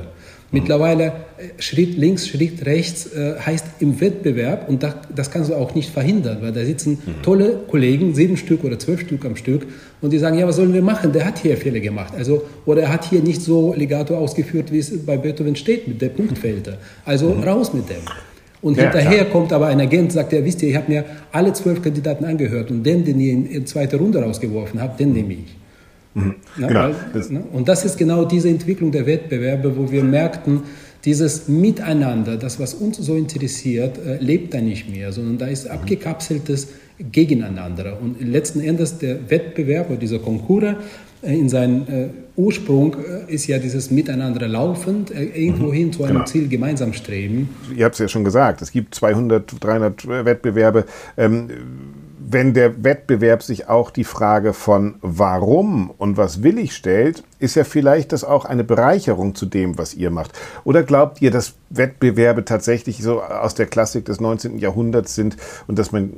Mittlerweile 0.54 1.04
äh, 1.04 1.60
Schritt 1.60 1.96
links, 1.96 2.28
Schritt 2.28 2.64
rechts 2.64 3.12
äh, 3.12 3.34
heißt 3.38 3.66
im 3.80 4.00
Wettbewerb 4.00 4.68
und 4.68 4.82
das, 4.82 4.94
das 5.14 5.30
kannst 5.30 5.50
du 5.50 5.54
auch 5.54 5.74
nicht 5.74 5.90
verhindern, 5.90 6.38
weil 6.40 6.52
da 6.52 6.64
sitzen 6.64 6.92
mhm. 7.04 7.22
tolle 7.22 7.58
Kollegen, 7.68 8.14
sieben 8.14 8.36
Stück 8.36 8.64
oder 8.64 8.78
zwölf 8.78 9.00
Stück 9.00 9.24
am 9.24 9.36
Stück 9.36 9.66
und 10.00 10.12
die 10.12 10.18
sagen, 10.18 10.38
ja, 10.38 10.46
was 10.46 10.56
sollen 10.56 10.72
wir 10.72 10.82
machen? 10.82 11.12
Der 11.12 11.26
hat 11.26 11.40
hier 11.40 11.56
Fehler 11.56 11.80
gemacht. 11.80 12.14
Also, 12.16 12.44
oder 12.64 12.82
er 12.82 12.92
hat 12.92 13.04
hier 13.04 13.20
nicht 13.20 13.42
so 13.42 13.74
Legato 13.74 14.16
ausgeführt, 14.16 14.72
wie 14.72 14.78
es 14.78 15.04
bei 15.04 15.16
Beethoven 15.16 15.56
steht, 15.56 15.88
mit 15.88 16.00
der 16.00 16.10
Punktfelder. 16.10 16.78
Also 17.04 17.34
mhm. 17.34 17.42
raus 17.42 17.74
mit 17.74 17.90
dem. 17.90 17.96
Und 18.62 18.78
ja, 18.78 18.84
hinterher 18.84 19.24
klar. 19.24 19.32
kommt 19.32 19.52
aber 19.52 19.66
ein 19.66 19.80
Agent, 19.80 20.12
sagt 20.12 20.32
er, 20.32 20.44
wisst 20.44 20.62
ihr, 20.62 20.70
ich 20.70 20.76
habe 20.76 20.90
mir 20.90 21.04
alle 21.32 21.52
zwölf 21.52 21.82
Kandidaten 21.82 22.24
angehört 22.24 22.70
und 22.70 22.82
den, 22.82 23.04
den 23.04 23.20
ihr 23.20 23.32
in, 23.32 23.46
in 23.46 23.66
zweite 23.66 23.96
Runde 23.96 24.22
rausgeworfen 24.22 24.80
habt, 24.80 25.00
den 25.00 25.12
nehme 25.12 25.34
ich. 25.34 25.63
Mhm. 26.14 26.34
Ja, 26.58 26.68
genau. 26.68 26.80
Weil, 27.12 27.28
ne? 27.30 27.44
Und 27.52 27.68
das 27.68 27.84
ist 27.84 27.98
genau 27.98 28.24
diese 28.24 28.48
Entwicklung 28.48 28.92
der 28.92 29.06
Wettbewerbe, 29.06 29.76
wo 29.76 29.90
wir 29.90 30.04
merkten, 30.04 30.62
dieses 31.04 31.48
Miteinander, 31.48 32.36
das, 32.36 32.58
was 32.58 32.74
uns 32.74 32.96
so 32.96 33.14
interessiert, 33.14 33.98
äh, 33.98 34.16
lebt 34.18 34.54
da 34.54 34.60
nicht 34.60 34.88
mehr, 34.88 35.12
sondern 35.12 35.38
da 35.38 35.46
ist 35.46 35.68
abgekapseltes 35.68 36.68
Gegeneinander. 36.98 37.98
Und 38.00 38.20
letzten 38.22 38.60
Endes 38.60 38.98
der 38.98 39.30
Wettbewerb 39.30 39.90
oder 39.90 39.98
dieser 39.98 40.18
Konkurs 40.18 40.76
äh, 41.22 41.36
in 41.36 41.48
seinem 41.48 41.82
äh, 41.82 42.06
Ursprung 42.36 42.96
ist 43.28 43.46
ja 43.46 43.58
dieses 43.58 43.92
Miteinander 43.92 44.48
laufend, 44.48 45.12
irgendwo 45.12 45.72
hin 45.72 45.92
zu 45.92 46.02
einem 46.02 46.14
genau. 46.14 46.24
Ziel 46.24 46.48
gemeinsam 46.48 46.92
streben. 46.92 47.48
Ihr 47.76 47.84
habt 47.84 47.94
es 47.94 48.00
ja 48.00 48.08
schon 48.08 48.24
gesagt, 48.24 48.60
es 48.60 48.72
gibt 48.72 48.92
200, 48.96 49.54
300 49.60 50.08
Wettbewerbe. 50.24 50.84
Ähm, 51.16 51.48
wenn 52.26 52.54
der 52.54 52.84
Wettbewerb 52.84 53.42
sich 53.42 53.68
auch 53.68 53.90
die 53.90 54.04
Frage 54.04 54.52
von 54.52 54.94
warum 55.02 55.90
und 55.90 56.16
was 56.16 56.42
will 56.42 56.58
ich 56.58 56.74
stellt, 56.74 57.22
ist 57.38 57.54
ja 57.54 57.64
vielleicht 57.64 58.12
das 58.12 58.24
auch 58.24 58.46
eine 58.46 58.64
Bereicherung 58.64 59.34
zu 59.34 59.44
dem, 59.44 59.76
was 59.76 59.94
ihr 59.94 60.10
macht. 60.10 60.32
Oder 60.64 60.82
glaubt 60.82 61.20
ihr, 61.20 61.30
dass 61.30 61.54
Wettbewerbe 61.68 62.44
tatsächlich 62.44 63.02
so 63.02 63.20
aus 63.20 63.54
der 63.54 63.66
Klassik 63.66 64.06
des 64.06 64.20
19. 64.20 64.58
Jahrhunderts 64.58 65.14
sind 65.14 65.36
und 65.66 65.78
dass 65.78 65.92
man 65.92 66.14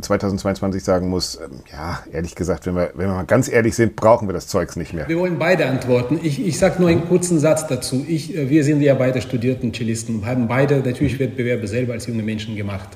2022 0.00 0.84
sagen 0.84 1.08
muss, 1.08 1.36
ähm, 1.36 1.60
ja, 1.72 2.02
ehrlich 2.12 2.34
gesagt, 2.34 2.66
wenn 2.66 2.76
wir, 2.76 2.92
wenn 2.94 3.08
wir 3.08 3.14
mal 3.14 3.24
ganz 3.24 3.48
ehrlich 3.48 3.74
sind, 3.74 3.96
brauchen 3.96 4.28
wir 4.28 4.34
das 4.34 4.46
Zeugs 4.46 4.76
nicht 4.76 4.92
mehr? 4.92 5.08
Wir 5.08 5.18
wollen 5.18 5.38
beide 5.38 5.66
antworten. 5.66 6.20
Ich, 6.22 6.44
ich 6.44 6.58
sage 6.58 6.80
nur 6.80 6.90
einen 6.90 7.08
kurzen 7.08 7.40
Satz 7.40 7.66
dazu. 7.66 8.04
Ich, 8.06 8.36
äh, 8.36 8.48
wir 8.48 8.62
sind 8.62 8.80
ja 8.80 8.94
beide 8.94 9.20
studierten 9.20 9.72
Cellisten 9.72 10.24
haben 10.24 10.46
beide 10.46 10.78
natürlich 10.78 11.18
Wettbewerbe 11.18 11.66
selber 11.66 11.94
als 11.94 12.06
junge 12.06 12.22
Menschen 12.22 12.54
gemacht. 12.54 12.88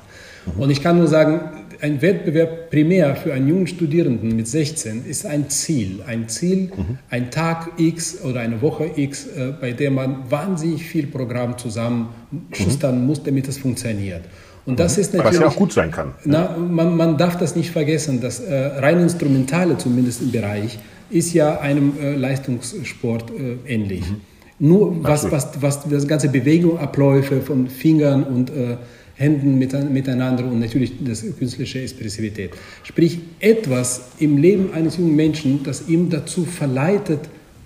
Und 0.57 0.71
ich 0.71 0.83
kann 0.83 0.99
nur 0.99 1.09
sagen, 1.09 1.41
ein 1.81 2.01
Wettbewerb 2.01 2.71
primär 2.71 3.17
für 3.17 3.35
einen 3.35 3.49
jungen 3.49 3.67
Studierenden 3.67 4.37
mit 4.37 4.47
16 4.47 5.05
ist 5.05 5.27
ein 5.27 5.51
Ziel. 5.51 6.01
Ein 6.07 6.29
Ziel, 6.29 6.71
mhm. 6.77 6.99
ein 7.11 7.31
Tag 7.33 7.73
X 7.77 8.23
oder 8.23 8.41
eine 8.41 8.63
Woche 8.63 8.89
X, 8.95 9.27
äh, 9.27 9.53
bei 9.61 9.73
der 9.73 9.91
man 9.91 10.31
wahnsinnig 10.31 10.85
viel 10.85 11.09
Programm 11.09 11.59
zusammenschustern 11.59 13.01
mhm. 13.01 13.07
muss, 13.07 13.23
damit 13.23 13.49
es 13.49 13.59
funktioniert. 13.59 14.23
Und 14.65 14.79
das 14.79 14.97
ist 14.97 15.13
natürlich. 15.13 15.41
Was 15.41 15.45
ja 15.45 15.49
auch 15.49 15.57
gut 15.57 15.73
sein 15.73 15.91
kann. 15.91 16.13
Na, 16.25 16.57
man, 16.57 16.97
man 16.97 17.19
darf 17.19 17.37
das 17.37 17.57
nicht 17.57 17.73
vergessen, 17.73 18.21
das 18.21 18.39
äh, 18.39 18.55
rein 18.55 19.01
Instrumentale, 19.01 19.77
zumindest 19.77 20.23
im 20.23 20.31
Bereich, 20.31 20.79
ist 21.11 21.35
ja 21.35 21.59
einem 21.59 21.95
äh, 22.01 22.15
Leistungssport 22.15 23.33
äh, 23.33 23.57
ähnlich. 23.75 24.09
Mhm. 24.09 24.21
Nur 24.61 25.03
was, 25.03 25.29
was, 25.33 25.61
was, 25.61 25.89
das 25.89 26.07
ganze 26.07 26.29
Bewegungsabläufe 26.29 27.41
von 27.41 27.67
Fingern 27.67 28.23
und 28.23 28.51
äh, 28.51 28.77
Händen 29.23 29.59
miteinander 29.59 30.45
und 30.45 30.61
natürlich 30.61 30.93
das 31.05 31.25
künstliche 31.39 31.81
Expressivität. 31.81 32.51
Sprich, 32.83 33.21
etwas 33.41 34.03
im 34.19 34.37
Leben 34.37 34.73
eines 34.73 34.97
jungen 34.99 35.17
Menschen, 35.17 35.63
das 35.63 35.89
ihm 35.89 36.11
dazu 36.11 36.45
verleitet, 36.45 37.21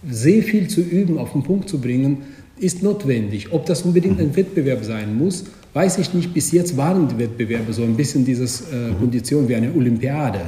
sehr 0.08 0.42
viel 0.42 0.68
zu 0.68 0.80
üben, 0.80 1.18
auf 1.18 1.32
den 1.32 1.42
Punkt 1.42 1.68
zu 1.68 1.80
bringen, 1.80 2.18
ist 2.58 2.82
notwendig. 2.82 3.52
Ob 3.52 3.66
das 3.66 3.82
unbedingt 3.82 4.20
ein 4.20 4.34
Wettbewerb 4.36 4.84
sein 4.84 5.16
muss, 5.16 5.44
weiß 5.74 5.98
ich 5.98 6.14
nicht. 6.14 6.32
Bis 6.32 6.52
jetzt 6.52 6.76
waren 6.76 7.08
die 7.08 7.18
Wettbewerbe 7.18 7.72
so 7.72 7.82
ein 7.82 7.96
bisschen 7.96 8.24
diese 8.24 8.44
äh, 8.44 8.94
Kondition 8.98 9.48
wie 9.48 9.56
eine 9.56 9.72
Olympiade. 9.74 10.40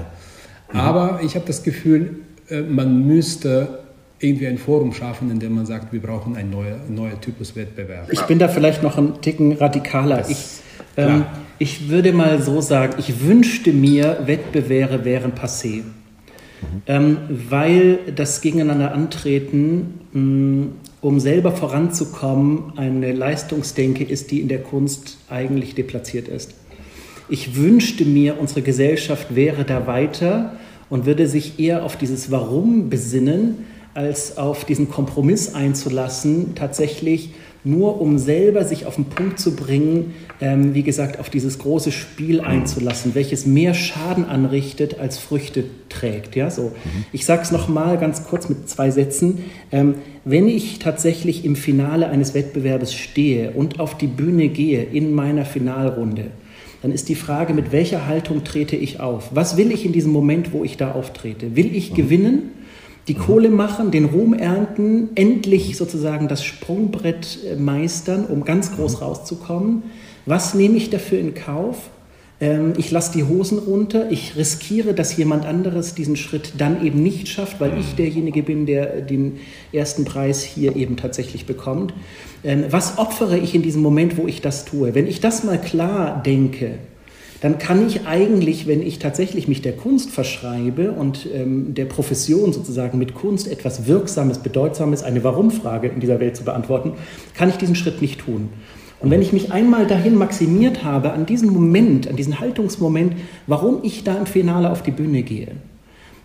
Aber 0.68 1.20
ich 1.24 1.34
habe 1.34 1.46
das 1.46 1.62
Gefühl, 1.62 2.20
äh, 2.48 2.62
man 2.62 3.06
müsste 3.06 3.80
irgendwie 4.20 4.46
ein 4.46 4.58
Forum 4.58 4.92
schaffen, 4.92 5.30
in 5.30 5.38
dem 5.38 5.54
man 5.54 5.66
sagt, 5.66 5.92
wir 5.92 6.00
brauchen 6.00 6.36
ein 6.36 6.50
neuer, 6.50 6.78
neuer 6.88 7.20
Typus 7.20 7.54
Wettbewerb. 7.54 8.12
Ich 8.12 8.22
bin 8.22 8.38
da 8.38 8.48
vielleicht 8.48 8.82
noch 8.82 8.98
ein 8.98 9.20
Ticken 9.20 9.52
radikaler. 9.52 10.28
ich, 10.28 10.60
ähm, 10.98 11.24
ich 11.58 11.88
würde 11.88 12.12
mal 12.12 12.42
so 12.42 12.60
sagen, 12.60 12.94
ich 12.98 13.24
wünschte 13.26 13.72
mir, 13.72 14.18
Wettbewerbe 14.26 15.04
wären 15.04 15.32
passé. 15.32 15.76
Mhm. 15.76 15.84
Ähm, 16.86 17.16
weil 17.50 17.98
das 18.14 18.40
Gegeneinander 18.40 18.92
antreten, 18.92 20.00
mh, 20.12 20.20
mm, 20.20 20.72
um 21.00 21.20
selber 21.20 21.52
voranzukommen, 21.52 22.72
eine 22.76 23.12
Leistungsdenke 23.12 24.02
ist, 24.02 24.32
die 24.32 24.40
in 24.40 24.48
der 24.48 24.62
Kunst 24.62 25.18
eigentlich 25.30 25.76
deplatziert 25.76 26.26
ist. 26.26 26.54
Ich 27.28 27.56
wünschte 27.56 28.04
mir, 28.04 28.40
unsere 28.40 28.62
Gesellschaft 28.62 29.36
wäre 29.36 29.64
da 29.64 29.86
weiter 29.86 30.56
und 30.90 31.06
würde 31.06 31.28
sich 31.28 31.60
eher 31.60 31.84
auf 31.84 31.96
dieses 31.96 32.30
Warum 32.30 32.88
besinnen, 32.90 33.66
als 33.98 34.38
auf 34.38 34.64
diesen 34.64 34.88
Kompromiss 34.88 35.56
einzulassen, 35.56 36.54
tatsächlich 36.54 37.30
nur 37.64 38.00
um 38.00 38.16
selber 38.16 38.64
sich 38.64 38.86
auf 38.86 38.94
den 38.94 39.06
Punkt 39.06 39.40
zu 39.40 39.56
bringen, 39.56 40.14
ähm, 40.40 40.72
wie 40.72 40.84
gesagt, 40.84 41.18
auf 41.18 41.30
dieses 41.30 41.58
große 41.58 41.90
Spiel 41.90 42.40
einzulassen, 42.40 43.16
welches 43.16 43.44
mehr 43.44 43.74
Schaden 43.74 44.24
anrichtet 44.24 45.00
als 45.00 45.18
Früchte 45.18 45.64
trägt. 45.88 46.36
Ja, 46.36 46.48
so. 46.48 46.62
Mhm. 46.62 47.06
Ich 47.12 47.26
sage 47.26 47.42
es 47.42 47.50
nochmal 47.50 47.98
ganz 47.98 48.22
kurz 48.22 48.48
mit 48.48 48.68
zwei 48.68 48.92
Sätzen. 48.92 49.40
Ähm, 49.72 49.96
wenn 50.24 50.46
ich 50.46 50.78
tatsächlich 50.78 51.44
im 51.44 51.56
Finale 51.56 52.08
eines 52.08 52.34
Wettbewerbes 52.34 52.94
stehe 52.94 53.50
und 53.50 53.80
auf 53.80 53.98
die 53.98 54.06
Bühne 54.06 54.48
gehe 54.48 54.84
in 54.84 55.12
meiner 55.12 55.44
Finalrunde, 55.44 56.26
dann 56.82 56.92
ist 56.92 57.08
die 57.08 57.16
Frage, 57.16 57.52
mit 57.52 57.72
welcher 57.72 58.06
Haltung 58.06 58.44
trete 58.44 58.76
ich 58.76 59.00
auf? 59.00 59.30
Was 59.34 59.56
will 59.56 59.72
ich 59.72 59.84
in 59.84 59.90
diesem 59.90 60.12
Moment, 60.12 60.52
wo 60.52 60.62
ich 60.62 60.76
da 60.76 60.92
auftrete? 60.92 61.56
Will 61.56 61.74
ich 61.74 61.90
mhm. 61.90 61.96
gewinnen? 61.96 62.42
Die 63.08 63.14
Kohle 63.14 63.48
machen, 63.48 63.90
den 63.90 64.04
Ruhm 64.04 64.34
ernten, 64.34 65.08
endlich 65.14 65.76
sozusagen 65.76 66.28
das 66.28 66.44
Sprungbrett 66.44 67.38
äh, 67.44 67.56
meistern, 67.56 68.26
um 68.26 68.44
ganz 68.44 68.76
groß 68.76 68.96
mhm. 68.96 69.02
rauszukommen. 69.02 69.82
Was 70.26 70.54
nehme 70.54 70.76
ich 70.76 70.90
dafür 70.90 71.18
in 71.18 71.34
Kauf? 71.34 71.90
Ähm, 72.40 72.74
ich 72.76 72.90
lasse 72.90 73.12
die 73.12 73.24
Hosen 73.24 73.58
runter, 73.58 74.10
ich 74.10 74.36
riskiere, 74.36 74.94
dass 74.94 75.16
jemand 75.16 75.46
anderes 75.46 75.94
diesen 75.94 76.16
Schritt 76.16 76.52
dann 76.58 76.84
eben 76.84 77.02
nicht 77.02 77.28
schafft, 77.28 77.60
weil 77.60 77.78
ich 77.78 77.92
mhm. 77.92 77.96
derjenige 77.96 78.42
bin, 78.42 78.66
der 78.66 79.00
den 79.00 79.38
ersten 79.72 80.04
Preis 80.04 80.42
hier 80.42 80.76
eben 80.76 80.96
tatsächlich 80.96 81.46
bekommt. 81.46 81.94
Ähm, 82.44 82.64
was 82.70 82.98
opfere 82.98 83.38
ich 83.38 83.54
in 83.54 83.62
diesem 83.62 83.82
Moment, 83.82 84.18
wo 84.18 84.26
ich 84.26 84.42
das 84.42 84.64
tue? 84.64 84.94
Wenn 84.94 85.06
ich 85.06 85.20
das 85.20 85.44
mal 85.44 85.58
klar 85.58 86.22
denke, 86.24 86.74
dann 87.40 87.58
kann 87.58 87.86
ich 87.86 88.06
eigentlich, 88.06 88.66
wenn 88.66 88.82
ich 88.82 88.98
tatsächlich 88.98 89.46
mich 89.46 89.62
der 89.62 89.76
Kunst 89.76 90.10
verschreibe 90.10 90.92
und 90.92 91.26
ähm, 91.32 91.74
der 91.74 91.84
Profession 91.84 92.52
sozusagen 92.52 92.98
mit 92.98 93.14
Kunst 93.14 93.46
etwas 93.46 93.86
Wirksames, 93.86 94.38
Bedeutsames, 94.38 95.04
eine 95.04 95.22
Warum-Frage 95.22 95.88
in 95.88 96.00
dieser 96.00 96.18
Welt 96.18 96.36
zu 96.36 96.44
beantworten, 96.44 96.94
kann 97.34 97.48
ich 97.48 97.56
diesen 97.56 97.76
Schritt 97.76 98.02
nicht 98.02 98.20
tun. 98.20 98.48
Und 99.00 99.10
wenn 99.10 99.22
ich 99.22 99.32
mich 99.32 99.52
einmal 99.52 99.86
dahin 99.86 100.16
maximiert 100.16 100.82
habe, 100.82 101.12
an 101.12 101.26
diesen 101.26 101.52
Moment, 101.52 102.08
an 102.08 102.16
diesen 102.16 102.40
Haltungsmoment, 102.40 103.14
warum 103.46 103.78
ich 103.84 104.02
da 104.02 104.16
im 104.16 104.26
Finale 104.26 104.70
auf 104.70 104.82
die 104.82 104.90
Bühne 104.90 105.22
gehe, 105.22 105.52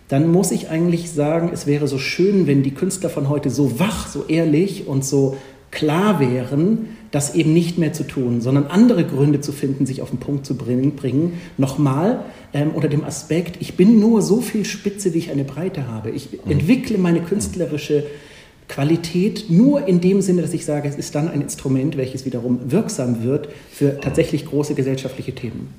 dann 0.08 0.30
muss 0.30 0.50
ich 0.50 0.68
eigentlich 0.68 1.12
sagen, 1.12 1.50
es 1.52 1.66
wäre 1.66 1.86
so 1.86 1.98
schön, 1.98 2.46
wenn 2.48 2.62
die 2.64 2.74
Künstler 2.74 3.08
von 3.08 3.28
heute 3.28 3.50
so 3.50 3.78
wach, 3.78 4.08
so 4.08 4.24
ehrlich 4.26 4.88
und 4.88 5.04
so 5.04 5.36
klar 5.70 6.20
wären, 6.20 6.88
das 7.14 7.36
eben 7.36 7.52
nicht 7.52 7.78
mehr 7.78 7.92
zu 7.92 8.02
tun, 8.02 8.40
sondern 8.40 8.66
andere 8.66 9.04
Gründe 9.04 9.40
zu 9.40 9.52
finden, 9.52 9.86
sich 9.86 10.02
auf 10.02 10.10
den 10.10 10.18
Punkt 10.18 10.44
zu 10.44 10.56
bringen. 10.56 10.96
bringen. 10.96 11.34
Nochmal 11.58 12.24
ähm, 12.52 12.72
unter 12.74 12.88
dem 12.88 13.04
Aspekt, 13.04 13.58
ich 13.60 13.76
bin 13.76 14.00
nur 14.00 14.20
so 14.20 14.40
viel 14.40 14.64
Spitze, 14.64 15.14
wie 15.14 15.18
ich 15.18 15.30
eine 15.30 15.44
Breite 15.44 15.86
habe. 15.86 16.10
Ich 16.10 16.30
mhm. 16.32 16.50
entwickle 16.50 16.98
meine 16.98 17.20
künstlerische 17.20 18.04
Qualität 18.66 19.44
nur 19.48 19.86
in 19.86 20.00
dem 20.00 20.22
Sinne, 20.22 20.42
dass 20.42 20.52
ich 20.54 20.64
sage, 20.64 20.88
es 20.88 20.96
ist 20.96 21.14
dann 21.14 21.28
ein 21.28 21.40
Instrument, 21.40 21.96
welches 21.96 22.26
wiederum 22.26 22.72
wirksam 22.72 23.22
wird 23.22 23.48
für 23.70 24.00
tatsächlich 24.00 24.46
große 24.46 24.74
gesellschaftliche 24.74 25.36
Themen. 25.36 25.72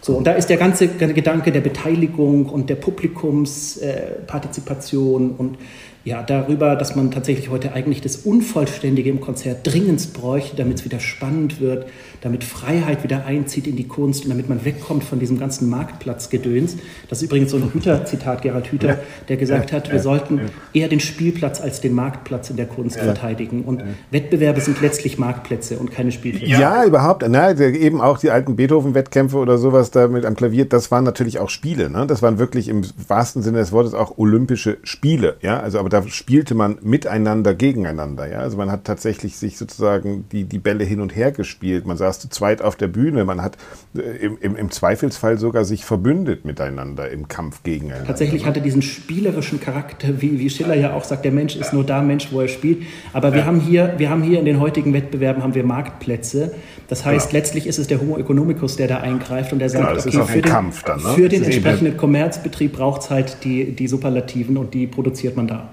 So, 0.00 0.16
und 0.16 0.24
da 0.24 0.34
ist 0.34 0.50
der 0.50 0.58
ganze 0.58 0.86
Gedanke 0.86 1.50
der 1.50 1.62
Beteiligung 1.62 2.46
und 2.46 2.70
der 2.70 2.76
Publikumspartizipation 2.76 5.30
äh, 5.30 5.34
und 5.36 5.58
ja, 6.06 6.22
darüber, 6.22 6.76
dass 6.76 6.94
man 6.94 7.10
tatsächlich 7.10 7.50
heute 7.50 7.72
eigentlich 7.72 8.00
das 8.00 8.14
Unvollständige 8.18 9.10
im 9.10 9.20
Konzert 9.20 9.66
dringend 9.66 10.12
bräuchte, 10.12 10.54
damit 10.54 10.78
es 10.78 10.84
wieder 10.84 11.00
spannend 11.00 11.60
wird, 11.60 11.88
damit 12.20 12.44
Freiheit 12.44 13.02
wieder 13.02 13.26
einzieht 13.26 13.66
in 13.66 13.74
die 13.74 13.88
Kunst 13.88 14.22
und 14.22 14.30
damit 14.30 14.48
man 14.48 14.64
wegkommt 14.64 15.02
von 15.02 15.18
diesem 15.18 15.36
ganzen 15.36 15.68
Marktplatzgedöns. 15.68 16.76
Das 17.08 17.18
ist 17.18 17.24
übrigens 17.24 17.50
so 17.50 17.56
ein 17.56 17.72
Hüter-Zitat, 17.72 18.42
Gerhard 18.42 18.70
Hüter, 18.70 18.98
der 19.28 19.36
gesagt 19.36 19.72
hat, 19.72 19.90
wir 19.90 19.98
sollten 19.98 20.42
eher 20.72 20.86
den 20.86 21.00
Spielplatz 21.00 21.60
als 21.60 21.80
den 21.80 21.92
Marktplatz 21.92 22.50
in 22.50 22.56
der 22.56 22.66
Kunst 22.66 23.00
verteidigen. 23.00 23.62
Und 23.62 23.82
Wettbewerbe 24.12 24.60
sind 24.60 24.80
letztlich 24.80 25.18
Marktplätze 25.18 25.76
und 25.76 25.90
keine 25.90 26.12
Spielplätze. 26.12 26.52
Ja, 26.52 26.84
überhaupt. 26.84 27.24
Na, 27.28 27.50
eben 27.58 28.00
auch 28.00 28.18
die 28.18 28.30
alten 28.30 28.54
Beethoven-Wettkämpfe 28.54 29.38
oder 29.38 29.58
sowas 29.58 29.90
da 29.90 30.06
mit 30.06 30.24
am 30.24 30.36
Klavier, 30.36 30.66
das 30.66 30.92
waren 30.92 31.02
natürlich 31.02 31.40
auch 31.40 31.50
Spiele. 31.50 31.90
Ne? 31.90 32.06
Das 32.06 32.22
waren 32.22 32.38
wirklich 32.38 32.68
im 32.68 32.82
wahrsten 33.08 33.42
Sinne 33.42 33.58
des 33.58 33.72
Wortes 33.72 33.92
auch 33.92 34.18
olympische 34.18 34.78
Spiele. 34.84 35.36
Ja, 35.42 35.58
also 35.58 35.80
aber 35.80 35.95
da 35.96 36.08
spielte 36.08 36.54
man 36.54 36.76
miteinander 36.82 37.54
gegeneinander. 37.54 38.30
Ja? 38.30 38.40
Also 38.40 38.58
man 38.58 38.70
hat 38.70 38.84
tatsächlich 38.84 39.36
sich 39.36 39.56
sozusagen 39.56 40.26
die, 40.30 40.44
die 40.44 40.58
Bälle 40.58 40.84
hin 40.84 41.00
und 41.00 41.16
her 41.16 41.32
gespielt. 41.32 41.86
Man 41.86 41.96
saß 41.96 42.20
zu 42.20 42.28
zweit 42.28 42.60
auf 42.60 42.76
der 42.76 42.88
Bühne. 42.88 43.24
Man 43.24 43.40
hat 43.40 43.56
äh, 43.96 44.00
im, 44.00 44.36
im, 44.40 44.56
im 44.56 44.70
Zweifelsfall 44.70 45.38
sogar 45.38 45.64
sich 45.64 45.86
verbündet 45.86 46.44
miteinander 46.44 47.10
im 47.10 47.28
Kampf 47.28 47.62
gegeneinander. 47.62 48.08
Tatsächlich 48.08 48.44
hatte 48.44 48.60
diesen 48.60 48.82
spielerischen 48.82 49.58
Charakter, 49.58 50.20
wie, 50.20 50.38
wie 50.38 50.50
Schiller 50.50 50.74
ja 50.74 50.92
auch 50.92 51.04
sagt, 51.04 51.24
der 51.24 51.32
Mensch 51.32 51.56
ist 51.56 51.72
nur 51.72 51.84
da 51.84 52.02
Mensch, 52.02 52.30
wo 52.30 52.42
er 52.42 52.48
spielt. 52.48 52.82
Aber 53.14 53.32
wir, 53.32 53.40
ja. 53.40 53.46
haben 53.46 53.60
hier, 53.60 53.94
wir 53.96 54.10
haben 54.10 54.22
hier 54.22 54.38
in 54.38 54.44
den 54.44 54.60
heutigen 54.60 54.92
Wettbewerben 54.92 55.42
haben 55.42 55.54
wir 55.54 55.64
Marktplätze. 55.64 56.54
Das 56.88 57.06
heißt, 57.06 57.30
genau. 57.30 57.38
letztlich 57.38 57.66
ist 57.66 57.78
es 57.78 57.86
der 57.86 58.00
Homo 58.00 58.18
economicus, 58.18 58.76
der 58.76 58.88
da 58.88 58.98
eingreift 58.98 59.52
und 59.54 59.60
der 59.60 59.70
sagt, 59.70 60.04
genau, 60.04 60.22
okay, 60.22 60.32
für 60.32 60.42
den, 60.42 60.52
dann, 60.84 61.02
ne? 61.02 61.08
für 61.14 61.28
den 61.30 61.42
entsprechenden 61.42 61.96
Kommerzbetrieb 61.96 62.74
braucht 62.74 63.02
es 63.02 63.10
halt 63.10 63.38
die, 63.44 63.72
die 63.72 63.88
Superlativen 63.88 64.58
und 64.58 64.74
die 64.74 64.86
produziert 64.86 65.36
man 65.36 65.48
da. 65.48 65.70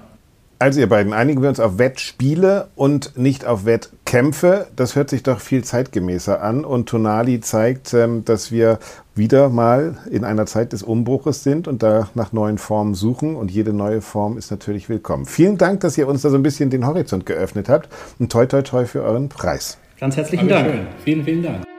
Also 0.64 0.80
ihr 0.80 0.88
beiden, 0.88 1.12
einigen 1.12 1.42
wir 1.42 1.50
uns 1.50 1.60
auf 1.60 1.76
Wettspiele 1.76 2.68
und 2.74 3.18
nicht 3.18 3.44
auf 3.44 3.66
Wettkämpfe. 3.66 4.66
Das 4.74 4.96
hört 4.96 5.10
sich 5.10 5.22
doch 5.22 5.40
viel 5.40 5.62
zeitgemäßer 5.62 6.40
an. 6.40 6.64
Und 6.64 6.88
Tonali 6.88 7.42
zeigt, 7.42 7.92
ähm, 7.92 8.24
dass 8.24 8.50
wir 8.50 8.78
wieder 9.14 9.50
mal 9.50 9.98
in 10.10 10.24
einer 10.24 10.46
Zeit 10.46 10.72
des 10.72 10.82
Umbruches 10.82 11.42
sind 11.42 11.68
und 11.68 11.82
da 11.82 12.08
nach 12.14 12.32
neuen 12.32 12.56
Formen 12.56 12.94
suchen. 12.94 13.36
Und 13.36 13.50
jede 13.50 13.74
neue 13.74 14.00
Form 14.00 14.38
ist 14.38 14.50
natürlich 14.50 14.88
willkommen. 14.88 15.26
Vielen 15.26 15.58
Dank, 15.58 15.80
dass 15.80 15.98
ihr 15.98 16.08
uns 16.08 16.22
da 16.22 16.30
so 16.30 16.36
ein 16.36 16.42
bisschen 16.42 16.70
den 16.70 16.86
Horizont 16.86 17.26
geöffnet 17.26 17.68
habt. 17.68 17.90
Und 18.18 18.32
toi, 18.32 18.46
toi, 18.46 18.62
toi 18.62 18.86
für 18.86 19.02
euren 19.02 19.28
Preis. 19.28 19.76
Ganz 20.00 20.16
herzlichen 20.16 20.48
Dank. 20.48 20.66
Vielen, 21.04 21.24
vielen 21.24 21.42
Dank. 21.42 21.73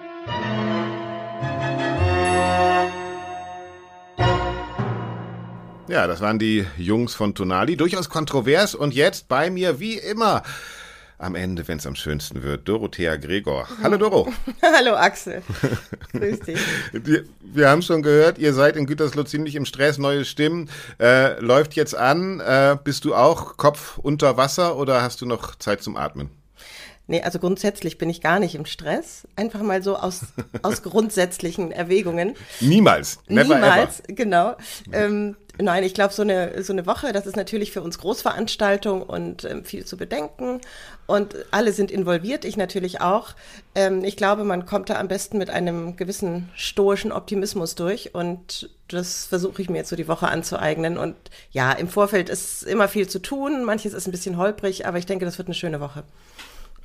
Ja, 5.95 6.07
das 6.07 6.19
waren 6.19 6.39
die 6.39 6.65
Jungs 6.75 7.15
von 7.15 7.35
Tonali. 7.35 7.77
Durchaus 7.77 8.09
kontrovers 8.09 8.75
und 8.75 8.93
jetzt 8.93 9.29
bei 9.29 9.49
mir 9.49 9.79
wie 9.79 9.93
immer 9.93 10.43
am 11.17 11.35
Ende, 11.35 11.65
wenn 11.69 11.77
es 11.77 11.87
am 11.87 11.95
schönsten 11.95 12.43
wird, 12.43 12.67
Dorothea 12.67 13.15
Gregor. 13.15 13.65
Hallo 13.81 13.95
Doro. 13.95 14.33
Hallo 14.61 14.95
Axel. 14.95 15.41
Grüß 16.11 16.39
dich. 16.41 16.59
Wir 17.39 17.69
haben 17.69 17.81
schon 17.81 18.01
gehört, 18.01 18.39
ihr 18.39 18.53
seid 18.53 18.75
in 18.75 18.87
Gütersloh 18.87 19.23
ziemlich 19.23 19.55
im 19.55 19.63
Stress, 19.63 19.97
neue 19.97 20.25
Stimmen. 20.25 20.69
Äh, 20.99 21.39
läuft 21.39 21.75
jetzt 21.75 21.95
an. 21.95 22.41
Äh, 22.41 22.75
bist 22.83 23.05
du 23.05 23.15
auch 23.15 23.55
Kopf 23.55 23.97
unter 23.97 24.35
Wasser 24.35 24.75
oder 24.75 25.01
hast 25.01 25.21
du 25.21 25.25
noch 25.25 25.55
Zeit 25.55 25.81
zum 25.81 25.95
Atmen? 25.95 26.29
Nee, 27.07 27.21
also 27.21 27.37
grundsätzlich 27.37 27.97
bin 27.97 28.09
ich 28.09 28.21
gar 28.21 28.39
nicht 28.39 28.55
im 28.55 28.65
Stress. 28.65 29.27
Einfach 29.35 29.61
mal 29.61 29.83
so 29.83 29.95
aus, 29.95 30.21
aus 30.63 30.81
grundsätzlichen 30.81 31.71
Erwägungen. 31.71 32.33
Niemals. 32.61 33.19
Never 33.27 33.55
Niemals, 33.55 33.99
ever. 34.01 34.13
genau. 34.13 34.55
Ähm, 34.91 35.35
nein, 35.59 35.83
ich 35.83 35.93
glaube, 35.93 36.13
so 36.13 36.23
eine, 36.23 36.63
so 36.63 36.73
eine 36.73 36.87
Woche, 36.87 37.13
das 37.13 37.27
ist 37.27 37.35
natürlich 37.35 37.71
für 37.71 37.83
uns 37.83 37.99
Großveranstaltung 37.99 39.03
und 39.03 39.45
ähm, 39.45 39.63
viel 39.63 39.85
zu 39.85 39.97
bedenken. 39.97 40.61
Und 41.05 41.35
alle 41.51 41.73
sind 41.73 41.91
involviert, 41.91 42.43
ich 42.43 42.57
natürlich 42.57 43.01
auch. 43.01 43.35
Ähm, 43.75 44.03
ich 44.03 44.17
glaube, 44.17 44.43
man 44.43 44.65
kommt 44.65 44.89
da 44.89 44.99
am 44.99 45.07
besten 45.07 45.37
mit 45.37 45.51
einem 45.51 45.97
gewissen 45.97 46.49
stoischen 46.55 47.11
Optimismus 47.11 47.75
durch. 47.75 48.15
Und 48.15 48.71
das 48.87 49.27
versuche 49.27 49.61
ich 49.61 49.69
mir 49.69 49.77
jetzt 49.77 49.89
so 49.89 49.95
die 49.95 50.07
Woche 50.07 50.27
anzueignen. 50.27 50.97
Und 50.97 51.15
ja, 51.51 51.71
im 51.71 51.87
Vorfeld 51.87 52.29
ist 52.29 52.63
immer 52.63 52.87
viel 52.87 53.07
zu 53.07 53.19
tun. 53.19 53.63
Manches 53.63 53.93
ist 53.93 54.07
ein 54.07 54.11
bisschen 54.11 54.37
holprig, 54.37 54.87
aber 54.87 54.97
ich 54.97 55.05
denke, 55.05 55.25
das 55.25 55.37
wird 55.37 55.47
eine 55.47 55.55
schöne 55.55 55.79
Woche. 55.79 56.03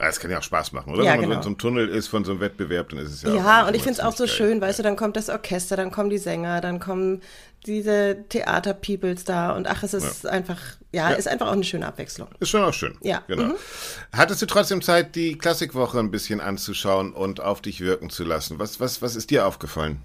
Ah, 0.01 0.07
Das 0.07 0.19
kann 0.19 0.31
ja 0.31 0.39
auch 0.39 0.43
Spaß 0.43 0.73
machen, 0.73 0.93
oder? 0.95 1.05
Ja, 1.05 1.13
Wenn 1.13 1.21
man 1.21 1.25
so 1.25 1.29
genau. 1.29 1.37
in 1.39 1.43
so 1.43 1.49
einem 1.51 1.59
Tunnel 1.59 1.89
ist 1.91 2.09
von 2.09 2.25
so 2.25 2.33
einem 2.33 2.41
Wettbewerb, 2.41 2.89
dann 2.89 2.99
ist 3.01 3.11
es 3.13 3.23
ja 3.23 3.35
Ja, 3.35 3.69
und 3.69 3.75
ich 3.77 3.83
finde 3.83 4.01
es 4.01 4.01
auch 4.01 4.17
so 4.17 4.25
geil. 4.25 4.33
schön, 4.35 4.61
weißt 4.61 4.79
du, 4.79 4.83
dann 4.83 4.97
kommt 4.97 5.17
das 5.17 5.29
Orchester, 5.29 5.77
dann 5.77 5.91
kommen 5.91 6.09
die 6.11 6.19
Sänger, 6.19 6.61
dann 6.61 6.81
kommen 6.81 7.21
diese 7.67 8.25
Theater-Peoples 8.31 9.25
da 9.25 9.55
und 9.55 9.69
ach, 9.69 9.83
es 9.83 9.93
ist 9.95 10.27
einfach, 10.27 10.59
ja, 10.93 11.11
Ja. 11.11 11.17
ist 11.17 11.29
einfach 11.29 11.49
auch 11.49 11.53
eine 11.53 11.65
schöne 11.65 11.87
Abwechslung. 11.87 12.29
Ist 12.41 12.49
schon 12.49 12.63
auch 12.65 12.73
schön. 12.73 12.97
Ja, 13.03 13.23
Genau. 13.29 13.45
mhm. 13.45 13.55
Hattest 14.13 14.41
du 14.43 14.47
trotzdem 14.47 14.81
Zeit, 14.83 15.15
die 15.15 15.37
Klassikwoche 15.37 15.99
ein 15.99 16.11
bisschen 16.11 16.41
anzuschauen 16.41 17.13
und 17.13 17.41
auf 17.41 17.61
dich 17.61 17.81
wirken 17.81 18.09
zu 18.11 18.25
lassen? 18.25 18.59
Was, 18.59 18.81
was, 18.81 19.03
was 19.03 19.15
ist 19.17 19.31
dir 19.31 19.47
aufgefallen? 19.47 20.01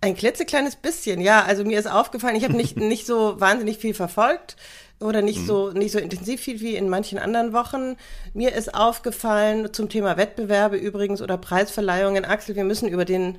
Ein 0.00 0.14
klitzekleines 0.14 0.76
bisschen, 0.76 1.20
ja. 1.20 1.42
Also 1.44 1.64
mir 1.64 1.78
ist 1.78 1.90
aufgefallen, 1.90 2.36
ich 2.36 2.44
habe 2.44 2.54
nicht, 2.56 2.76
nicht 2.76 3.06
so 3.06 3.40
wahnsinnig 3.40 3.78
viel 3.78 3.94
verfolgt 3.94 4.56
oder 5.00 5.22
nicht 5.22 5.46
so 5.46 5.70
nicht 5.70 5.92
so 5.92 5.98
intensiv 5.98 6.40
viel 6.40 6.60
wie 6.60 6.76
in 6.76 6.88
manchen 6.88 7.18
anderen 7.18 7.52
Wochen. 7.52 7.96
Mir 8.34 8.54
ist 8.54 8.74
aufgefallen 8.74 9.72
zum 9.72 9.88
Thema 9.88 10.16
Wettbewerbe 10.16 10.76
übrigens 10.76 11.22
oder 11.22 11.36
Preisverleihungen. 11.36 12.24
Axel, 12.24 12.56
wir 12.56 12.64
müssen 12.64 12.88
über 12.88 13.04
den 13.04 13.38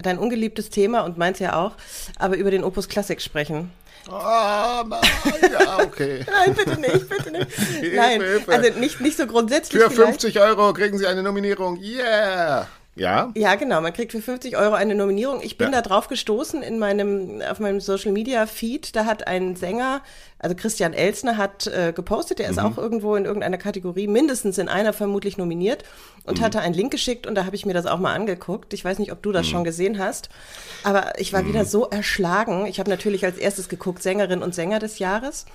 dein 0.00 0.18
ungeliebtes 0.18 0.70
Thema 0.70 1.00
und 1.00 1.18
meins 1.18 1.38
ja 1.40 1.56
auch, 1.56 1.72
aber 2.18 2.36
über 2.36 2.50
den 2.50 2.62
Opus 2.62 2.88
Classic 2.88 3.20
sprechen. 3.20 3.70
Ah, 4.10 4.84
na, 4.88 5.00
ja, 5.50 5.78
okay. 5.82 6.24
Nein, 6.30 6.54
bitte 6.54 6.80
nicht, 6.80 7.08
bitte 7.08 7.30
nicht. 7.30 7.48
Nein, 7.94 8.20
Hilfe. 8.22 8.52
also 8.52 8.78
nicht, 8.78 9.00
nicht 9.00 9.16
so 9.18 9.26
grundsätzlich 9.26 9.82
Für 9.82 9.90
vielleicht. 9.90 10.22
50 10.22 10.40
Euro 10.40 10.72
kriegen 10.72 10.98
Sie 10.98 11.06
eine 11.06 11.22
Nominierung. 11.22 11.78
Yeah! 11.82 12.68
Ja? 12.98 13.32
Ja, 13.36 13.54
genau. 13.54 13.80
Man 13.80 13.92
kriegt 13.92 14.12
für 14.12 14.20
50 14.20 14.56
Euro 14.56 14.74
eine 14.74 14.94
Nominierung. 14.94 15.40
Ich 15.42 15.56
bin 15.56 15.68
Ja. 15.72 15.80
da 15.80 15.88
drauf 15.88 16.08
gestoßen 16.08 16.62
in 16.62 16.78
meinem, 16.78 17.40
auf 17.48 17.60
meinem 17.60 17.80
Social 17.80 18.12
Media 18.12 18.46
Feed. 18.46 18.94
Da 18.96 19.04
hat 19.04 19.26
ein 19.26 19.56
Sänger, 19.56 20.02
also 20.38 20.56
Christian 20.56 20.92
Elsner, 20.92 21.36
hat 21.36 21.66
äh, 21.68 21.92
gepostet. 21.94 22.38
Der 22.40 22.48
ist 22.50 22.58
auch 22.58 22.76
irgendwo 22.76 23.14
in 23.16 23.24
irgendeiner 23.24 23.58
Kategorie, 23.58 24.06
mindestens 24.08 24.58
in 24.58 24.68
einer 24.68 24.92
vermutlich 24.92 25.38
nominiert 25.38 25.84
und 26.24 26.40
hatte 26.40 26.60
einen 26.60 26.74
Link 26.74 26.90
geschickt 26.90 27.26
und 27.26 27.34
da 27.34 27.44
habe 27.46 27.56
ich 27.56 27.64
mir 27.64 27.74
das 27.74 27.86
auch 27.86 27.98
mal 27.98 28.14
angeguckt. 28.14 28.74
Ich 28.74 28.84
weiß 28.84 28.98
nicht, 28.98 29.12
ob 29.12 29.22
du 29.22 29.32
das 29.32 29.46
schon 29.46 29.64
gesehen 29.64 29.98
hast, 29.98 30.28
aber 30.84 31.18
ich 31.18 31.32
war 31.32 31.46
wieder 31.46 31.64
so 31.64 31.88
erschlagen. 31.88 32.66
Ich 32.66 32.78
habe 32.80 32.90
natürlich 32.90 33.24
als 33.24 33.38
erstes 33.38 33.68
geguckt 33.68 34.02
Sängerin 34.02 34.42
und 34.42 34.54
Sänger 34.54 34.78
des 34.78 34.98
Jahres 34.98 35.46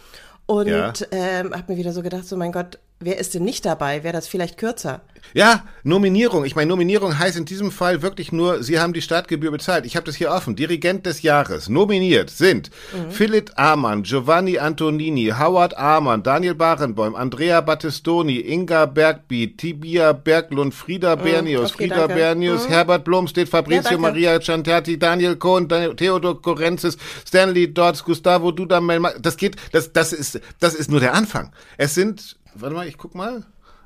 und 0.45 0.67
Ja. 0.67 0.91
ähm, 1.11 1.53
habe 1.53 1.71
mir 1.73 1.77
wieder 1.77 1.93
so 1.93 2.01
gedacht, 2.01 2.25
so 2.25 2.35
mein 2.37 2.51
Gott, 2.51 2.79
wer 3.06 3.18
ist 3.20 3.34
denn 3.34 3.43
nicht 3.43 3.66
dabei? 3.66 4.04
Wäre 4.04 4.14
das 4.14 4.28
vielleicht 4.28 4.58
kürzer? 4.58 5.01
Ja, 5.34 5.64
Nominierung. 5.84 6.43
Ich 6.43 6.56
meine, 6.56 6.68
Nominierung 6.70 7.18
heißt 7.18 7.38
in 7.38 7.45
diesem 7.45 7.72
Fall 7.72 8.01
wirklich 8.01 8.32
nur, 8.34 8.62
Sie 8.62 8.80
haben 8.80 8.91
die 8.93 9.01
Startgebühr 9.01 9.51
bezahlt. 9.51 9.86
Ich 9.86 9.95
habe 9.95 10.06
das 10.06 10.16
hier 10.16 10.30
offen. 10.32 10.56
Dirigent 10.56 11.06
des 11.06 11.22
Jahres. 11.22 11.70
Nominiert 11.70 12.30
sind 12.30 12.70
Philipp 13.10 13.51
Amann, 13.56 14.04
Giovanni 14.04 14.60
Antonini, 14.60 15.34
Howard 15.39 15.78
Amann, 15.78 16.24
Daniel 16.24 16.56
Barenboim, 16.56 17.16
Andrea 17.16 17.62
Battistoni, 17.62 18.39
Inga 18.41 18.86
Bergby, 18.86 19.56
Tibia 19.56 20.12
Berglund, 20.14 20.74
Frieda 20.74 21.16
Bernius, 21.16 21.70
okay, 21.74 21.84
Frieda 21.88 21.95
danke. 22.08 22.16
Bernius, 22.16 22.68
Herbert 22.68 23.06
Blomstedt, 23.06 23.47
Fabrizio 23.49 23.91
Ja. 23.93 23.97
Maria 23.97 24.39
Ciantati, 24.41 24.99
Daniel 24.99 25.38
Kohn, 25.38 25.68
Dan- 25.70 25.95
Theodor 25.95 26.41
Korenzis, 26.41 26.97
Stanley 27.26 27.74
Dodds, 27.74 28.04
Gustavo 28.04 28.51
Dudamel. 28.51 29.01
Das 29.22 29.38
geht, 29.38 29.56
das, 29.72 29.93
das 29.93 30.12
ist, 30.14 30.39
das 30.60 30.76
ist 30.76 30.91
nur 30.91 30.99
der 30.99 31.14
Anfang. 31.14 31.51
Es 31.78 31.95
sind, 31.95 32.36
warte 32.56 32.76
mal, 32.76 32.88
ich 32.88 32.97
guck 32.97 33.16
mal. 33.16 33.43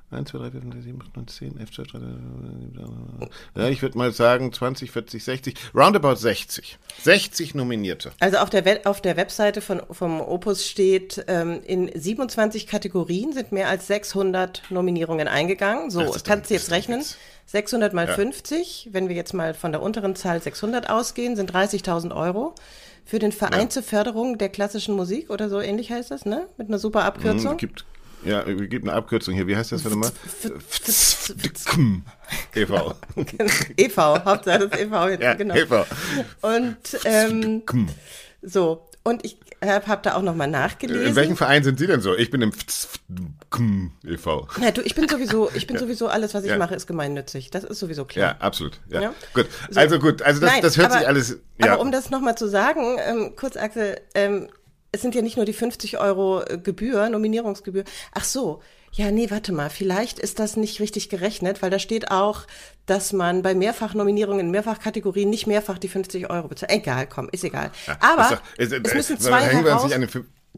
1, 0.09 0.30
2, 0.30 0.38
3, 0.38 0.51
4, 0.51 0.61
5, 0.61 0.74
6, 0.74 0.86
7, 0.86 1.01
8, 1.01 1.18
9, 1.18 1.28
10, 1.28 1.59
11, 1.59 1.72
12, 1.74 1.88
13, 1.91 3.30
ja, 3.57 3.68
ich 3.68 3.82
würde 3.82 3.97
mal 3.97 4.13
sagen 4.13 4.53
20, 4.53 4.89
40, 4.89 5.22
60, 5.22 5.55
roundabout 5.76 6.15
60. 6.15 6.80
60 7.03 7.55
Nominierte. 7.55 8.11
Also 8.22 8.38
auf 8.38 8.49
der, 8.49 8.63
We 8.63 8.80
auf 8.86 9.01
der 9.01 9.18
Webseite 9.18 9.59
von, 9.59 9.82
vom 9.91 10.22
Opus 10.22 10.65
steht, 10.65 11.26
ähm, 11.28 11.59
in 11.65 11.91
27 11.93 12.68
Kategorien 12.68 13.34
sind 13.34 13.51
mehr 13.51 13.68
als 13.68 13.88
600 13.88 14.63
Nominierungen 14.70 15.28
eingegangen. 15.28 15.91
So, 15.91 15.99
Das 15.99 16.24
kannst 16.24 16.49
du 16.49 16.53
jetzt 16.53 16.72
rechnen. 16.72 17.01
Witz. 17.01 17.18
600 17.47 17.93
mal 17.93 18.07
Ja. 18.07 18.13
50, 18.13 18.89
wenn 18.91 19.09
wir 19.09 19.15
jetzt 19.18 19.34
mal 19.34 19.53
von 19.53 19.74
der 19.74 19.82
unteren 19.82 20.15
Zahl 20.15 20.41
600 20.41 20.89
ausgehen, 20.89 21.36
sind 21.36 21.53
30.000 21.53 22.15
Euro. 22.15 22.55
Für 23.05 23.20
den 23.20 23.32
Verein 23.32 23.70
zur 23.70 23.84
Förderung 23.84 24.38
der 24.38 24.49
klassischen 24.49 24.95
Musik 24.95 25.30
oder 25.30 25.47
so 25.49 25.59
ähnlich 25.61 25.91
heißt 25.91 26.11
das, 26.11 26.26
ne? 26.26 26.47
Mit 26.57 26.68
einer 26.68 26.78
super 26.78 27.05
Abkürzung. 27.05 27.51
Hm, 27.51 27.57
gibt, 27.57 27.86
ja, 28.24 28.41
es 28.41 28.70
gibt 28.70 28.86
eine 28.88 28.93
Abkürzung 28.93 29.34
hier. 29.34 29.47
Wie 29.47 29.55
heißt 29.55 29.72
das? 29.72 29.84
Warte 29.84 29.97
mal. 29.97 30.11
e.V. 32.55 32.95
e.V., 33.78 34.26
Hauptsache 34.26 34.68
das 34.68 34.80
e.V. 34.80 35.09
jetzt, 35.09 35.24
Ja, 35.24 35.34
genau. 35.34 35.55
e.V. 35.55 35.86
Und 36.41 36.78
ähm, 37.05 37.63
so, 38.41 38.88
und 39.03 39.24
ich 39.26 39.38
habe 39.63 39.88
hab 39.88 40.03
da 40.03 40.15
auch 40.15 40.22
nochmal 40.22 40.47
nachgelesen. 40.47 41.05
In 41.07 41.15
welchem 41.15 41.38
Verein 41.38 41.63
sind 41.63 41.80
Sie 41.80 41.88
denn 41.88 42.01
so? 42.01 42.15
Ich 42.15 42.30
bin 42.30 42.41
im 42.41 42.51
e.V. 44.05 44.47
Ja, 44.61 44.72
du, 44.72 44.82
ich 44.82 44.95
bin 44.95 45.07
sowieso, 45.07 45.49
ich 45.53 45.65
bin 45.68 45.78
sowieso 45.78 46.07
alles, 46.07 46.34
was 46.34 46.43
ich 46.43 46.51
Ja. 46.51 46.57
mache, 46.57 46.76
ist 46.76 46.88
gemeinnützig. 46.88 47.49
Das 47.51 47.63
ist 47.63 47.80
sowieso 47.80 48.05
klar. 48.05 48.36
Ja, 48.36 48.38
absolut. 48.39 48.80
Ja. 48.89 49.01
Ja. 49.01 49.13
Gut. 49.34 49.47
So. 49.70 49.80
Also 49.80 49.99
gut. 49.99 50.22
Also 50.22 50.41
das, 50.41 50.51
Nein, 50.51 50.61
das 50.61 50.78
hört 50.78 50.91
aber, 50.91 50.99
sich 50.99 51.07
alles. 51.07 51.38
Ja. 51.59 51.74
Aber 51.74 51.82
um 51.82 51.91
das 51.91 52.09
nochmal 52.09 52.38
zu 52.38 52.47
sagen, 52.47 52.97
ähm, 52.99 53.34
kurz 53.36 53.57
Axel, 53.57 53.99
ähm, 54.13 54.49
es 54.97 55.01
sind 55.03 55.15
ja 55.15 55.21
nicht 55.21 55.37
nur 55.37 55.45
die 55.45 55.53
50 55.53 55.99
Euro 55.99 56.41
äh, 56.43 56.57
Gebühr, 56.57 57.07
Nominierungsgebühr. 57.09 57.83
Ach 58.13 58.23
so. 58.23 58.61
Ja, 58.93 59.11
nee, 59.11 59.29
warte 59.29 59.51
mal, 59.51 59.69
vielleicht 59.69 60.17
ist 60.17 60.39
das 60.39 60.55
nicht 60.57 60.79
richtig 60.79 61.09
gerechnet, 61.09 61.61
weil 61.61 61.69
da 61.69 61.77
steht 61.77 62.09
auch, 62.09 62.47
dass 62.87 63.13
man 63.13 63.43
bei 63.43 63.53
Mehrfachnominierungen 63.53 64.39
in 64.47 64.51
Mehrfachkategorien 64.51 65.29
nicht 65.29 65.45
mehrfach 65.45 65.77
die 65.77 65.89
50 65.89 66.29
Euro 66.31 66.47
bezahlt. 66.47 66.71
Egal, 66.71 67.05
komm, 67.05 67.29
ist 67.31 67.43
egal. 67.43 67.69
Aber 67.99 68.35
doch- 68.35 68.41
ist- 68.57 68.71
es 68.73 68.93
müssen 68.93 69.17
äh, 69.17 69.19
zwei, 69.19 69.41
heraus, 69.41 69.91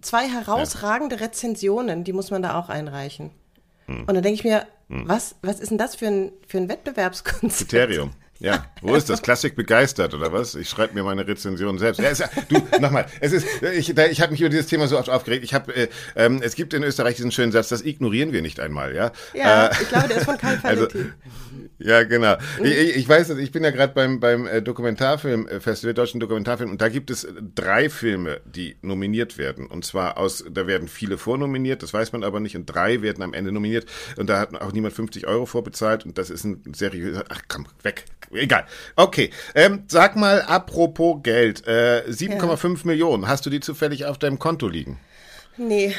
zwei 0.02 0.28
herausragende 0.30 1.20
Rezensionen, 1.20 2.04
die 2.06 2.14
muss 2.14 2.32
man 2.32 2.42
da 2.42 2.58
auch 2.58 2.70
einreichen. 2.70 3.32
Hm. 3.88 4.02
Und 4.02 4.14
dann 4.14 4.22
denke 4.24 4.36
ich 4.36 4.44
mir, 4.44 4.68
was, 4.88 5.36
was 5.42 5.60
ist 5.60 5.70
denn 5.72 5.78
das 5.78 5.96
für 5.96 6.08
ein, 6.08 6.32
für 6.48 6.60
ein 6.60 6.70
Wettbewerbskonzept? 6.70 7.72
Kriterium. 7.72 8.12
Ja, 8.40 8.66
wo 8.82 8.96
ist 8.96 9.10
das? 9.10 9.22
Klassik 9.22 9.56
begeistert 9.56 10.14
oder 10.14 10.32
was? 10.32 10.56
Ich 10.56 10.70
schreibe 10.70 10.94
mir 10.94 11.04
meine 11.04 11.28
Rezension 11.28 11.78
selbst. 11.78 12.00
Ja, 12.00 12.08
ist 12.10 12.24
du, 12.48 12.58
nochmal, 12.80 13.06
es 13.20 13.34
ist, 13.34 13.46
ich, 13.76 13.90
ich 13.98 14.22
habe 14.22 14.32
mich 14.32 14.40
über 14.40 14.50
dieses 14.50 14.68
Thema 14.68 14.88
so 14.88 14.98
oft 14.98 15.10
aufgeregt. 15.10 15.44
Ich 15.44 15.54
habe, 15.54 15.76
äh, 15.76 15.88
ähm, 16.16 16.40
es 16.42 16.56
gibt 16.56 16.74
in 16.74 16.84
Österreich 16.84 17.16
diesen 17.18 17.32
schönen 17.34 17.52
Satz, 17.52 17.68
das 17.68 17.82
ignorieren 17.84 18.32
wir 18.32 18.42
nicht 18.42 18.62
einmal, 18.62 18.96
ja. 18.96 19.12
Ja, 19.34 19.68
Äh, 19.68 19.72
ich 19.82 19.90
glaube, 19.90 20.08
der 20.08 20.18
ist 20.18 20.24
von 20.26 20.38
Karl 20.38 20.58
also, 20.64 20.84
Valentin. 20.84 21.14
ja, 21.80 22.04
genau. 22.04 22.38
Ich, 22.64 22.72
ich 22.72 22.96
ich 22.96 23.10
weiß, 23.10 23.32
ich 23.32 23.52
bin 23.52 23.64
ja 23.64 23.72
gerade 23.72 23.94
beim 23.94 24.22
beim 24.22 24.48
äh, 24.48 24.62
Dokumentarfilmfestival, 24.62 25.94
Deutschen 25.94 26.22
Dokumentarfilm, 26.22 26.72
und 26.72 26.80
da 26.82 26.88
gibt 26.88 27.12
es 27.12 27.28
drei 27.56 27.90
Filme, 27.90 28.40
die 28.46 28.78
nominiert 28.82 29.38
werden. 29.38 29.66
Und 29.68 29.84
zwar 29.84 30.18
aus, 30.18 30.46
da 30.50 30.66
werden 30.66 30.88
viele 30.88 31.18
vornominiert, 31.18 31.84
das 31.84 31.94
weiß 31.94 32.14
man 32.14 32.24
aber 32.24 32.40
nicht, 32.40 32.56
und 32.56 32.66
drei 32.68 33.02
werden 33.02 33.22
am 33.22 33.34
Ende 33.34 33.52
nominiert. 33.52 33.86
Und 34.16 34.30
da 34.30 34.40
hat 34.40 34.54
auch 34.62 34.72
niemand 34.72 34.94
50 34.94 35.28
Euro 35.28 35.46
vorbezahlt. 35.46 36.06
Und 36.06 36.18
das 36.18 36.30
ist 36.30 36.46
ein 36.46 36.62
seriöser. 36.74 37.26
Ach 37.30 37.42
komm, 37.50 37.66
weg. 37.84 38.06
Egal. 38.32 38.66
Okay. 38.96 39.32
Ähm, 39.56 39.84
sag 39.88 40.16
mal, 40.16 40.42
apropos 40.44 41.18
Geld, 41.24 41.66
äh, 41.68 42.04
7,5 42.08 42.86
Millionen. 42.86 43.28
Hast 43.28 43.46
du 43.46 43.50
die 43.50 43.60
zufällig 43.60 44.06
auf 44.06 44.18
deinem 44.18 44.40
Konto 44.40 44.68
liegen? 44.68 45.00
Nee, 45.58 45.94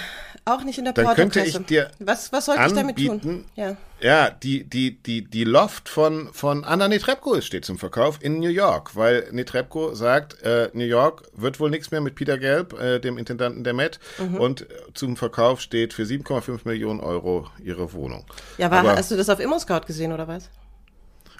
auch 0.47 0.65
nicht 0.65 0.79
in 0.79 0.85
der 0.85 0.95
Dann 0.95 1.15
könnte 1.15 1.41
ich 1.41 1.55
dir 1.67 1.91
was, 1.99 2.33
was 2.33 2.47
sollte 2.47 2.63
ich 2.67 2.73
damit 2.73 2.97
tun? 2.97 3.45
Ja. 3.57 3.77
Ja, 4.01 4.31
die, 4.31 4.65
die, 4.65 4.97
die, 5.03 5.23
die 5.23 5.45
Loft 5.45 5.91
von, 5.91 6.31
von 6.33 6.65
Anna 6.65 6.89
Netrebko 6.89 7.35
ist 7.35 7.45
steht 7.45 7.67
zum 7.67 7.79
Verkauf 7.79 8.19
in 8.23 8.39
New 8.41 8.49
York, 8.49 8.97
weil 8.97 9.29
Netrebko 9.33 9.95
sagt, 9.95 10.43
äh, 10.43 10.71
New 10.73 10.87
York 10.87 11.25
wird 11.35 11.61
wohl 11.61 11.69
nichts 11.69 11.91
mehr 11.91 12.01
mit 12.01 12.15
Peter 12.15 12.39
Gelb, 12.39 12.73
äh, 12.81 13.01
dem 13.01 13.19
Intendanten 13.19 13.63
der 13.63 13.75
Met, 13.75 14.01
Mhm. 14.19 14.37
und 14.37 14.67
zum 14.95 15.19
Verkauf 15.19 15.61
steht 15.61 15.93
für 15.93 16.07
7,5 16.07 16.61
Millionen 16.65 17.01
Euro 17.01 17.47
ihre 17.63 17.93
Wohnung. 17.93 18.25
Ja, 18.57 18.71
war, 18.71 18.79
Aber 18.79 18.97
hast 18.97 19.11
du 19.11 19.17
das 19.17 19.29
auf 19.29 19.41
ImmoScout 19.41 19.83
gesehen 19.87 20.13
oder 20.13 20.27
was? 20.27 20.49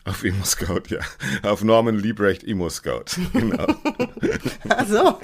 Auf 0.05 0.25
Imo 0.25 0.45
Scout, 0.45 0.83
ja. 0.89 1.01
Auf 1.43 1.63
Norman 1.63 1.99
Liebrecht 1.99 2.43
Imo 2.43 2.69
Scout. 2.69 3.05
Genau. 3.33 3.67
Ach 4.69 4.87
so, 4.87 5.19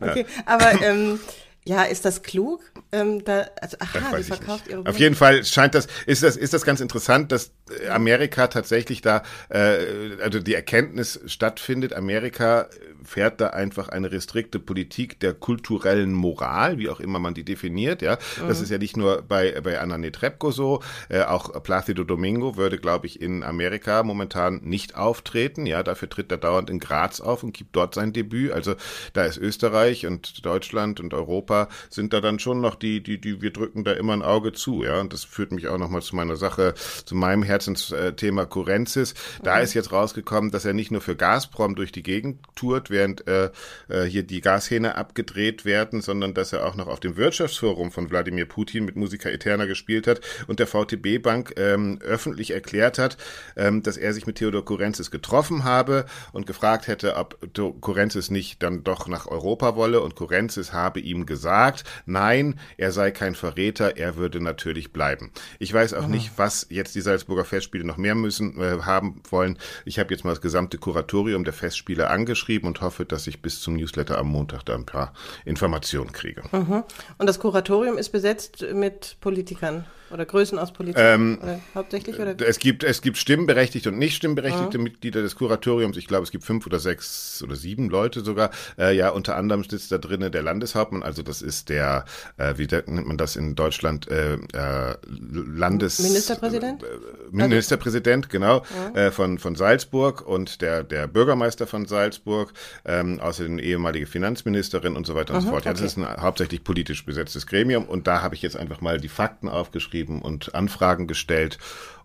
okay. 0.00 0.26
Aber 0.46 0.82
ähm, 0.82 1.20
ja, 1.64 1.84
ist 1.84 2.04
das 2.04 2.22
klug? 2.22 2.60
Ähm, 2.90 3.24
da, 3.24 3.46
also, 3.60 3.76
aha, 3.78 4.18
ich 4.18 4.26
verkauft 4.26 4.66
ihre 4.68 4.84
Auf 4.84 4.98
jeden 4.98 5.14
Fall 5.14 5.44
scheint 5.44 5.74
das, 5.74 5.86
ist 6.06 6.22
das, 6.22 6.36
ist 6.36 6.52
das 6.52 6.64
ganz 6.64 6.80
interessant, 6.80 7.30
dass 7.30 7.52
Amerika 7.90 8.46
tatsächlich 8.46 9.02
da, 9.02 9.22
äh, 9.48 9.76
also 10.22 10.40
die 10.40 10.54
Erkenntnis 10.54 11.20
stattfindet, 11.26 11.92
Amerika 11.92 12.68
fährt 13.04 13.40
da 13.40 13.48
einfach 13.48 13.88
eine 13.88 14.12
restrikte 14.12 14.58
Politik 14.58 15.20
der 15.20 15.34
kulturellen 15.34 16.12
Moral, 16.12 16.78
wie 16.78 16.88
auch 16.88 17.00
immer 17.00 17.18
man 17.18 17.34
die 17.34 17.44
definiert, 17.44 18.02
ja. 18.02 18.18
Mhm. 18.40 18.48
Das 18.48 18.60
ist 18.60 18.70
ja 18.70 18.78
nicht 18.78 18.96
nur 18.96 19.22
bei, 19.22 19.60
bei 19.60 19.80
Anna 19.80 19.98
Netrebko 19.98 20.50
so, 20.50 20.82
äh, 21.08 21.22
auch 21.22 21.62
Placido 21.62 22.04
Domingo 22.04 22.56
würde, 22.56 22.78
glaube 22.78 23.06
ich, 23.06 23.20
in 23.20 23.42
Amerika 23.42 24.02
momentan 24.02 24.60
nicht 24.62 24.96
auftreten, 24.96 25.66
ja. 25.66 25.82
Dafür 25.82 26.08
tritt 26.08 26.30
er 26.30 26.38
dauernd 26.38 26.70
in 26.70 26.78
Graz 26.78 27.20
auf 27.20 27.42
und 27.42 27.52
gibt 27.52 27.76
dort 27.76 27.94
sein 27.94 28.12
Debüt. 28.12 28.52
Also 28.52 28.74
da 29.12 29.24
ist 29.24 29.38
Österreich 29.38 30.06
und 30.06 30.44
Deutschland 30.44 31.00
und 31.00 31.14
Europa 31.14 31.68
sind 31.90 32.12
da 32.12 32.20
dann 32.20 32.38
schon 32.38 32.60
noch 32.60 32.74
die, 32.74 33.02
die, 33.02 33.20
die, 33.20 33.42
wir 33.42 33.52
drücken 33.52 33.84
da 33.84 33.92
immer 33.92 34.12
ein 34.12 34.22
Auge 34.22 34.52
zu, 34.52 34.84
ja. 34.84 35.00
Und 35.00 35.12
das 35.12 35.24
führt 35.24 35.52
mich 35.52 35.68
auch 35.68 35.78
nochmal 35.78 36.02
zu 36.02 36.16
meiner 36.16 36.36
Sache, 36.36 36.74
zu 37.04 37.14
meinem 37.14 37.42
Herzensthema 37.66 38.46
Kurenzis. 38.46 39.14
Da 39.42 39.56
mhm. 39.56 39.62
ist 39.62 39.74
jetzt 39.74 39.92
rausgekommen, 39.92 40.50
dass 40.50 40.64
er 40.64 40.72
nicht 40.72 40.90
nur 40.90 41.00
für 41.00 41.16
Gazprom 41.16 41.74
durch 41.74 41.92
die 41.92 42.02
Gegend 42.02 42.40
tourt, 42.54 42.90
während 42.90 43.26
äh, 43.26 43.50
äh, 43.88 44.04
hier 44.04 44.22
die 44.22 44.40
Gashähne 44.40 44.96
abgedreht 44.96 45.64
werden, 45.64 46.00
sondern 46.00 46.34
dass 46.34 46.52
er 46.52 46.66
auch 46.66 46.76
noch 46.76 46.88
auf 46.88 47.00
dem 47.00 47.16
Wirtschaftsforum 47.16 47.92
von 47.92 48.10
Wladimir 48.10 48.46
Putin 48.46 48.84
mit 48.84 48.96
Musica 48.96 49.28
Eterna 49.28 49.66
gespielt 49.66 50.06
hat 50.06 50.20
und 50.46 50.58
der 50.58 50.66
VTB 50.66 51.22
Bank 51.22 51.54
ähm, 51.56 51.98
öffentlich 52.02 52.50
erklärt 52.50 52.98
hat, 52.98 53.16
ähm, 53.56 53.82
dass 53.82 53.96
er 53.96 54.12
sich 54.12 54.26
mit 54.26 54.36
Theodor 54.36 54.64
Kurenzis 54.64 55.10
getroffen 55.10 55.64
habe 55.64 56.06
und 56.32 56.46
gefragt 56.46 56.88
hätte, 56.88 57.16
ob 57.16 57.38
Kurenzis 57.80 58.30
nicht 58.30 58.62
dann 58.62 58.84
doch 58.84 59.06
nach 59.06 59.26
Europa 59.26 59.76
wolle 59.76 60.00
und 60.00 60.16
Kurenzis 60.16 60.72
habe 60.72 61.00
ihm 61.00 61.26
gesagt, 61.26 61.84
nein, 62.06 62.58
er 62.76 62.92
sei 62.92 63.10
kein 63.10 63.34
Verräter, 63.34 63.96
er 63.96 64.16
würde 64.16 64.40
natürlich 64.40 64.92
bleiben. 64.92 65.30
Ich 65.58 65.72
weiß 65.72 65.94
auch 65.94 66.02
Aha. 66.02 66.08
nicht, 66.08 66.32
was 66.36 66.66
jetzt 66.70 66.94
die 66.94 67.00
Salzburger 67.00 67.44
Festspiele 67.52 67.84
noch 67.84 67.98
mehr 67.98 68.14
müssen 68.14 68.58
äh, 68.58 68.78
haben 68.82 69.22
wollen. 69.28 69.58
Ich 69.84 69.98
habe 69.98 70.14
jetzt 70.14 70.24
mal 70.24 70.30
das 70.30 70.40
gesamte 70.40 70.78
Kuratorium 70.78 71.44
der 71.44 71.52
Festspiele 71.52 72.08
angeschrieben 72.08 72.66
und 72.66 72.80
hoffe, 72.80 73.04
dass 73.04 73.26
ich 73.26 73.42
bis 73.42 73.60
zum 73.60 73.76
Newsletter 73.76 74.16
am 74.16 74.28
Montag 74.28 74.62
da 74.64 74.74
ein 74.74 74.86
paar 74.86 75.12
Informationen 75.44 76.12
kriege. 76.12 76.42
Mhm. 76.50 76.82
Und 77.18 77.26
das 77.26 77.38
Kuratorium 77.38 77.98
ist 77.98 78.08
besetzt 78.08 78.64
mit 78.72 79.18
Politikern? 79.20 79.84
Oder 80.12 80.26
Größen 80.26 80.58
aus 80.58 80.72
Politik? 80.72 81.02
Ähm, 81.02 81.38
oder 81.42 81.60
hauptsächlich? 81.74 82.18
Oder? 82.18 82.34
Es, 82.46 82.58
gibt, 82.58 82.84
es 82.84 83.00
gibt 83.00 83.16
stimmberechtigte 83.16 83.88
und 83.88 83.98
nicht 83.98 84.14
stimmberechtigte 84.14 84.76
mhm. 84.76 84.84
Mitglieder 84.84 85.22
des 85.22 85.36
Kuratoriums. 85.36 85.96
Ich 85.96 86.06
glaube, 86.06 86.24
es 86.24 86.30
gibt 86.30 86.44
fünf 86.44 86.66
oder 86.66 86.78
sechs 86.78 87.42
oder 87.42 87.56
sieben 87.56 87.88
Leute 87.88 88.20
sogar. 88.20 88.50
Äh, 88.78 88.94
ja, 88.94 89.08
unter 89.08 89.36
anderem 89.36 89.64
sitzt 89.64 89.90
da 89.90 89.98
drinnen 89.98 90.30
der 90.30 90.42
Landeshauptmann. 90.42 91.02
Also 91.02 91.22
das 91.22 91.40
ist 91.40 91.70
der, 91.70 92.04
äh, 92.36 92.54
wie 92.58 92.66
nennt 92.66 93.06
man 93.06 93.16
das 93.16 93.36
in 93.36 93.54
Deutschland, 93.54 94.08
äh, 94.08 94.34
äh, 94.34 94.96
Landes... 95.08 95.98
Ministerpräsident? 96.00 96.82
Äh, 96.82 96.86
Ministerpräsident, 97.30 98.28
genau, 98.28 98.60
mhm. 98.60 98.96
äh, 98.96 99.10
von, 99.10 99.38
von 99.38 99.54
Salzburg 99.54 100.26
und 100.26 100.60
der, 100.60 100.84
der 100.84 101.06
Bürgermeister 101.06 101.66
von 101.66 101.86
Salzburg, 101.86 102.52
ähm, 102.84 103.18
außerdem 103.18 103.58
ehemalige 103.58 104.06
Finanzministerin 104.06 104.94
und 104.94 105.06
so 105.06 105.14
weiter 105.14 105.32
und 105.34 105.40
mhm, 105.40 105.44
so 105.44 105.50
fort. 105.52 105.64
Ja, 105.64 105.70
okay. 105.70 105.82
das 105.82 105.92
ist 105.92 105.96
ein 105.96 106.06
hauptsächlich 106.20 106.64
politisch 106.64 107.06
besetztes 107.06 107.46
Gremium 107.46 107.86
und 107.86 108.06
da 108.06 108.20
habe 108.20 108.34
ich 108.34 108.42
jetzt 108.42 108.56
einfach 108.56 108.82
mal 108.82 109.00
die 109.00 109.08
Fakten 109.08 109.48
aufgeschrieben 109.48 110.01
geschrieben 110.02 110.22
und 110.22 110.54
Anfragen 110.54 111.06
gestellt 111.06 111.58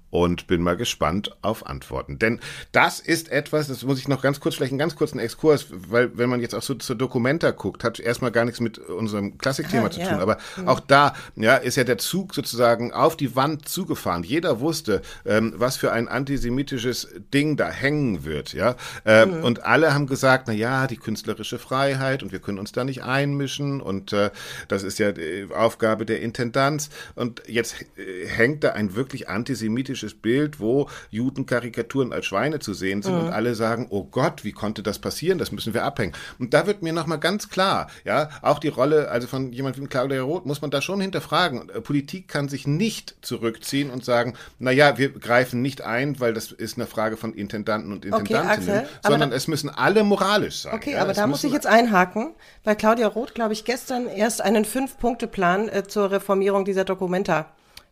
und 0.09 0.47
bin 0.47 0.61
mal 0.61 0.77
gespannt 0.77 1.35
auf 1.41 1.65
Antworten. 1.65 2.19
Denn 2.19 2.39
das 2.71 2.99
ist 2.99 3.29
etwas, 3.29 3.67
das 3.67 3.83
muss 3.83 3.99
ich 3.99 4.07
noch 4.07 4.21
ganz 4.21 4.39
kurz, 4.39 4.55
vielleicht 4.55 4.71
einen 4.71 4.79
ganz 4.79 4.95
kurzen 4.95 5.19
Exkurs, 5.19 5.67
weil 5.69 6.17
wenn 6.17 6.29
man 6.29 6.41
jetzt 6.41 6.55
auch 6.55 6.61
so 6.61 6.75
zur 6.75 6.95
Dokumenta 6.95 7.51
guckt, 7.51 7.83
hat 7.83 7.99
erstmal 7.99 8.31
gar 8.31 8.45
nichts 8.45 8.59
mit 8.59 8.77
unserem 8.77 9.37
Klassikthema 9.37 9.87
ah, 9.87 9.91
zu 9.91 9.99
tun, 9.99 10.09
ja. 10.09 10.19
aber 10.19 10.37
mhm. 10.55 10.67
auch 10.67 10.79
da 10.79 11.13
ja, 11.35 11.55
ist 11.55 11.75
ja 11.75 11.83
der 11.83 11.97
Zug 11.97 12.33
sozusagen 12.33 12.93
auf 12.93 13.17
die 13.17 13.35
Wand 13.35 13.67
zugefahren. 13.67 14.23
Jeder 14.23 14.59
wusste, 14.59 15.01
ähm, 15.25 15.53
was 15.57 15.77
für 15.77 15.91
ein 15.91 16.07
antisemitisches 16.07 17.09
Ding 17.33 17.57
da 17.57 17.69
hängen 17.69 18.23
wird, 18.25 18.53
ja. 18.53 18.75
Ähm, 19.05 19.37
mhm. 19.37 19.43
Und 19.43 19.63
alle 19.63 19.93
haben 19.93 20.07
gesagt, 20.07 20.45
na 20.47 20.53
ja, 20.53 20.87
die 20.87 20.97
künstlerische 20.97 21.59
Freiheit 21.59 22.23
und 22.23 22.31
wir 22.31 22.39
können 22.39 22.59
uns 22.59 22.71
da 22.71 22.83
nicht 22.83 23.03
einmischen 23.03 23.81
und 23.81 24.13
äh, 24.13 24.31
das 24.67 24.83
ist 24.83 24.99
ja 24.99 25.11
die 25.11 25.47
Aufgabe 25.53 26.05
der 26.05 26.21
Intendanz. 26.21 26.89
Und 27.15 27.43
jetzt 27.47 27.75
äh, 27.97 28.27
hängt 28.27 28.63
da 28.63 28.71
ein 28.71 28.95
wirklich 28.95 29.29
antisemitisches 29.29 30.06
politisches 30.07 30.21
Bild, 30.21 30.59
wo 30.59 30.89
Judenkarikaturen 31.09 32.13
als 32.13 32.25
Schweine 32.25 32.59
zu 32.59 32.73
sehen 32.73 33.01
sind 33.01 33.13
mhm. 33.13 33.27
und 33.27 33.29
alle 33.29 33.55
sagen, 33.55 33.87
oh 33.89 34.03
Gott, 34.05 34.43
wie 34.43 34.51
konnte 34.51 34.83
das 34.83 34.99
passieren? 34.99 35.37
Das 35.37 35.51
müssen 35.51 35.73
wir 35.73 35.83
abhängen. 35.83 36.13
Und 36.39 36.53
da 36.53 36.67
wird 36.67 36.81
mir 36.81 36.93
nochmal 36.93 37.19
ganz 37.19 37.49
klar, 37.49 37.87
ja, 38.05 38.29
auch 38.41 38.59
die 38.59 38.67
Rolle, 38.67 39.09
also 39.09 39.27
von 39.27 39.51
jemand 39.51 39.79
wie 39.79 39.85
Claudia 39.87 40.21
Roth, 40.21 40.45
muss 40.45 40.61
man 40.61 40.71
da 40.71 40.81
schon 40.81 41.01
hinterfragen. 41.01 41.67
Politik 41.83 42.27
kann 42.27 42.49
sich 42.49 42.67
nicht 42.67 43.15
zurückziehen 43.21 43.89
und 43.89 44.03
sagen, 44.03 44.33
na 44.59 44.71
ja, 44.71 44.97
wir 44.97 45.09
greifen 45.09 45.61
nicht 45.61 45.81
ein, 45.81 46.19
weil 46.19 46.33
das 46.33 46.51
ist 46.51 46.77
eine 46.77 46.87
Frage 46.87 47.17
von 47.17 47.33
Intendanten 47.33 47.91
und 47.91 48.05
Intendantinnen, 48.05 48.79
okay, 48.79 48.87
sondern 49.03 49.31
es 49.31 49.47
müssen 49.47 49.69
alle 49.69 50.03
moralisch 50.03 50.61
sein. 50.61 50.73
Okay, 50.73 50.93
ja, 50.93 51.01
aber 51.01 51.13
da 51.13 51.27
muss 51.27 51.43
ich 51.43 51.53
jetzt 51.53 51.67
einhaken, 51.67 52.33
weil 52.63 52.75
Claudia 52.75 53.07
Roth, 53.07 53.33
glaube 53.33 53.53
ich, 53.53 53.65
gestern 53.65 54.07
erst 54.07 54.41
einen 54.41 54.65
Fünf-Punkte-Plan 54.65 55.69
äh, 55.69 55.83
zur 55.87 56.11
Reformierung 56.11 56.65
dieser 56.65 56.83
Dokumenta 56.83 57.47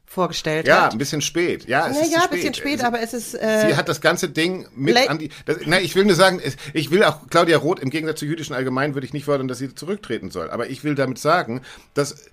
vorgestellt 0.06 0.68
ja, 0.68 0.76
hat. 0.76 0.84
Ja, 0.84 0.89
ein 0.91 0.97
bisschen 0.97 1.22
spät. 1.22 1.68
Ja, 1.68 1.88
es 1.88 1.97
Na, 1.97 2.03
ist 2.03 2.14
ja, 2.14 2.24
ein 2.24 2.30
bisschen 2.30 2.53
spät, 2.53 2.84
aber 2.84 3.01
es 3.01 3.14
ist. 3.14 3.34
Äh, 3.34 3.68
Sie 3.68 3.76
hat 3.76 3.89
das 3.89 4.01
ganze 4.01 4.30
Ding 4.30 4.68
mit 4.76 4.95
an 5.10 5.18
die. 5.18 5.30
Das, 5.45 5.58
na, 5.66 5.80
ich 5.80 5.95
will 5.95 6.06
nur 6.06 6.16
sagen, 6.16 6.41
ich 6.74 6.91
will 6.91 7.03
auch 7.03 7.28
Claudia 7.30 7.58
Roth 7.58 7.80
im 7.80 7.89
Gegensatz 7.89 8.20
zu 8.20 8.26
jüdischen 8.26 8.56
Allgemein 8.56 8.93
würde 8.93 9.06
ich 9.06 9.14
nicht 9.14 9.26
fordern, 9.26 9.47
dass 9.47 9.58
sie 9.58 9.74
zurücktreten 9.74 10.32
soll. 10.32 10.49
Aber 10.49 10.70
ich 10.70 10.84
will 10.84 10.95
damit 10.95 11.18
sagen, 11.18 11.62
dass 11.93 12.26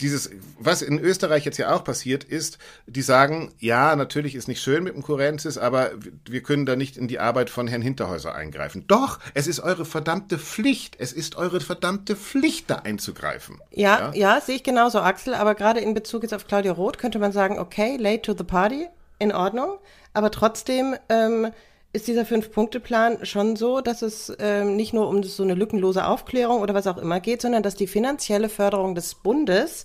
dieses, 0.00 0.30
was 0.58 0.82
in 0.82 0.98
Österreich 0.98 1.44
jetzt 1.44 1.58
ja 1.58 1.74
auch 1.74 1.84
passiert, 1.84 2.24
ist, 2.24 2.58
die 2.86 3.02
sagen, 3.02 3.52
ja, 3.58 3.96
natürlich 3.96 4.34
ist 4.34 4.48
nicht 4.48 4.62
schön 4.62 4.84
mit 4.84 4.94
dem 4.94 5.02
Kurenzis, 5.02 5.58
aber 5.58 5.90
wir 6.28 6.42
können 6.42 6.66
da 6.66 6.76
nicht 6.76 6.96
in 6.96 7.08
die 7.08 7.18
Arbeit 7.18 7.50
von 7.50 7.66
Herrn 7.66 7.82
Hinterhäuser 7.82 8.34
eingreifen. 8.34 8.84
Doch, 8.86 9.18
es 9.34 9.46
ist 9.46 9.60
eure 9.60 9.84
verdammte 9.84 10.38
Pflicht. 10.38 10.96
Es 10.98 11.12
ist 11.12 11.36
eure 11.36 11.60
verdammte 11.60 12.16
Pflicht, 12.16 12.70
da 12.70 12.76
einzugreifen. 12.76 13.60
Ja, 13.70 14.12
ja, 14.12 14.14
ja 14.14 14.40
sehe 14.40 14.56
ich 14.56 14.64
genauso, 14.64 15.00
Axel. 15.00 15.34
Aber 15.34 15.54
gerade 15.54 15.80
in 15.80 15.94
Bezug 15.94 16.22
jetzt 16.22 16.34
auf 16.34 16.46
Claudia 16.46 16.72
Roth 16.72 16.98
könnte 16.98 17.18
man 17.18 17.32
sagen, 17.32 17.58
okay, 17.58 17.96
late 17.96 18.22
to 18.22 18.34
the 18.36 18.44
party, 18.44 18.88
in 19.18 19.32
Ordnung. 19.32 19.78
Aber 20.12 20.30
trotzdem, 20.30 20.94
ähm, 21.08 21.52
ist 21.92 22.08
dieser 22.08 22.26
Fünf-Punkte-Plan 22.26 23.24
schon 23.24 23.56
so, 23.56 23.80
dass 23.80 24.02
es 24.02 24.32
ähm, 24.38 24.76
nicht 24.76 24.92
nur 24.92 25.08
um 25.08 25.22
so 25.22 25.42
eine 25.42 25.54
lückenlose 25.54 26.06
Aufklärung 26.06 26.60
oder 26.60 26.74
was 26.74 26.86
auch 26.86 26.98
immer 26.98 27.20
geht, 27.20 27.42
sondern 27.42 27.62
dass 27.62 27.74
die 27.74 27.86
finanzielle 27.86 28.48
Förderung 28.48 28.94
des 28.94 29.14
Bundes 29.14 29.84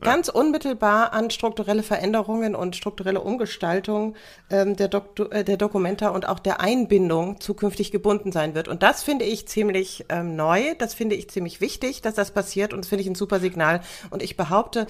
ganz 0.00 0.28
unmittelbar 0.28 1.12
an 1.12 1.30
strukturelle 1.30 1.82
Veränderungen 1.82 2.54
und 2.54 2.74
strukturelle 2.74 3.20
Umgestaltung 3.20 4.16
ähm, 4.50 4.76
der, 4.76 4.88
Dok 4.88 5.32
äh, 5.32 5.44
der 5.44 5.56
Dokumenta 5.56 6.08
und 6.08 6.26
auch 6.26 6.38
der 6.38 6.60
Einbindung 6.60 7.40
zukünftig 7.40 7.92
gebunden 7.92 8.32
sein 8.32 8.54
wird. 8.54 8.66
Und 8.66 8.82
das 8.82 9.02
finde 9.02 9.26
ich 9.26 9.46
ziemlich 9.46 10.06
ähm, 10.08 10.36
neu, 10.36 10.74
das 10.78 10.94
finde 10.94 11.16
ich 11.16 11.28
ziemlich 11.28 11.60
wichtig, 11.60 12.00
dass 12.00 12.14
das 12.14 12.30
passiert 12.30 12.72
und 12.72 12.80
das 12.80 12.88
finde 12.88 13.02
ich 13.02 13.08
ein 13.08 13.14
super 13.14 13.40
Signal. 13.40 13.82
Und 14.10 14.22
ich 14.22 14.36
behaupte, 14.36 14.86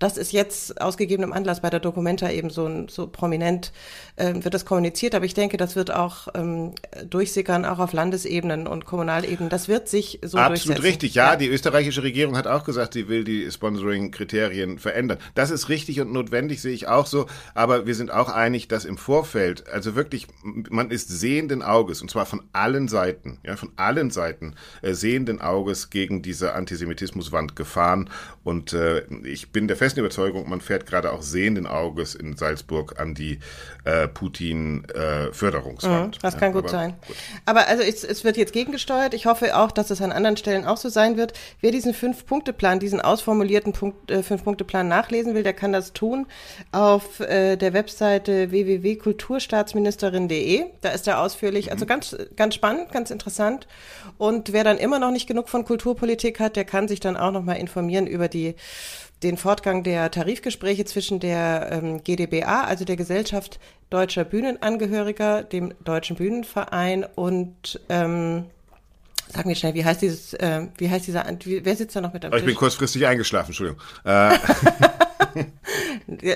das 0.00 0.16
ist 0.16 0.32
jetzt 0.32 0.80
aus 0.80 0.96
gegebenem 0.96 1.32
Anlass 1.32 1.60
bei 1.60 1.70
der 1.70 1.78
Documenta 1.78 2.30
eben 2.30 2.50
so, 2.50 2.88
so 2.88 3.06
prominent, 3.06 3.72
äh, 4.16 4.34
wird 4.34 4.54
das 4.54 4.64
kommuniziert, 4.64 5.14
aber 5.14 5.24
ich 5.24 5.34
denke, 5.34 5.56
das 5.56 5.76
wird 5.76 5.92
auch 5.92 6.28
ähm, 6.34 6.72
durchsickern, 7.08 7.64
auch 7.64 7.78
auf 7.78 7.92
Landesebenen 7.92 8.66
und 8.66 8.84
Kommunalebenen. 8.84 9.50
Das 9.50 9.68
wird 9.68 9.88
sich 9.88 10.18
so 10.22 10.38
Absolut 10.38 10.48
durchsetzen. 10.48 10.82
richtig, 10.82 11.14
ja, 11.14 11.32
ja, 11.32 11.36
Die 11.36 11.48
österreichische 11.48 12.02
Regierung 12.02 12.36
hat 12.36 12.46
auch 12.46 12.64
gesagt, 12.64 12.94
sie 12.94 13.08
will 13.08 13.24
die 13.24 13.50
Sponsoring-Kriterien 13.50 14.78
verändern. 14.78 15.18
Das 15.34 15.50
ist 15.50 15.68
richtig 15.68 16.00
und 16.00 16.12
notwendig, 16.12 16.62
sehe 16.62 16.72
ich 16.72 16.88
auch 16.88 17.06
so. 17.06 17.26
Aber 17.54 17.86
wir 17.86 17.94
sind 17.94 18.10
auch 18.10 18.30
einig, 18.30 18.68
dass 18.68 18.86
im 18.86 18.96
Vorfeld, 18.96 19.68
also 19.68 19.94
wirklich, 19.96 20.26
man 20.42 20.90
ist 20.90 21.08
sehenden 21.08 21.62
Auges, 21.62 22.00
und 22.00 22.10
zwar 22.10 22.24
von 22.24 22.42
allen 22.52 22.88
Seiten, 22.88 23.38
ja, 23.44 23.56
von 23.56 23.72
allen 23.76 24.10
Seiten 24.10 24.54
äh, 24.80 24.94
sehenden 24.94 25.42
Auges 25.42 25.90
gegen 25.90 26.22
diese 26.22 26.54
Antisemitismuswand 26.54 27.54
gefahren. 27.54 28.08
Und 28.44 28.72
äh, 28.72 29.02
ich 29.24 29.52
bin 29.52 29.68
der 29.68 29.76
festen 29.76 29.89
Überzeugung, 29.98 30.48
man 30.48 30.60
fährt 30.60 30.86
gerade 30.86 31.12
auch 31.12 31.22
sehenden 31.22 31.66
Auges 31.66 32.14
in 32.14 32.36
Salzburg 32.36 33.00
an 33.00 33.14
die 33.14 33.40
äh, 33.84 34.06
Putin-Förderungswand. 34.06 36.14
Äh, 36.14 36.18
mhm, 36.18 36.22
das 36.22 36.36
kann 36.36 36.50
ja, 36.50 36.52
gut 36.52 36.64
aber, 36.64 36.68
sein. 36.68 36.94
Gut. 37.06 37.16
Aber 37.46 37.66
also 37.66 37.82
es, 37.82 38.04
es 38.04 38.22
wird 38.24 38.36
jetzt 38.36 38.52
gegengesteuert. 38.52 39.14
Ich 39.14 39.24
hoffe 39.26 39.56
auch, 39.56 39.72
dass 39.72 39.90
es 39.90 40.00
an 40.02 40.12
anderen 40.12 40.36
Stellen 40.36 40.66
auch 40.66 40.76
so 40.76 40.88
sein 40.88 41.16
wird. 41.16 41.32
Wer 41.60 41.72
diesen 41.72 41.94
Fünf-Punkte-Plan, 41.94 42.78
diesen 42.78 43.00
ausformulierten 43.00 43.74
äh, 44.08 44.22
Fünf-Punkte-Plan 44.22 44.86
nachlesen 44.86 45.34
will, 45.34 45.42
der 45.42 45.54
kann 45.54 45.72
das 45.72 45.92
tun 45.92 46.26
auf 46.72 47.18
äh, 47.20 47.56
der 47.56 47.72
Webseite 47.72 48.50
www.kulturstaatsministerin.de. 48.50 50.64
Da 50.80 50.90
ist 50.90 51.08
er 51.08 51.20
ausführlich, 51.20 51.72
also 51.72 51.84
mhm. 51.84 51.88
ganz, 51.88 52.16
ganz 52.36 52.54
spannend, 52.54 52.92
ganz 52.92 53.10
interessant. 53.10 53.66
Und 54.18 54.52
wer 54.52 54.64
dann 54.64 54.76
immer 54.78 54.98
noch 54.98 55.10
nicht 55.10 55.26
genug 55.26 55.48
von 55.48 55.64
Kulturpolitik 55.64 56.40
hat, 56.40 56.56
der 56.56 56.64
kann 56.64 56.88
sich 56.88 57.00
dann 57.00 57.16
auch 57.16 57.32
noch 57.32 57.42
mal 57.42 57.54
informieren 57.54 58.06
über 58.06 58.28
die 58.28 58.54
den 59.22 59.36
Fortgang 59.36 59.82
der 59.82 60.10
Tarifgespräche 60.10 60.84
zwischen 60.84 61.20
der 61.20 61.68
ähm, 61.72 62.02
GdBA, 62.02 62.64
also 62.64 62.84
der 62.84 62.96
Gesellschaft 62.96 63.60
Deutscher 63.90 64.24
Bühnenangehöriger, 64.24 65.42
dem 65.42 65.74
Deutschen 65.84 66.16
Bühnenverein 66.16 67.04
und 67.14 67.80
ähm, 67.88 68.46
Sag 69.32 69.46
mir 69.46 69.54
schnell, 69.54 69.74
wie 69.74 69.84
heißt 69.84 70.02
dieses, 70.02 70.34
äh, 70.34 70.66
wie 70.76 70.90
heißt 70.90 71.06
dieser, 71.06 71.24
wie, 71.44 71.64
wer 71.64 71.76
sitzt 71.76 71.94
da 71.94 72.00
noch 72.00 72.12
mit 72.12 72.24
am 72.24 72.32
Tisch? 72.32 72.40
Ich 72.40 72.46
bin 72.46 72.56
kurzfristig 72.56 73.06
eingeschlafen, 73.06 73.50
Entschuldigung. 73.50 73.80
Äh. 74.04 74.36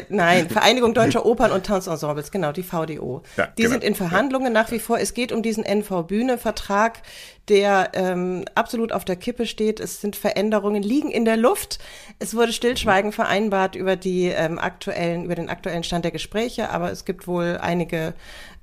nein, 0.08 0.48
Vereinigung 0.48 0.94
Deutscher 0.94 1.26
Opern 1.26 1.52
und 1.52 1.66
Tanzensembles, 1.66 2.30
genau, 2.30 2.52
die 2.52 2.62
VDO. 2.62 3.22
Ja, 3.36 3.46
die 3.46 3.62
genau. 3.62 3.72
sind 3.72 3.84
in 3.84 3.94
Verhandlungen 3.94 4.52
nach 4.52 4.70
wie 4.70 4.78
vor. 4.78 4.98
Es 4.98 5.14
geht 5.14 5.32
um 5.32 5.42
diesen 5.42 5.64
NV-Bühne-Vertrag, 5.64 7.02
der 7.48 7.90
ähm, 7.92 8.44
absolut 8.54 8.92
auf 8.92 9.04
der 9.04 9.16
Kippe 9.16 9.46
steht. 9.46 9.80
Es 9.80 10.00
sind 10.00 10.16
Veränderungen, 10.16 10.82
liegen 10.82 11.10
in 11.10 11.24
der 11.24 11.36
Luft. 11.36 11.78
Es 12.18 12.34
wurde 12.34 12.52
Stillschweigen 12.52 13.12
vereinbart 13.12 13.74
über 13.74 13.96
die 13.96 14.26
ähm, 14.26 14.58
aktuellen, 14.58 15.24
über 15.24 15.34
den 15.34 15.50
aktuellen 15.50 15.84
Stand 15.84 16.04
der 16.04 16.12
Gespräche, 16.12 16.70
aber 16.70 16.90
es 16.90 17.04
gibt 17.04 17.26
wohl 17.26 17.58
einige, 17.60 18.14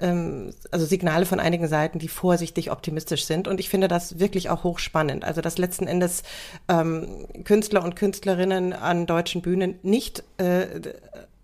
ähm, 0.01 0.53
also 0.71 0.85
Signale 0.85 1.25
von 1.25 1.39
einigen 1.39 1.67
Seiten, 1.67 1.99
die 1.99 2.07
vorsichtig 2.07 2.71
optimistisch 2.71 3.25
sind. 3.25 3.47
Und 3.47 3.59
ich 3.59 3.69
finde 3.69 3.87
das 3.87 4.19
wirklich 4.19 4.49
auch 4.49 4.63
hochspannend. 4.63 5.23
Also 5.23 5.41
dass 5.41 5.57
letzten 5.57 5.87
Endes 5.87 6.23
ähm, 6.67 7.27
Künstler 7.43 7.83
und 7.83 7.95
Künstlerinnen 7.95 8.73
an 8.73 9.05
deutschen 9.05 9.41
Bühnen 9.41 9.79
nicht 9.83 10.23
äh, 10.37 10.65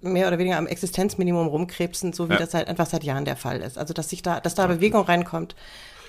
mehr 0.02 0.28
oder 0.28 0.38
weniger 0.38 0.58
am 0.58 0.68
Existenzminimum 0.68 1.48
rumkrebsen, 1.48 2.14
so 2.14 2.30
wie 2.30 2.34
ja. 2.34 2.40
das 2.40 2.54
halt 2.54 2.68
einfach 2.68 2.86
seit 2.86 3.04
Jahren 3.04 3.26
der 3.26 3.36
Fall 3.36 3.62
ist. 3.62 3.78
Also 3.78 3.94
dass 3.94 4.10
sich 4.10 4.22
da, 4.22 4.40
dass 4.40 4.56
da 4.56 4.68
Bewegung 4.68 5.04
reinkommt. 5.04 5.56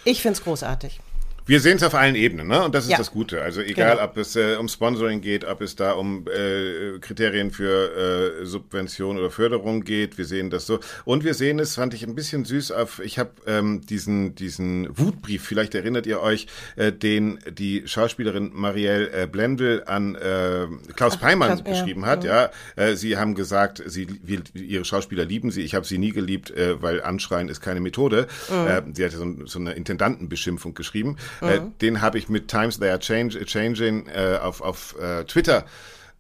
Ich 0.04 0.22
finde 0.22 0.38
es 0.38 0.44
großartig. 0.44 1.00
Wir 1.48 1.60
sehen 1.60 1.78
es 1.78 1.82
auf 1.82 1.94
allen 1.94 2.14
Ebenen, 2.14 2.46
ne? 2.46 2.62
Und 2.62 2.74
das 2.74 2.84
ist 2.84 2.90
ja. 2.90 2.98
das 2.98 3.10
Gute. 3.10 3.40
Also 3.40 3.62
egal, 3.62 3.92
genau. 3.92 4.04
ob 4.04 4.18
es 4.18 4.36
äh, 4.36 4.56
um 4.56 4.68
Sponsoring 4.68 5.22
geht, 5.22 5.46
ob 5.46 5.62
es 5.62 5.76
da 5.76 5.92
um 5.92 6.26
äh, 6.28 6.98
Kriterien 6.98 7.50
für 7.50 8.42
äh, 8.42 8.44
Subvention 8.44 9.16
oder 9.16 9.30
Förderung 9.30 9.82
geht, 9.82 10.18
wir 10.18 10.26
sehen 10.26 10.50
das 10.50 10.66
so. 10.66 10.78
Und 11.06 11.24
wir 11.24 11.32
sehen 11.32 11.58
es, 11.58 11.76
fand 11.76 11.94
ich 11.94 12.06
ein 12.06 12.14
bisschen 12.14 12.44
süß 12.44 12.72
auf. 12.72 13.00
Ich 13.02 13.18
habe 13.18 13.30
ähm, 13.46 13.80
diesen 13.80 14.34
diesen 14.34 14.88
Wutbrief. 14.98 15.42
Vielleicht 15.42 15.74
erinnert 15.74 16.06
ihr 16.06 16.20
euch, 16.20 16.48
äh, 16.76 16.92
den 16.92 17.38
die 17.50 17.82
Schauspielerin 17.86 18.50
Marielle 18.52 19.10
äh, 19.10 19.26
Blendl 19.26 19.84
an 19.86 20.16
äh, 20.16 20.66
Klaus 20.96 21.14
Ach, 21.16 21.20
Peimann 21.20 21.62
Klaus, 21.62 21.64
geschrieben 21.64 22.02
ja. 22.02 22.08
hat. 22.08 22.24
Mhm. 22.24 22.28
Ja, 22.28 22.50
äh, 22.76 22.94
sie 22.94 23.16
haben 23.16 23.34
gesagt, 23.34 23.82
sie 23.86 24.06
wir, 24.22 24.42
ihre 24.52 24.84
Schauspieler 24.84 25.24
lieben 25.24 25.50
sie. 25.50 25.62
Ich 25.62 25.74
habe 25.74 25.86
sie 25.86 25.96
nie 25.96 26.12
geliebt, 26.12 26.50
äh, 26.50 26.82
weil 26.82 27.00
Anschreien 27.02 27.48
ist 27.48 27.62
keine 27.62 27.80
Methode. 27.80 28.26
Mhm. 28.50 28.66
Äh, 28.66 28.82
sie 28.92 29.04
hatte 29.06 29.16
so, 29.16 29.46
so 29.46 29.58
eine 29.58 29.72
Intendantenbeschimpfung 29.72 30.74
geschrieben. 30.74 31.16
Äh, 31.42 31.60
mhm. 31.60 31.78
den 31.80 32.00
habe 32.00 32.18
ich 32.18 32.28
mit 32.28 32.48
Times 32.48 32.78
They 32.78 32.90
Are 32.90 32.98
change, 32.98 33.44
Changing 33.44 34.08
äh, 34.08 34.38
auf, 34.40 34.60
auf 34.60 34.96
äh, 35.00 35.24
Twitter 35.24 35.64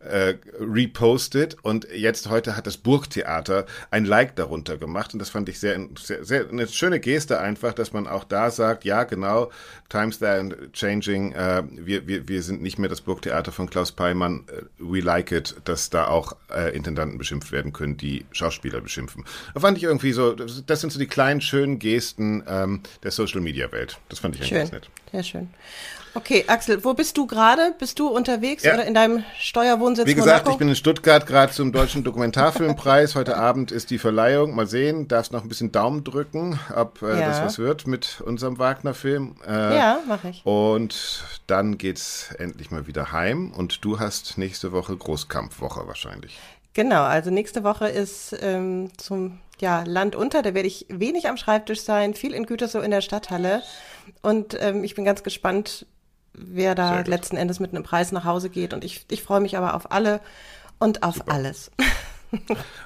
äh, 0.00 0.34
repostet 0.60 1.56
und 1.62 1.88
jetzt 1.92 2.28
heute 2.28 2.56
hat 2.56 2.66
das 2.66 2.76
Burgtheater 2.76 3.66
ein 3.90 4.04
Like 4.04 4.36
darunter 4.36 4.76
gemacht 4.76 5.12
und 5.12 5.18
das 5.18 5.30
fand 5.30 5.48
ich 5.48 5.58
sehr, 5.58 5.78
sehr, 5.98 6.24
sehr 6.24 6.48
eine 6.48 6.68
schöne 6.68 7.00
Geste 7.00 7.40
einfach, 7.40 7.72
dass 7.74 7.92
man 7.92 8.06
auch 8.06 8.24
da 8.24 8.50
sagt, 8.50 8.84
ja 8.84 9.04
genau, 9.04 9.50
Times 9.88 10.20
They 10.20 10.28
Are 10.28 10.72
Changing, 10.72 11.32
äh, 11.32 11.64
wir, 11.70 12.06
wir, 12.06 12.28
wir 12.28 12.42
sind 12.42 12.62
nicht 12.62 12.78
mehr 12.78 12.88
das 12.88 13.00
Burgtheater 13.00 13.50
von 13.50 13.68
Klaus 13.68 13.90
Peimann, 13.90 14.44
äh, 14.48 14.62
we 14.78 15.00
like 15.00 15.32
it, 15.32 15.56
dass 15.64 15.90
da 15.90 16.06
auch 16.06 16.36
äh, 16.54 16.74
Intendanten 16.76 17.18
beschimpft 17.18 17.50
werden 17.50 17.72
können, 17.72 17.96
die 17.96 18.24
Schauspieler 18.30 18.80
beschimpfen. 18.80 19.24
Da 19.54 19.60
fand 19.60 19.78
ich 19.78 19.84
irgendwie 19.84 20.12
so, 20.12 20.32
das, 20.32 20.80
sind 20.80 20.92
so 20.92 20.98
die 20.98 21.06
kleinen 21.06 21.40
schönen 21.40 21.78
Gesten 21.78 22.44
ähm, 22.46 22.82
der 23.02 23.10
Social 23.10 23.40
Media 23.40 23.72
Welt. 23.72 23.98
Das 24.08 24.20
fand 24.20 24.36
ich 24.36 24.42
eigentlich 24.42 24.52
ganz 24.52 24.72
nett. 24.72 24.90
Sehr 25.12 25.22
schön. 25.22 25.48
Okay, 26.14 26.44
Axel, 26.48 26.82
wo 26.84 26.94
bist 26.94 27.16
du 27.16 27.26
gerade? 27.26 27.74
Bist 27.78 27.98
du 27.98 28.08
unterwegs 28.08 28.64
ja. 28.64 28.74
oder 28.74 28.86
in 28.86 28.94
deinem 28.94 29.24
Steuerwohnsitz? 29.38 30.06
Wie 30.06 30.14
gesagt, 30.14 30.46
Monaco? 30.46 30.52
ich 30.52 30.58
bin 30.58 30.68
in 30.68 30.74
Stuttgart 30.74 31.26
gerade 31.26 31.52
zum 31.52 31.70
Deutschen 31.70 32.02
Dokumentarfilmpreis. 32.02 33.14
Heute 33.14 33.36
Abend 33.36 33.70
ist 33.70 33.90
die 33.90 33.98
Verleihung. 33.98 34.54
Mal 34.54 34.66
sehen, 34.66 35.06
darfst 35.06 35.32
noch 35.32 35.42
ein 35.42 35.48
bisschen 35.48 35.70
Daumen 35.70 36.04
drücken, 36.04 36.58
ob 36.74 37.02
äh, 37.02 37.20
ja. 37.20 37.28
das 37.28 37.42
was 37.42 37.58
wird 37.58 37.86
mit 37.86 38.20
unserem 38.24 38.58
Wagner-Film. 38.58 39.36
Äh, 39.46 39.76
ja, 39.76 40.00
mache 40.08 40.30
ich. 40.30 40.44
Und 40.44 41.24
dann 41.46 41.78
geht's 41.78 42.34
endlich 42.38 42.70
mal 42.70 42.86
wieder 42.86 43.12
heim. 43.12 43.52
Und 43.52 43.84
du 43.84 44.00
hast 44.00 44.38
nächste 44.38 44.72
Woche 44.72 44.96
Großkampfwoche 44.96 45.86
wahrscheinlich. 45.86 46.38
Genau, 46.74 47.02
also 47.02 47.30
nächste 47.30 47.64
Woche 47.64 47.88
ist 47.88 48.36
ähm, 48.40 48.90
zum 48.96 49.38
ja, 49.60 49.82
Land 49.86 50.16
unter. 50.16 50.42
Da 50.42 50.54
werde 50.54 50.68
ich 50.68 50.86
wenig 50.88 51.28
am 51.28 51.36
Schreibtisch 51.36 51.80
sein, 51.80 52.14
viel 52.14 52.32
in 52.32 52.46
Gütersloh 52.46 52.80
in 52.80 52.90
der 52.90 53.00
Stadthalle. 53.00 53.62
Und 54.22 54.56
ähm, 54.60 54.84
ich 54.84 54.94
bin 54.94 55.04
ganz 55.04 55.22
gespannt, 55.22 55.86
wer 56.32 56.74
da 56.74 57.00
letzten 57.00 57.36
Endes 57.36 57.60
mit 57.60 57.72
einem 57.72 57.82
Preis 57.82 58.12
nach 58.12 58.24
Hause 58.24 58.50
geht. 58.50 58.72
Und 58.72 58.84
ich, 58.84 59.04
ich 59.10 59.22
freue 59.22 59.40
mich 59.40 59.56
aber 59.56 59.74
auf 59.74 59.90
alle 59.92 60.20
und 60.78 61.02
auf 61.02 61.16
Super. 61.16 61.32
alles. 61.32 61.70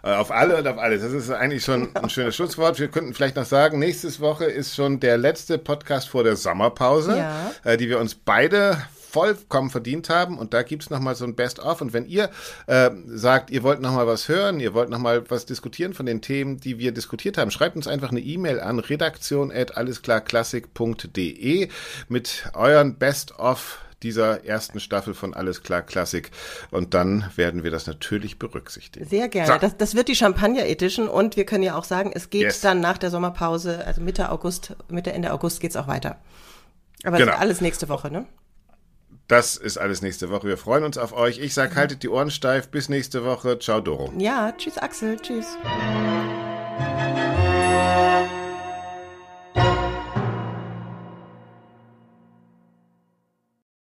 Äh, 0.04 0.14
auf 0.14 0.30
alle 0.30 0.58
und 0.58 0.68
auf 0.68 0.78
alles. 0.78 1.02
Das 1.02 1.12
ist 1.12 1.28
eigentlich 1.28 1.64
schon 1.64 1.96
ein 1.96 2.08
schönes 2.08 2.36
Schlusswort. 2.36 2.78
Wir 2.78 2.86
könnten 2.86 3.12
vielleicht 3.12 3.34
noch 3.34 3.44
sagen, 3.44 3.80
nächste 3.80 4.16
Woche 4.20 4.44
ist 4.44 4.76
schon 4.76 5.00
der 5.00 5.18
letzte 5.18 5.58
Podcast 5.58 6.08
vor 6.08 6.22
der 6.22 6.36
Sommerpause, 6.36 7.16
ja. 7.16 7.50
äh, 7.64 7.76
die 7.76 7.88
wir 7.88 7.98
uns 7.98 8.14
beide 8.14 8.80
vollkommen 9.12 9.70
verdient 9.70 10.08
haben. 10.08 10.38
Und 10.38 10.54
da 10.54 10.62
gibt's 10.62 10.86
es 10.86 10.90
nochmal 10.90 11.14
so 11.14 11.24
ein 11.24 11.36
Best-of. 11.36 11.82
Und 11.82 11.92
wenn 11.92 12.06
ihr 12.06 12.30
äh, 12.66 12.90
sagt, 13.06 13.50
ihr 13.50 13.62
wollt 13.62 13.80
nochmal 13.80 14.06
was 14.06 14.28
hören, 14.28 14.58
ihr 14.58 14.72
wollt 14.74 14.88
nochmal 14.88 15.30
was 15.30 15.44
diskutieren 15.46 15.94
von 15.94 16.06
den 16.06 16.22
Themen, 16.22 16.58
die 16.58 16.78
wir 16.78 16.92
diskutiert 16.92 17.38
haben, 17.38 17.50
schreibt 17.50 17.76
uns 17.76 17.86
einfach 17.86 18.10
eine 18.10 18.20
E-Mail 18.20 18.60
an 18.60 18.78
redaktion.allesklarklassik.de 18.78 21.68
mit 22.08 22.50
euren 22.54 22.96
Best-of 22.96 23.78
dieser 24.02 24.44
ersten 24.44 24.80
Staffel 24.80 25.14
von 25.14 25.34
Alles 25.34 25.62
klar 25.62 25.82
Klassik. 25.82 26.30
Und 26.70 26.94
dann 26.94 27.30
werden 27.36 27.62
wir 27.62 27.70
das 27.70 27.86
natürlich 27.86 28.38
berücksichtigen. 28.38 29.06
Sehr 29.06 29.28
gerne. 29.28 29.52
So. 29.52 29.58
Das, 29.58 29.76
das, 29.76 29.94
wird 29.94 30.08
die 30.08 30.16
Champagner 30.16 30.66
Edition 30.66 31.08
und 31.08 31.36
wir 31.36 31.44
können 31.44 31.62
ja 31.62 31.76
auch 31.76 31.84
sagen, 31.84 32.10
es 32.14 32.30
geht 32.30 32.42
yes. 32.42 32.60
dann 32.60 32.80
nach 32.80 32.98
der 32.98 33.10
Sommerpause, 33.10 33.86
also 33.86 34.00
Mitte 34.00 34.30
August, 34.30 34.74
Mitte 34.88 35.12
Ende 35.12 35.32
August 35.32 35.60
geht's 35.60 35.76
auch 35.76 35.86
weiter. 35.86 36.18
Aber 37.04 37.18
genau. 37.18 37.32
alles 37.32 37.60
nächste 37.60 37.88
Woche, 37.88 38.10
ne? 38.10 38.26
Das 39.28 39.56
ist 39.56 39.78
alles 39.78 40.02
nächste 40.02 40.30
Woche. 40.30 40.46
Wir 40.46 40.58
freuen 40.58 40.84
uns 40.84 40.98
auf 40.98 41.12
euch. 41.12 41.38
Ich 41.38 41.54
sage, 41.54 41.74
haltet 41.76 42.02
die 42.02 42.08
Ohren 42.08 42.30
steif. 42.30 42.68
Bis 42.68 42.88
nächste 42.88 43.24
Woche. 43.24 43.58
Ciao, 43.58 43.80
Doro. 43.80 44.12
Ja, 44.18 44.52
tschüss, 44.52 44.78
Axel. 44.78 45.18
Tschüss. 45.20 45.46